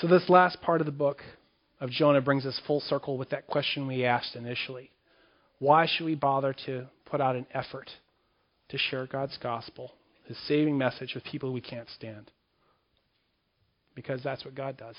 So, 0.00 0.06
this 0.06 0.28
last 0.28 0.60
part 0.62 0.80
of 0.80 0.86
the 0.86 0.92
book 0.92 1.18
of 1.80 1.90
Jonah 1.90 2.20
brings 2.20 2.46
us 2.46 2.60
full 2.66 2.80
circle 2.80 3.18
with 3.18 3.30
that 3.30 3.46
question 3.46 3.86
we 3.86 4.04
asked 4.04 4.36
initially. 4.36 4.90
Why 5.58 5.86
should 5.86 6.06
we 6.06 6.14
bother 6.14 6.54
to 6.66 6.86
put 7.04 7.20
out 7.20 7.36
an 7.36 7.46
effort 7.52 7.90
to 8.68 8.78
share 8.78 9.06
God's 9.06 9.36
gospel, 9.42 9.92
his 10.24 10.38
saving 10.46 10.78
message, 10.78 11.14
with 11.14 11.24
people 11.24 11.52
we 11.52 11.60
can't 11.60 11.88
stand? 11.90 12.30
Because 13.94 14.22
that's 14.22 14.44
what 14.44 14.54
God 14.54 14.76
does. 14.76 14.96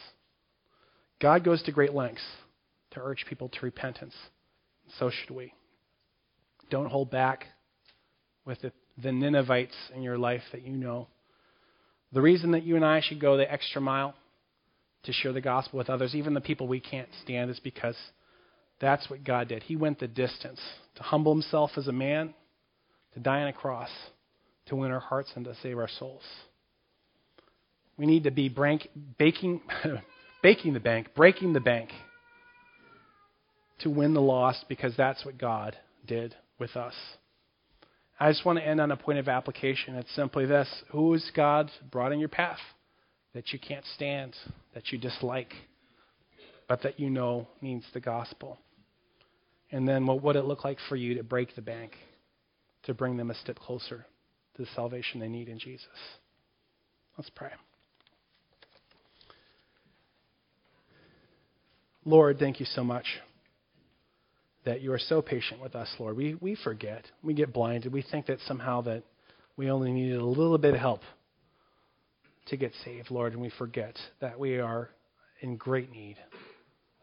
God 1.21 1.43
goes 1.43 1.63
to 1.63 1.71
great 1.71 1.93
lengths 1.93 2.25
to 2.91 3.01
urge 3.01 3.25
people 3.27 3.49
to 3.49 3.59
repentance. 3.61 4.13
So 4.99 5.09
should 5.09 5.35
we. 5.35 5.53
Don't 6.69 6.89
hold 6.89 7.11
back 7.11 7.45
with 8.45 8.61
the, 8.61 8.71
the 9.01 9.11
Ninevites 9.11 9.75
in 9.95 10.01
your 10.01 10.17
life 10.17 10.41
that 10.51 10.63
you 10.63 10.73
know. 10.73 11.07
The 12.11 12.21
reason 12.21 12.51
that 12.51 12.63
you 12.63 12.75
and 12.75 12.85
I 12.85 13.01
should 13.01 13.19
go 13.19 13.37
the 13.37 13.51
extra 13.51 13.81
mile 13.81 14.13
to 15.03 15.13
share 15.13 15.33
the 15.33 15.41
gospel 15.41 15.77
with 15.77 15.89
others, 15.89 16.15
even 16.15 16.33
the 16.33 16.41
people 16.41 16.67
we 16.67 16.79
can't 16.79 17.09
stand, 17.23 17.49
is 17.49 17.59
because 17.59 17.95
that's 18.79 19.09
what 19.09 19.23
God 19.23 19.49
did. 19.49 19.63
He 19.63 19.75
went 19.75 19.99
the 19.99 20.07
distance 20.07 20.59
to 20.95 21.03
humble 21.03 21.33
himself 21.33 21.71
as 21.77 21.87
a 21.87 21.91
man, 21.91 22.33
to 23.13 23.19
die 23.19 23.41
on 23.41 23.47
a 23.47 23.53
cross, 23.53 23.89
to 24.67 24.75
win 24.75 24.91
our 24.91 24.99
hearts 24.99 25.31
and 25.35 25.45
to 25.45 25.55
save 25.61 25.77
our 25.77 25.89
souls. 25.99 26.23
We 27.97 28.05
need 28.05 28.23
to 28.23 28.31
be 28.31 28.49
brank, 28.49 28.87
baking, 29.17 29.61
baking 30.43 30.73
the 30.73 30.79
bank, 30.79 31.09
breaking 31.15 31.53
the 31.53 31.59
bank 31.59 31.89
to 33.83 33.89
win 33.89 34.13
the 34.13 34.21
lost 34.21 34.65
because 34.67 34.95
that's 34.97 35.23
what 35.25 35.37
God 35.37 35.77
did 36.07 36.35
with 36.59 36.75
us. 36.75 36.93
I 38.19 38.31
just 38.31 38.45
want 38.45 38.59
to 38.59 38.65
end 38.65 38.79
on 38.79 38.91
a 38.91 38.97
point 38.97 39.19
of 39.19 39.27
application. 39.27 39.95
It's 39.95 40.13
simply 40.15 40.45
this 40.45 40.69
Who 40.91 41.13
is 41.13 41.31
God 41.35 41.69
brought 41.91 42.11
in 42.11 42.19
your 42.19 42.29
path 42.29 42.59
that 43.33 43.51
you 43.51 43.59
can't 43.59 43.85
stand, 43.95 44.35
that 44.73 44.91
you 44.91 44.97
dislike, 44.97 45.53
but 46.67 46.83
that 46.83 46.99
you 46.99 47.09
know 47.09 47.47
needs 47.61 47.85
the 47.93 47.99
gospel? 47.99 48.57
And 49.71 49.87
then 49.87 50.05
what 50.05 50.21
would 50.21 50.35
it 50.35 50.45
look 50.45 50.63
like 50.63 50.77
for 50.87 50.95
you 50.95 51.15
to 51.15 51.23
break 51.23 51.55
the 51.55 51.61
bank, 51.61 51.93
to 52.83 52.93
bring 52.93 53.17
them 53.17 53.31
a 53.31 53.35
step 53.35 53.57
closer 53.57 54.05
to 54.55 54.61
the 54.61 54.67
salvation 54.75 55.19
they 55.19 55.27
need 55.27 55.49
in 55.49 55.57
Jesus? 55.57 55.87
Let's 57.17 57.31
pray. 57.31 57.49
Lord, 62.05 62.37
thank 62.37 62.59
you 62.59 62.65
so 62.65 62.83
much 62.83 63.05
that 64.65 64.81
you 64.81 64.93
are 64.93 64.99
so 64.99 65.21
patient 65.21 65.61
with 65.61 65.75
us, 65.75 65.89
Lord. 65.99 66.15
We, 66.15 66.35
we 66.35 66.55
forget. 66.55 67.05
We 67.21 67.33
get 67.33 67.53
blinded. 67.53 67.91
We 67.91 68.01
think 68.01 68.27
that 68.27 68.39
somehow 68.47 68.81
that 68.81 69.03
we 69.57 69.69
only 69.69 69.91
needed 69.91 70.19
a 70.19 70.25
little 70.25 70.57
bit 70.57 70.73
of 70.73 70.79
help 70.79 71.01
to 72.47 72.57
get 72.57 72.71
saved, 72.83 73.11
Lord, 73.11 73.33
and 73.33 73.41
we 73.41 73.51
forget 73.57 73.97
that 74.19 74.39
we 74.39 74.59
are 74.59 74.89
in 75.41 75.57
great 75.57 75.91
need 75.91 76.17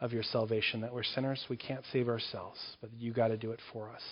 of 0.01 0.13
your 0.13 0.23
salvation, 0.23 0.81
that 0.81 0.95
we're 0.95 1.03
sinners, 1.03 1.45
we 1.51 1.57
can't 1.57 1.85
save 1.93 2.09
ourselves, 2.09 2.59
but 2.81 2.91
you 2.99 3.13
got 3.13 3.29
to 3.29 3.37
do 3.37 3.53
it 3.53 3.61
for 3.73 3.91
us. 3.91 4.03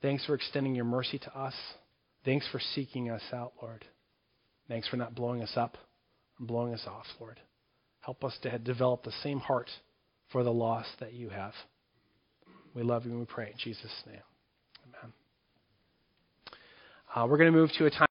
Thanks 0.00 0.24
for 0.24 0.34
extending 0.34 0.74
your 0.74 0.84
mercy 0.84 1.18
to 1.18 1.38
us. 1.38 1.54
Thanks 2.24 2.46
for 2.50 2.60
seeking 2.74 3.10
us 3.10 3.22
out, 3.32 3.52
Lord. 3.60 3.84
Thanks 4.68 4.88
for 4.88 4.96
not 4.96 5.14
blowing 5.14 5.42
us 5.42 5.52
up 5.56 5.76
and 6.38 6.48
blowing 6.48 6.72
us 6.72 6.84
off, 6.86 7.06
Lord. 7.20 7.40
Help 8.00 8.24
us 8.24 8.36
to 8.42 8.58
develop 8.58 9.02
the 9.02 9.12
same 9.22 9.38
heart 9.38 9.68
for 10.32 10.44
the 10.44 10.52
lost 10.52 10.90
that 11.00 11.12
you 11.12 11.28
have. 11.30 11.52
We 12.78 12.84
love 12.84 13.04
you 13.04 13.10
and 13.10 13.18
we 13.18 13.26
pray 13.26 13.48
in 13.48 13.58
Jesus' 13.58 13.90
name. 14.06 14.20
Amen. 14.86 15.12
Uh, 17.12 17.26
we're 17.26 17.36
going 17.36 17.52
to 17.52 17.58
move 17.58 17.72
to 17.76 17.86
a 17.86 17.90
time. 17.90 18.06